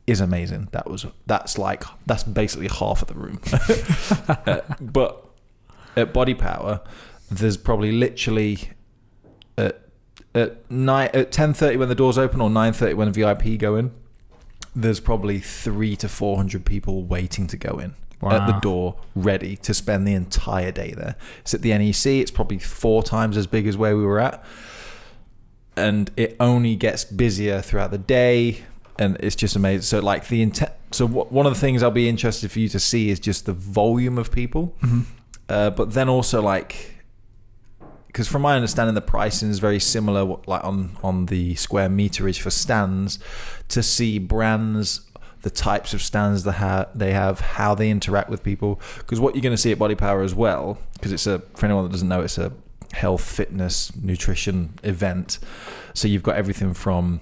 is 0.07 0.19
amazing 0.19 0.67
that 0.71 0.89
was 0.89 1.05
that's 1.27 1.57
like 1.57 1.83
that's 2.07 2.23
basically 2.23 2.67
half 2.67 3.01
of 3.03 3.07
the 3.07 3.13
room 3.13 3.39
Uh, 4.47 4.61
but 4.81 5.11
at 5.95 6.11
body 6.13 6.33
power 6.33 6.81
there's 7.29 7.57
probably 7.57 7.91
literally 7.91 8.57
at 9.57 9.75
at 10.33 10.69
nine 10.71 11.09
at 11.13 11.31
10:30 11.31 11.77
when 11.77 11.89
the 11.89 11.95
doors 11.95 12.17
open 12.17 12.41
or 12.41 12.49
9:30 12.49 12.95
when 12.95 13.11
the 13.11 13.13
VIP 13.23 13.59
go 13.59 13.75
in 13.75 13.91
there's 14.75 14.99
probably 14.99 15.39
3 15.39 15.95
to 15.97 16.07
400 16.07 16.65
people 16.65 17.03
waiting 17.03 17.47
to 17.47 17.57
go 17.57 17.77
in 17.79 17.95
at 18.23 18.45
the 18.45 18.59
door 18.59 18.97
ready 19.15 19.55
to 19.57 19.73
spend 19.73 20.07
the 20.07 20.13
entire 20.13 20.71
day 20.71 20.91
there. 20.95 21.15
It's 21.41 21.53
at 21.55 21.61
the 21.63 21.75
NEC 21.77 22.05
it's 22.05 22.29
probably 22.31 22.59
four 22.59 23.01
times 23.03 23.35
as 23.35 23.47
big 23.47 23.65
as 23.67 23.75
where 23.77 23.97
we 23.97 24.03
were 24.05 24.19
at. 24.19 24.43
And 25.75 26.11
it 26.17 26.35
only 26.39 26.75
gets 26.75 27.03
busier 27.03 27.61
throughout 27.61 27.91
the 27.91 27.97
day 27.97 28.63
and 28.99 29.17
it's 29.21 29.35
just 29.35 29.55
amazing. 29.55 29.81
So 29.83 29.99
like 29.99 30.27
the 30.27 30.41
intent 30.41 30.71
so 30.91 31.07
wh- 31.07 31.31
one 31.31 31.45
of 31.47 31.53
the 31.53 31.59
things 31.59 31.81
i'll 31.81 31.89
be 31.91 32.09
interested 32.09 32.51
for 32.51 32.59
you 32.59 32.67
to 32.69 32.79
see 32.79 33.09
is 33.09 33.19
just 33.19 33.45
the 33.45 33.53
volume 33.53 34.17
of 34.17 34.31
people. 34.31 34.75
Mhm. 34.81 35.05
uh, 35.49 35.69
but 35.71 35.93
then 35.93 36.07
also 36.09 36.41
like 36.41 36.95
because 38.07 38.27
from 38.27 38.41
my 38.41 38.55
understanding 38.55 38.93
the 38.93 39.01
pricing 39.01 39.49
is 39.49 39.59
very 39.59 39.79
similar 39.79 40.25
what- 40.25 40.47
like 40.47 40.63
on 40.63 40.97
on 41.01 41.25
the 41.27 41.55
square 41.55 41.87
meterage 41.89 42.39
for 42.39 42.49
stands 42.51 43.17
to 43.71 43.83
see 43.83 44.19
brands 44.19 45.01
the 45.41 45.49
types 45.49 45.93
of 45.93 46.01
stands 46.01 46.43
that 46.43 46.53
ha- 46.53 46.85
they 46.93 47.13
have 47.13 47.39
how 47.39 47.73
they 47.73 47.89
interact 47.89 48.29
with 48.29 48.43
people 48.43 48.79
because 48.99 49.19
what 49.19 49.33
you're 49.33 49.41
going 49.41 49.53
to 49.53 49.57
see 49.57 49.71
at 49.71 49.79
body 49.79 49.95
power 49.95 50.21
as 50.21 50.35
well 50.35 50.77
because 50.93 51.11
it's 51.11 51.25
a 51.25 51.39
for 51.55 51.65
anyone 51.65 51.83
that 51.83 51.91
doesn't 51.91 52.07
know 52.07 52.21
it's 52.21 52.37
a 52.37 52.51
health 52.93 53.23
fitness 53.23 53.95
nutrition 53.95 54.73
event 54.83 55.39
so 55.93 56.07
you've 56.07 56.23
got 56.23 56.35
everything 56.35 56.73
from 56.73 57.21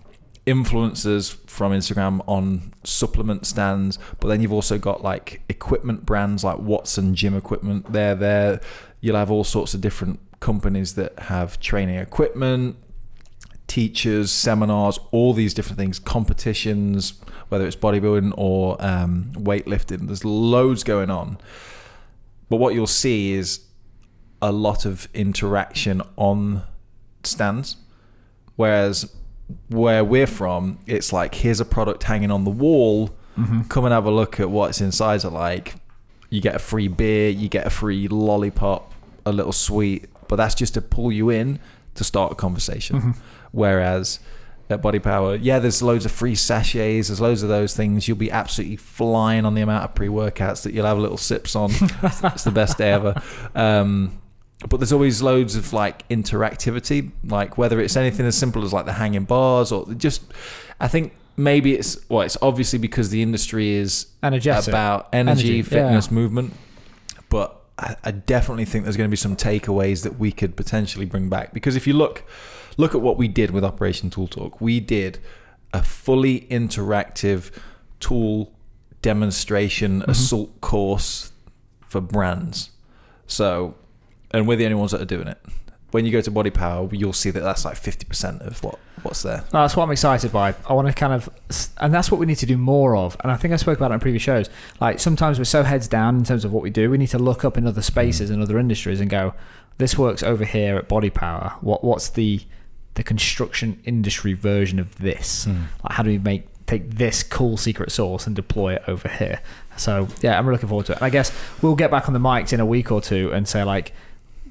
influencers 0.49 1.37
from 1.47 1.71
Instagram 1.71 2.21
on 2.25 2.73
supplement 2.83 3.45
stands, 3.45 3.99
but 4.19 4.29
then 4.29 4.41
you've 4.41 4.53
also 4.53 4.79
got 4.79 5.03
like 5.03 5.41
equipment 5.47 6.05
brands 6.07 6.43
like 6.43 6.57
Watson 6.57 7.13
gym 7.13 7.35
equipment. 7.35 7.93
They're 7.93 8.15
there. 8.15 8.59
You'll 8.99 9.15
have 9.15 9.29
all 9.29 9.43
sorts 9.43 9.75
of 9.75 9.81
different 9.81 10.19
companies 10.39 10.95
that 10.95 11.17
have 11.19 11.59
training 11.59 11.97
equipment, 11.97 12.77
teachers, 13.69 14.31
seminars, 14.31 14.99
all 15.11 15.33
these 15.33 15.53
different 15.53 15.77
things, 15.77 15.99
competitions, 15.99 17.13
whether 17.47 17.65
it's 17.65 17.75
bodybuilding 17.77 18.33
or 18.35 18.75
um, 18.83 19.31
weightlifting. 19.35 20.07
There's 20.07 20.25
loads 20.25 20.83
going 20.83 21.09
on. 21.09 21.37
But 22.49 22.57
what 22.57 22.73
you'll 22.73 22.87
see 22.87 23.31
is 23.33 23.61
a 24.41 24.51
lot 24.51 24.85
of 24.85 25.07
interaction 25.13 26.01
on 26.17 26.63
stands. 27.23 27.77
Whereas 28.55 29.13
where 29.69 30.03
we're 30.03 30.27
from, 30.27 30.79
it's 30.85 31.13
like 31.13 31.35
here's 31.35 31.59
a 31.59 31.65
product 31.65 32.03
hanging 32.03 32.31
on 32.31 32.43
the 32.43 32.51
wall. 32.51 33.11
Mhm. 33.37 33.69
Come 33.69 33.85
and 33.85 33.93
have 33.93 34.05
a 34.05 34.11
look 34.11 34.39
at 34.39 34.49
what 34.49 34.69
its 34.71 34.81
inside. 34.81 35.23
Are 35.25 35.31
like 35.31 35.75
you 36.29 36.41
get 36.41 36.55
a 36.55 36.59
free 36.59 36.87
beer, 36.87 37.29
you 37.29 37.47
get 37.49 37.65
a 37.65 37.69
free 37.69 38.07
lollipop, 38.07 38.91
a 39.25 39.31
little 39.31 39.51
sweet, 39.53 40.05
but 40.27 40.35
that's 40.35 40.55
just 40.55 40.73
to 40.75 40.81
pull 40.81 41.11
you 41.11 41.29
in 41.29 41.59
to 41.95 42.03
start 42.03 42.31
a 42.31 42.35
conversation. 42.35 43.01
Mhm. 43.01 43.15
Whereas 43.51 44.19
at 44.69 44.81
Body 44.81 44.99
Power, 44.99 45.35
yeah, 45.35 45.59
there's 45.59 45.81
loads 45.81 46.05
of 46.05 46.11
free 46.11 46.35
sachets, 46.35 47.07
there's 47.07 47.21
loads 47.21 47.43
of 47.43 47.49
those 47.49 47.75
things. 47.75 48.07
You'll 48.07 48.17
be 48.17 48.31
absolutely 48.31 48.77
flying 48.77 49.45
on 49.45 49.55
the 49.55 49.61
amount 49.61 49.83
of 49.85 49.95
pre 49.95 50.07
workouts 50.07 50.63
that 50.63 50.73
you'll 50.73 50.85
have 50.85 50.97
little 50.97 51.17
sips 51.17 51.55
on. 51.55 51.71
it's 52.03 52.43
the 52.43 52.51
best 52.53 52.77
day 52.77 52.91
ever. 52.91 53.21
Um, 53.55 54.21
but 54.67 54.77
there's 54.77 54.91
always 54.91 55.21
loads 55.21 55.55
of 55.55 55.71
like 55.71 56.07
interactivity, 56.09 57.11
like 57.23 57.57
whether 57.57 57.79
it's 57.79 57.95
anything 57.95 58.25
as 58.25 58.37
simple 58.37 58.63
as 58.63 58.73
like 58.73 58.85
the 58.85 58.93
hanging 58.93 59.23
bars 59.23 59.71
or 59.71 59.91
just, 59.93 60.21
I 60.79 60.87
think 60.89 61.13
maybe 61.37 61.73
it's 61.73 61.97
well, 62.09 62.21
it's 62.21 62.37
obviously 62.41 62.77
because 62.77 63.09
the 63.09 63.21
industry 63.21 63.71
is 63.71 64.07
Energetic. 64.21 64.67
about 64.67 65.07
energy, 65.13 65.41
Energy, 65.41 65.61
fitness, 65.61 66.07
yeah. 66.07 66.13
movement. 66.13 66.53
But 67.29 67.59
I, 67.77 67.95
I 68.03 68.11
definitely 68.11 68.65
think 68.65 68.83
there's 68.83 68.97
going 68.97 69.09
to 69.09 69.11
be 69.11 69.17
some 69.17 69.37
takeaways 69.37 70.03
that 70.03 70.19
we 70.19 70.31
could 70.31 70.57
potentially 70.57 71.05
bring 71.05 71.29
back 71.29 71.53
because 71.53 71.75
if 71.77 71.87
you 71.87 71.93
look, 71.93 72.23
look 72.79 72.95
at 72.95 73.01
what 73.01 73.17
we 73.17 73.27
did 73.27 73.51
with 73.51 73.63
Operation 73.63 74.09
Tool 74.09 74.27
Talk, 74.27 74.61
we 74.61 74.79
did 74.79 75.19
a 75.73 75.83
fully 75.83 76.41
interactive 76.49 77.51
tool 77.99 78.53
demonstration 79.01 79.99
Mm-hmm. 79.99 80.11
assault 80.11 80.61
course 80.61 81.31
for 81.81 81.99
brands. 82.01 82.71
So, 83.27 83.75
and 84.31 84.47
we're 84.47 84.55
the 84.55 84.65
only 84.65 84.75
ones 84.75 84.91
that 84.91 85.01
are 85.01 85.05
doing 85.05 85.27
it. 85.27 85.37
When 85.91 86.05
you 86.05 86.11
go 86.11 86.21
to 86.21 86.31
Body 86.31 86.51
Power, 86.51 86.87
you'll 86.93 87.13
see 87.13 87.31
that 87.31 87.39
that's 87.41 87.65
like 87.65 87.75
50% 87.75 88.41
of 88.47 88.63
what 88.63 88.79
what's 89.01 89.23
there. 89.23 89.43
No, 89.53 89.61
that's 89.61 89.75
what 89.75 89.83
I'm 89.83 89.91
excited 89.91 90.31
by. 90.31 90.53
I 90.67 90.73
want 90.73 90.87
to 90.87 90.93
kind 90.93 91.13
of, 91.13 91.29
and 91.77 91.93
that's 91.93 92.11
what 92.11 92.19
we 92.19 92.25
need 92.25 92.37
to 92.37 92.45
do 92.45 92.57
more 92.57 92.95
of. 92.95 93.17
And 93.21 93.31
I 93.31 93.37
think 93.37 93.53
I 93.53 93.57
spoke 93.57 93.77
about 93.77 93.91
it 93.91 93.95
in 93.95 93.99
previous 93.99 94.21
shows. 94.23 94.49
Like 94.79 94.99
sometimes 94.99 95.37
we're 95.39 95.45
so 95.45 95.63
heads 95.63 95.87
down 95.87 96.17
in 96.17 96.23
terms 96.23 96.45
of 96.45 96.53
what 96.53 96.63
we 96.63 96.69
do. 96.69 96.89
We 96.89 96.97
need 96.97 97.07
to 97.09 97.19
look 97.19 97.43
up 97.43 97.57
in 97.57 97.65
other 97.65 97.81
spaces 97.81 98.29
and 98.29 98.41
other 98.41 98.59
industries 98.59 99.01
and 99.01 99.09
go, 99.09 99.33
this 99.79 99.97
works 99.97 100.21
over 100.21 100.45
here 100.45 100.77
at 100.77 100.87
Body 100.87 101.09
Power. 101.09 101.55
What 101.61 101.83
what's 101.83 102.09
the 102.09 102.41
the 102.95 103.03
construction 103.03 103.79
industry 103.85 104.33
version 104.33 104.79
of 104.79 104.97
this? 104.97 105.47
Like 105.83 105.93
how 105.93 106.03
do 106.03 106.09
we 106.09 106.17
make 106.17 106.47
take 106.65 106.89
this 106.91 107.23
cool 107.23 107.57
secret 107.57 107.91
sauce 107.91 108.27
and 108.27 108.35
deploy 108.35 108.73
it 108.75 108.83
over 108.87 109.07
here? 109.07 109.41
So 109.77 110.07
yeah, 110.21 110.37
I'm 110.37 110.45
really 110.45 110.57
looking 110.57 110.69
forward 110.69 110.85
to 110.87 110.91
it. 110.91 110.97
And 110.97 111.05
I 111.05 111.09
guess 111.09 111.31
we'll 111.61 111.75
get 111.75 111.89
back 111.89 112.07
on 112.07 112.13
the 112.13 112.19
mics 112.19 112.53
in 112.53 112.59
a 112.59 112.65
week 112.65 112.91
or 112.91 113.01
two 113.01 113.31
and 113.31 113.47
say 113.47 113.63
like. 113.63 113.93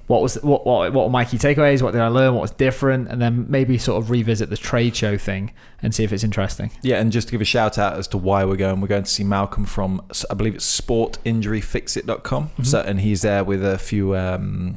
What 0.07 0.22
was 0.22 0.37
what 0.37 0.64
what 0.64 0.90
what 0.94 1.05
were 1.05 1.11
my 1.11 1.27
key 1.27 1.37
takeaways? 1.37 1.83
What 1.83 1.92
did 1.92 2.01
I 2.01 2.09
learn? 2.09 2.33
What 2.33 2.40
was 2.40 2.53
different? 2.53 3.09
And 3.09 3.20
then 3.20 3.44
maybe 3.51 3.77
sort 3.77 4.03
of 4.03 4.09
revisit 4.09 4.48
the 4.48 4.57
trade 4.57 4.96
show 4.96 5.18
thing 5.18 5.53
and 5.83 5.94
see 5.94 6.03
if 6.03 6.14
it's 6.14 6.24
interesting. 6.24 6.70
Yeah, 6.81 6.98
and 6.98 7.12
just 7.12 7.29
to 7.29 7.33
give 7.33 7.42
a 7.42 7.44
shout 7.44 7.77
out 7.77 7.98
as 7.98 8.09
to 8.09 8.16
why 8.16 8.46
we're 8.46 8.57
going, 8.57 8.81
we're 8.81 8.88
going 8.88 9.03
to 9.03 9.11
see 9.11 9.22
Malcolm 9.22 9.66
from, 9.66 10.01
I 10.31 10.33
believe 10.33 10.55
it's 10.55 10.81
sportinjuryfixit.com. 10.81 12.51
So, 12.62 12.81
and 12.81 13.01
he's 13.01 13.20
there 13.20 13.44
with 13.44 13.62
a 13.62 13.77
few, 13.77 14.16
um, 14.16 14.76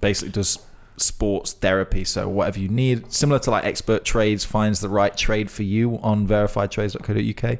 basically 0.00 0.32
does 0.32 0.58
sports 1.00 1.52
therapy. 1.52 2.04
So, 2.04 2.28
whatever 2.28 2.58
you 2.58 2.68
need, 2.68 3.12
similar 3.12 3.38
to 3.40 3.50
like 3.50 3.64
Expert 3.64 4.04
Trades 4.04 4.44
finds 4.44 4.80
the 4.80 4.88
right 4.88 5.16
trade 5.16 5.50
for 5.50 5.62
you 5.62 5.98
on 6.02 6.26
verifiedtrades.co.uk. 6.26 7.58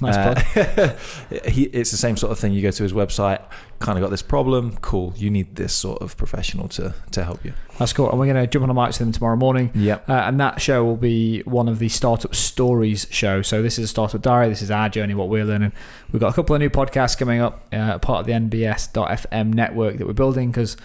Nice 0.00 0.16
Uh, 0.16 0.96
he, 1.48 1.64
it's 1.64 1.90
the 1.90 1.96
same 1.96 2.16
sort 2.16 2.32
of 2.32 2.38
thing. 2.38 2.52
You 2.52 2.62
go 2.62 2.70
to 2.70 2.82
his 2.82 2.92
website, 2.92 3.42
kind 3.78 3.98
of 3.98 4.02
got 4.02 4.10
this 4.10 4.22
problem. 4.22 4.76
Cool. 4.78 5.14
You 5.16 5.30
need 5.30 5.56
this 5.56 5.72
sort 5.72 6.02
of 6.02 6.16
professional 6.16 6.68
to, 6.68 6.94
to 7.12 7.24
help 7.24 7.44
you. 7.44 7.54
That's 7.78 7.92
cool. 7.92 8.10
And 8.10 8.18
we're 8.18 8.32
going 8.32 8.44
to 8.44 8.46
jump 8.46 8.64
on 8.64 8.70
a 8.70 8.74
mic 8.74 8.88
with 8.88 8.98
them 8.98 9.12
tomorrow 9.12 9.36
morning. 9.36 9.70
Yep. 9.74 10.08
Uh, 10.08 10.12
and 10.12 10.40
that 10.40 10.60
show 10.60 10.84
will 10.84 10.96
be 10.96 11.42
one 11.42 11.68
of 11.68 11.78
the 11.78 11.88
Startup 11.88 12.34
Stories 12.34 13.06
show. 13.10 13.42
So 13.42 13.62
this 13.62 13.78
is 13.78 13.84
a 13.84 13.88
Startup 13.88 14.20
Diary. 14.20 14.48
This 14.48 14.62
is 14.62 14.70
our 14.70 14.88
journey, 14.88 15.14
what 15.14 15.28
we're 15.28 15.44
learning. 15.44 15.72
We've 16.12 16.20
got 16.20 16.32
a 16.32 16.34
couple 16.34 16.56
of 16.56 16.60
new 16.60 16.70
podcasts 16.70 17.16
coming 17.16 17.40
up, 17.40 17.66
uh, 17.72 17.98
part 17.98 18.20
of 18.20 18.26
the 18.26 18.32
NBS.FM 18.32 19.54
network 19.54 19.98
that 19.98 20.06
we're 20.06 20.12
building 20.12 20.50
because 20.50 20.76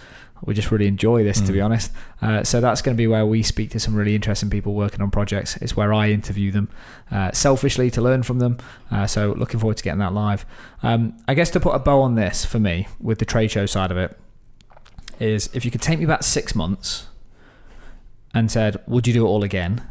we 0.46 0.54
just 0.54 0.70
really 0.70 0.86
enjoy 0.86 1.24
this, 1.24 1.40
mm. 1.40 1.46
to 1.46 1.52
be 1.52 1.58
mm. 1.58 1.64
honest. 1.64 1.92
Uh, 2.20 2.44
so 2.44 2.60
that's 2.60 2.82
going 2.82 2.96
to 2.96 2.98
be 2.98 3.06
where 3.06 3.24
we 3.24 3.42
speak 3.42 3.70
to 3.70 3.80
some 3.80 3.94
really 3.94 4.14
interesting 4.14 4.50
people 4.50 4.74
working 4.74 5.00
on 5.00 5.10
projects. 5.10 5.56
It's 5.56 5.76
where 5.76 5.92
I 5.92 6.10
interview 6.10 6.50
them 6.50 6.68
uh, 7.10 7.32
selfishly 7.32 7.90
to 7.92 8.02
learn 8.02 8.22
from 8.22 8.38
them. 8.38 8.58
Uh, 8.90 9.06
so 9.06 9.32
looking 9.32 9.60
forward 9.60 9.76
to 9.78 9.82
getting 9.82 10.00
that 10.00 10.12
live. 10.12 10.44
Um, 10.82 11.16
I 11.26 11.34
guess 11.34 11.50
to 11.50 11.60
put 11.60 11.74
a 11.74 11.78
bow 11.78 12.02
on 12.02 12.14
this 12.14 12.44
for 12.44 12.58
me 12.58 12.88
with 13.00 13.18
the 13.18 13.24
trade 13.24 13.50
show 13.50 13.66
side 13.66 13.90
of 13.90 13.96
it 13.96 14.18
is 15.18 15.48
if 15.54 15.64
you 15.64 15.70
could 15.70 15.82
take 15.82 15.98
me 15.98 16.06
back 16.06 16.22
six 16.22 16.54
months 16.54 17.06
and 18.34 18.50
said, 18.50 18.82
would 18.86 19.06
you 19.06 19.12
do 19.12 19.24
it 19.24 19.28
all 19.28 19.44
again? 19.44 19.88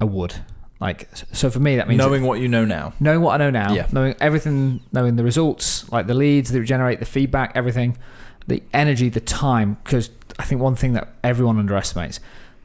I 0.00 0.04
would. 0.04 0.36
Like 0.78 1.08
so 1.32 1.48
for 1.48 1.58
me 1.58 1.76
that 1.76 1.88
means 1.88 1.98
knowing 1.98 2.22
what 2.24 2.38
you 2.38 2.48
know 2.48 2.66
now. 2.66 2.92
Knowing 3.00 3.22
what 3.22 3.40
I 3.40 3.44
know 3.44 3.50
now, 3.50 3.72
yeah. 3.72 3.88
knowing 3.92 4.14
everything, 4.20 4.80
knowing 4.92 5.16
the 5.16 5.24
results, 5.24 5.90
like 5.90 6.06
the 6.06 6.14
leads 6.14 6.52
that 6.52 6.62
generate, 6.64 7.00
the 7.00 7.06
feedback, 7.06 7.52
everything, 7.54 7.96
the 8.46 8.62
energy, 8.72 9.08
the 9.08 9.20
time. 9.20 9.78
Because 9.84 10.10
I 10.38 10.44
think 10.44 10.60
one 10.60 10.76
thing 10.76 10.92
that 10.94 11.08
everyone 11.22 11.58
underestimates, 11.58 12.20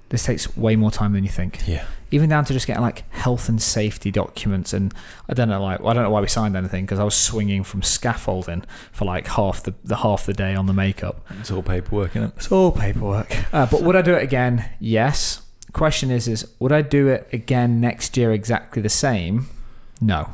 this 0.10 0.24
takes 0.24 0.56
way 0.58 0.76
more 0.76 0.92
time 0.92 1.14
than 1.14 1.24
you 1.24 1.30
think. 1.30 1.68
Yeah. 1.68 1.86
Even 2.14 2.30
down 2.30 2.44
to 2.44 2.54
just 2.54 2.68
getting 2.68 2.82
like 2.82 3.10
health 3.14 3.48
and 3.48 3.62
safety 3.62 4.12
documents, 4.12 4.74
and 4.74 4.94
I 5.30 5.34
don't 5.34 5.48
know, 5.48 5.62
like 5.64 5.80
I 5.80 5.94
don't 5.94 6.04
know 6.04 6.10
why 6.10 6.20
we 6.20 6.28
signed 6.28 6.58
anything 6.58 6.84
because 6.84 7.00
I 7.00 7.06
was 7.06 7.16
swinging 7.16 7.64
from 7.64 7.82
scaffolding 7.82 8.66
for 8.92 9.06
like 9.06 9.28
half 9.28 9.64
the, 9.64 9.74
the 9.84 9.98
half 9.98 10.26
the 10.26 10.34
day 10.34 10.54
on 10.54 10.66
the 10.66 10.74
makeup. 10.74 11.26
It's 11.40 11.52
all 11.52 11.64
paperwork, 11.64 12.12
isn't 12.12 12.30
it? 12.30 12.34
It's 12.36 12.52
all 12.52 12.72
paperwork. 12.74 13.34
Uh, 13.54 13.66
but 13.66 13.82
would 13.84 13.96
I 13.96 14.02
do 14.02 14.14
it 14.14 14.24
again? 14.24 14.70
Yes 14.80 15.42
question 15.72 16.12
is 16.12 16.28
is 16.28 16.48
would 16.60 16.72
I 16.72 16.82
do 16.82 17.08
it 17.08 17.28
again 17.32 17.80
next 17.80 18.18
year 18.18 18.32
exactly 18.32 18.82
the 18.82 18.90
same? 18.90 19.48
No. 20.00 20.34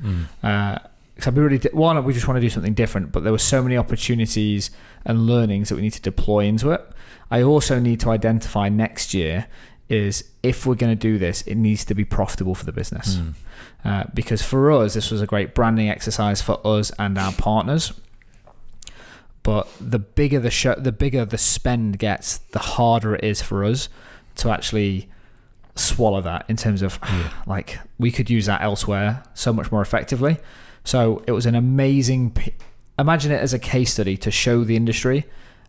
Mm. 0.00 0.26
Uh, 0.42 0.78
cause 1.16 1.28
I'd 1.28 1.34
be 1.34 1.40
really 1.40 1.58
one. 1.72 2.02
We 2.04 2.12
just 2.12 2.28
want 2.28 2.36
to 2.36 2.40
do 2.40 2.50
something 2.50 2.74
different, 2.74 3.12
but 3.12 3.22
there 3.24 3.32
were 3.32 3.38
so 3.38 3.62
many 3.62 3.76
opportunities 3.76 4.70
and 5.04 5.26
learnings 5.26 5.68
that 5.68 5.76
we 5.76 5.82
need 5.82 5.92
to 5.94 6.02
deploy 6.02 6.44
into 6.44 6.70
it. 6.70 6.86
I 7.30 7.42
also 7.42 7.78
need 7.78 8.00
to 8.00 8.10
identify 8.10 8.68
next 8.68 9.14
year 9.14 9.46
is 9.88 10.24
if 10.42 10.66
we're 10.66 10.74
going 10.74 10.96
to 10.96 11.00
do 11.00 11.18
this, 11.18 11.42
it 11.42 11.54
needs 11.54 11.84
to 11.84 11.94
be 11.94 12.04
profitable 12.04 12.54
for 12.54 12.64
the 12.64 12.72
business. 12.72 13.16
Mm. 13.16 13.34
Uh, 13.84 14.04
because 14.14 14.42
for 14.42 14.70
us, 14.72 14.94
this 14.94 15.10
was 15.10 15.22
a 15.22 15.26
great 15.26 15.54
branding 15.54 15.88
exercise 15.88 16.42
for 16.42 16.64
us 16.66 16.90
and 16.98 17.16
our 17.16 17.32
partners. 17.32 17.92
But 19.42 19.68
the 19.80 20.00
bigger 20.00 20.40
the 20.40 20.50
show, 20.50 20.74
the 20.74 20.90
bigger 20.90 21.24
the 21.24 21.38
spend 21.38 22.00
gets, 22.00 22.38
the 22.38 22.58
harder 22.58 23.14
it 23.14 23.22
is 23.22 23.42
for 23.42 23.64
us 23.64 23.88
to 24.36 24.50
actually 24.50 25.08
swallow 25.76 26.20
that 26.22 26.44
in 26.48 26.56
terms 26.56 26.82
of 26.82 26.98
yeah. 27.02 27.30
like 27.46 27.78
we 27.98 28.10
could 28.10 28.30
use 28.30 28.46
that 28.46 28.62
elsewhere 28.62 29.22
so 29.34 29.52
much 29.52 29.70
more 29.70 29.82
effectively. 29.82 30.38
So 30.86 31.22
it 31.26 31.32
was 31.32 31.44
an 31.44 31.54
amazing. 31.54 32.34
Imagine 32.98 33.32
it 33.32 33.42
as 33.42 33.52
a 33.52 33.58
case 33.58 33.92
study 33.92 34.16
to 34.16 34.30
show 34.30 34.64
the 34.64 34.76
industry. 34.76 35.26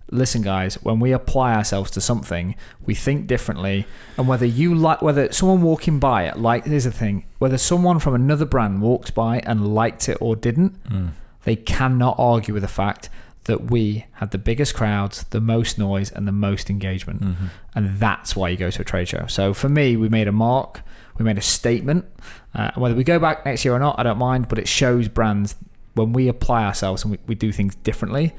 Listen, 0.09 0.41
guys, 0.41 0.75
when 0.75 1.01
we 1.01 1.11
apply 1.11 1.53
ourselves 1.53 1.91
to 1.91 1.99
something, 1.99 2.55
we 2.85 2.95
think 2.95 3.27
differently. 3.27 3.85
And 4.15 4.25
whether 4.25 4.45
you 4.45 4.73
like, 4.73 5.01
whether 5.01 5.29
someone 5.33 5.61
walking 5.61 5.99
by 5.99 6.23
it, 6.23 6.37
like, 6.37 6.65
here's 6.65 6.85
the 6.85 6.91
thing: 6.91 7.25
whether 7.39 7.57
someone 7.57 7.99
from 7.99 8.13
another 8.13 8.45
brand 8.45 8.81
walked 8.81 9.13
by 9.13 9.39
and 9.39 9.75
liked 9.75 10.07
it 10.07 10.17
or 10.21 10.37
didn't, 10.37 10.81
mm. 10.85 11.09
they 11.43 11.57
cannot 11.57 12.15
argue 12.17 12.53
with 12.53 12.63
the 12.63 12.69
fact 12.69 13.09
that 13.45 13.71
we 13.71 14.05
had 14.13 14.31
the 14.31 14.37
biggest 14.37 14.75
crowds, 14.75 15.23
the 15.31 15.41
most 15.41 15.79
noise, 15.79 16.11
and 16.11 16.27
the 16.27 16.31
most 16.31 16.69
engagement. 16.69 17.21
Mm-hmm. 17.21 17.45
And 17.73 17.97
that's 17.97 18.35
why 18.35 18.49
you 18.49 18.57
go 18.57 18.69
to 18.69 18.81
a 18.81 18.85
trade 18.85 19.07
show. 19.07 19.25
So 19.27 19.53
for 19.53 19.67
me, 19.69 19.97
we 19.97 20.09
made 20.09 20.27
a 20.27 20.31
mark, 20.31 20.81
we 21.17 21.25
made 21.25 21.37
a 21.37 21.41
statement. 21.41 22.05
Uh, 22.53 22.71
whether 22.75 22.95
we 22.95 23.03
go 23.03 23.19
back 23.19 23.45
next 23.45 23.65
year 23.65 23.73
or 23.73 23.79
not, 23.79 23.99
I 23.99 24.03
don't 24.03 24.17
mind, 24.17 24.47
but 24.47 24.59
it 24.59 24.67
shows 24.67 25.07
brands 25.07 25.55
when 25.93 26.13
we 26.13 26.27
apply 26.27 26.65
ourselves 26.65 27.03
and 27.03 27.11
we, 27.11 27.19
we 27.27 27.35
do 27.35 27.51
things 27.51 27.75
differently. 27.75 28.33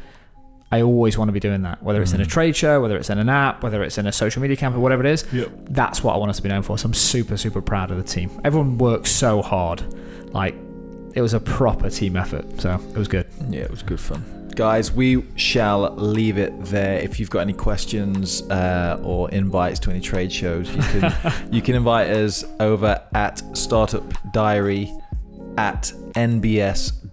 I 0.71 0.83
always 0.83 1.17
want 1.17 1.29
to 1.29 1.33
be 1.33 1.41
doing 1.41 1.63
that, 1.63 1.83
whether 1.83 2.03
it's 2.03 2.13
mm-hmm. 2.13 2.21
in 2.21 2.27
a 2.27 2.29
mm. 2.29 2.33
trade 2.33 2.55
show, 2.55 2.81
whether 2.83 2.97
it's 2.97 3.09
in 3.09 3.19
an 3.19 3.31
app, 3.31 3.63
whether 3.63 3.83
it's 3.83 3.97
in 3.97 4.07
a 4.07 4.13
social 4.13 4.43
media 4.43 4.57
campaign, 4.57 4.83
whatever 4.83 5.05
it 5.05 5.11
is. 5.11 5.27
Yep. 5.33 5.51
That's 5.71 6.05
what 6.05 6.15
I 6.15 6.19
want 6.19 6.31
us 6.31 6.37
to 6.37 6.43
be 6.43 6.51
known 6.51 6.63
for. 6.63 6.77
So 6.77 6.87
I'm 6.87 6.95
super, 6.95 7.37
super 7.39 7.63
proud 7.63 7.91
of 7.91 7.97
the 7.97 8.03
team. 8.03 8.31
Everyone 8.45 8.77
works 8.77 9.11
so 9.11 9.41
hard. 9.41 9.83
Like, 10.35 10.55
it 11.15 11.23
was 11.23 11.33
a 11.33 11.41
proper 11.41 11.89
team 11.89 12.17
effort. 12.17 12.61
So 12.61 12.75
it 12.75 12.99
was 12.99 13.09
good. 13.09 13.27
Yeah, 13.49 13.63
it 13.63 13.71
was 13.71 13.83
good 13.83 13.99
fun 13.99 14.38
guys, 14.59 14.91
we 14.91 15.25
shall 15.37 15.95
leave 15.95 16.37
it 16.37 16.53
there. 16.65 16.99
If 16.99 17.21
you've 17.21 17.31
got 17.31 17.43
any 17.43 17.53
questions 17.53 18.43
uh, 18.51 19.01
or 19.05 19.31
invites 19.31 19.79
to 19.81 19.91
any 19.91 20.01
trade 20.01 20.33
shows, 20.33 20.69
you 20.75 20.83
can 20.83 21.15
you 21.53 21.63
can 21.63 21.77
invite 21.77 22.09
us 22.09 22.45
over 22.59 23.01
at 23.15 23.41
Startup 23.57 24.03
Diary 24.33 24.93
at 25.57 25.93
nbs.fm. 26.15 27.13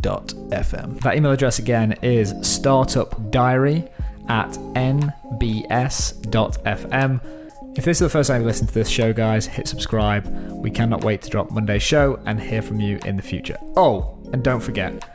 That 1.01 1.15
email 1.15 1.31
address 1.31 1.59
again 1.59 1.91
is 2.01 2.33
startupdiary 2.33 3.91
at 4.27 4.49
nbs.fm. 4.73 5.11
If 7.77 7.85
this 7.85 7.97
is 7.97 7.99
the 7.99 8.09
first 8.09 8.29
time 8.29 8.41
you 8.41 8.47
listen 8.47 8.65
to 8.65 8.73
this 8.73 8.89
show, 8.89 9.13
guys, 9.13 9.45
hit 9.45 9.67
subscribe. 9.67 10.25
We 10.51 10.71
cannot 10.71 11.03
wait 11.03 11.21
to 11.23 11.29
drop 11.29 11.51
Monday's 11.51 11.83
show 11.83 12.19
and 12.25 12.41
hear 12.41 12.63
from 12.63 12.79
you 12.79 12.97
in 13.05 13.17
the 13.17 13.21
future. 13.21 13.59
Oh, 13.75 14.17
and 14.33 14.43
don't 14.43 14.61
forget, 14.61 15.14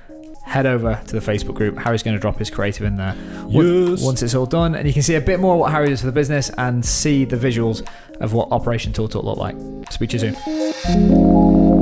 head 0.51 0.67
over 0.67 1.01
to 1.07 1.19
the 1.19 1.21
Facebook 1.21 1.55
group. 1.55 1.79
Harry's 1.79 2.03
going 2.03 2.17
to 2.17 2.21
drop 2.21 2.37
his 2.37 2.51
creative 2.51 2.85
in 2.85 2.97
there 2.97 3.15
yes. 3.49 4.03
once 4.03 4.21
it's 4.21 4.35
all 4.35 4.47
done, 4.47 4.75
and 4.75 4.87
you 4.87 4.93
can 4.93 5.03
see 5.03 5.15
a 5.15 5.21
bit 5.21 5.39
more 5.39 5.57
what 5.57 5.71
Harry 5.71 5.89
does 5.89 6.01
for 6.01 6.07
the 6.07 6.13
business 6.13 6.51
and 6.59 6.85
see 6.85 7.25
the 7.25 7.37
visuals 7.37 7.87
of 8.21 8.33
what 8.33 8.51
Operation 8.51 8.93
Tool 8.93 9.09
Talk 9.09 9.23
look 9.23 9.39
like. 9.39 9.55
Speak 9.93 10.11
to 10.11 10.19
you 10.19 10.35
soon. 10.35 11.81